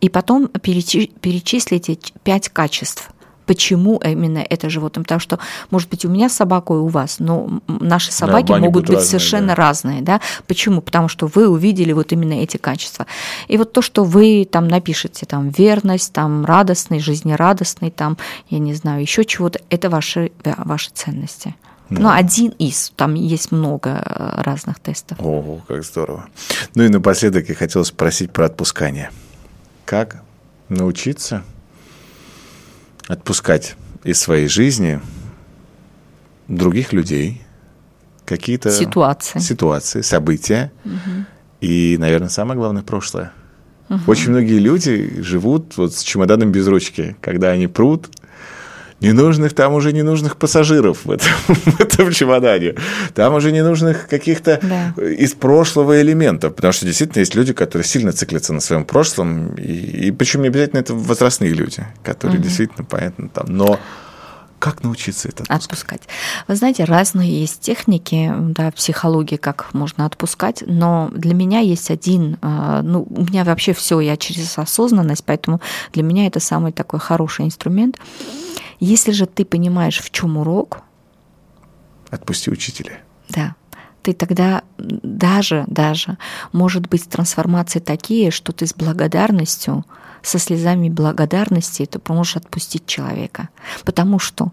[0.00, 3.10] И потом перечислите пять качеств–
[3.46, 5.02] почему именно это животное.
[5.02, 5.38] Потому что,
[5.70, 9.08] может быть, у меня собака и у вас, но наши собаки да, могут быть разные,
[9.08, 9.54] совершенно да.
[9.54, 10.02] разные.
[10.02, 10.20] Да?
[10.46, 10.80] Почему?
[10.80, 13.06] Потому что вы увидели вот именно эти качества.
[13.48, 18.16] И вот то, что вы там напишете, там, верность, там, радостный, жизнерадостный, там,
[18.48, 21.54] я не знаю, еще чего-то, это ваши, ваши ценности.
[21.90, 22.00] Да.
[22.00, 25.18] Ну, один из, там есть много э, разных тестов.
[25.20, 26.26] О, как здорово.
[26.74, 29.10] Ну и напоследок я хотел спросить про отпускание.
[29.84, 30.22] Как
[30.70, 31.44] научиться
[33.08, 35.00] отпускать из своей жизни
[36.48, 37.42] других людей,
[38.24, 41.26] какие-то ситуации, ситуации события угу.
[41.60, 43.32] и, наверное, самое главное, прошлое.
[43.88, 44.00] Угу.
[44.06, 48.08] Очень многие люди живут вот с чемоданом без ручки, когда они прут
[49.00, 52.74] ненужных, там уже ненужных пассажиров в этом, в этом чемодане.
[53.14, 55.02] Там уже ненужных каких-то да.
[55.02, 56.54] из прошлого элементов.
[56.54, 59.54] Потому что действительно есть люди, которые сильно циклятся на своем прошлом.
[59.56, 62.44] И, и причем не обязательно это возрастные люди, которые угу.
[62.44, 63.46] действительно, понятно, там.
[63.48, 63.78] Но
[64.64, 65.64] как научиться это отпускать?
[65.64, 66.02] отпускать?
[66.48, 72.38] Вы знаете, разные есть техники, да, психологии, как можно отпускать, но для меня есть один,
[72.40, 75.60] а, ну, у меня вообще все, я через осознанность, поэтому
[75.92, 77.98] для меня это самый такой хороший инструмент.
[78.80, 80.82] Если же ты понимаешь, в чем урок...
[82.10, 83.00] Отпусти учителя.
[83.28, 83.54] Да.
[84.02, 86.18] Ты тогда даже, даже,
[86.52, 89.84] может быть, трансформации такие, что ты с благодарностью,
[90.22, 93.48] со слезами благодарности ты можешь отпустить человека.
[93.84, 94.52] Потому что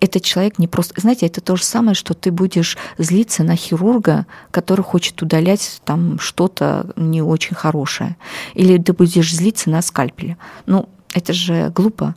[0.00, 1.00] этот человек не просто...
[1.00, 6.18] Знаете, это то же самое, что ты будешь злиться на хирурга, который хочет удалять там
[6.18, 8.16] что-то не очень хорошее.
[8.54, 10.36] Или ты будешь злиться на скальпеле.
[10.66, 12.16] Ну, Это же глупо.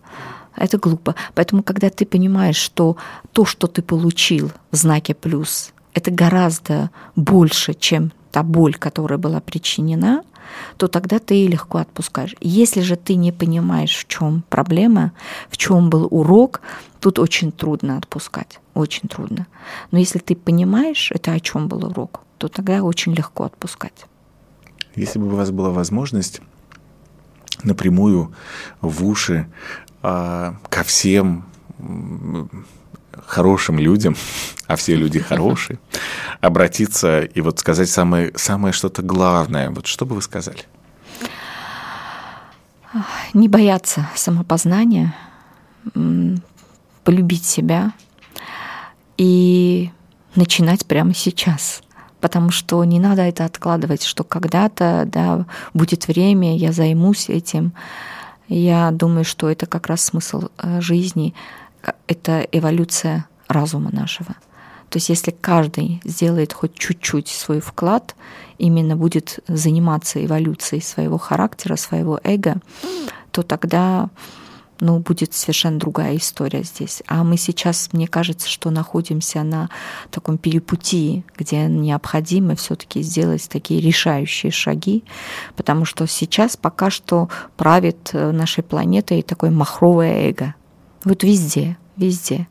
[0.57, 1.15] Это глупо.
[1.35, 2.97] Поэтому, когда ты понимаешь, что
[3.31, 9.39] то, что ты получил в знаке плюс, это гораздо больше, чем та боль, которая была
[9.39, 10.23] причинена,
[10.77, 12.35] то тогда ты легко отпускаешь.
[12.39, 15.11] Если же ты не понимаешь, в чем проблема,
[15.49, 16.61] в чем был урок,
[16.99, 19.47] тут очень трудно отпускать, очень трудно.
[19.91, 24.05] Но если ты понимаешь, это о чем был урок, то тогда очень легко отпускать.
[24.95, 26.41] Если бы у вас была возможность
[27.63, 28.33] напрямую
[28.81, 29.47] в уши
[30.07, 31.45] ко всем
[33.25, 34.15] хорошим людям,
[34.67, 35.79] а все люди хорошие,
[36.39, 39.69] обратиться и вот сказать самое, самое что-то главное.
[39.69, 40.63] Вот что бы вы сказали?
[43.33, 45.13] Не бояться самопознания,
[47.03, 47.91] полюбить себя
[49.17, 49.91] и
[50.35, 51.81] начинать прямо сейчас.
[52.19, 57.73] Потому что не надо это откладывать, что когда-то да, будет время, я займусь этим.
[58.47, 61.33] Я думаю, что это как раз смысл э, жизни,
[62.07, 64.35] это эволюция разума нашего.
[64.89, 68.15] То есть если каждый сделает хоть чуть-чуть свой вклад,
[68.57, 72.61] именно будет заниматься эволюцией своего характера, своего эго,
[73.31, 74.09] то тогда
[74.79, 77.03] ну, будет совершенно другая история здесь.
[77.07, 79.69] А мы сейчас, мне кажется, что находимся на
[80.11, 85.03] таком перепутии, где необходимо все-таки сделать такие решающие шаги,
[85.55, 90.55] потому что сейчас пока что правит э, нашей планетой такое махровое эго.
[91.03, 92.47] Вот везде, везде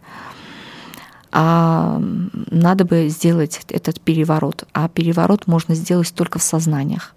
[1.39, 2.01] а
[2.51, 4.65] надо бы сделать этот переворот.
[4.73, 7.15] А переворот можно сделать только в сознаниях.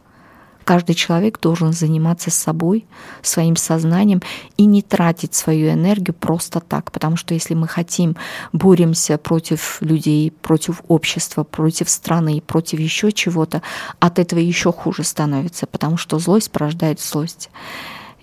[0.70, 2.86] Каждый человек должен заниматься собой,
[3.24, 4.22] своим сознанием
[4.56, 6.92] и не тратить свою энергию просто так.
[6.92, 8.16] Потому что если мы хотим,
[8.54, 13.64] боремся против людей, против общества, против страны, против еще чего-то,
[14.00, 17.50] от этого еще хуже становится, потому что злость порождает злость.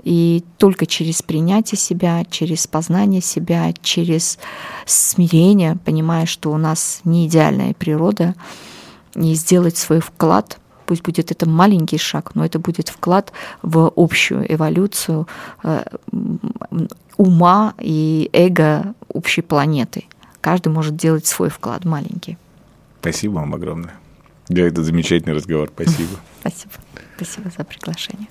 [0.05, 4.39] И только через принятие себя, через познание себя, через
[4.85, 8.37] смирение, понимая, что у нас не идеальная природа,
[9.17, 13.33] и сделать свой вклад, пусть будет это маленький шаг, но это будет вклад
[13.63, 15.27] в общую эволюцию
[15.63, 15.85] э,
[17.17, 20.05] ума и эго общей планеты.
[20.41, 22.39] Каждый может делать свой вклад маленький.
[23.01, 23.95] Спасибо вам огромное.
[24.49, 25.71] Да, это замечательный разговор.
[25.75, 26.21] Спасибо.
[26.41, 26.73] Спасибо.
[27.17, 28.29] Спасибо за приглашение.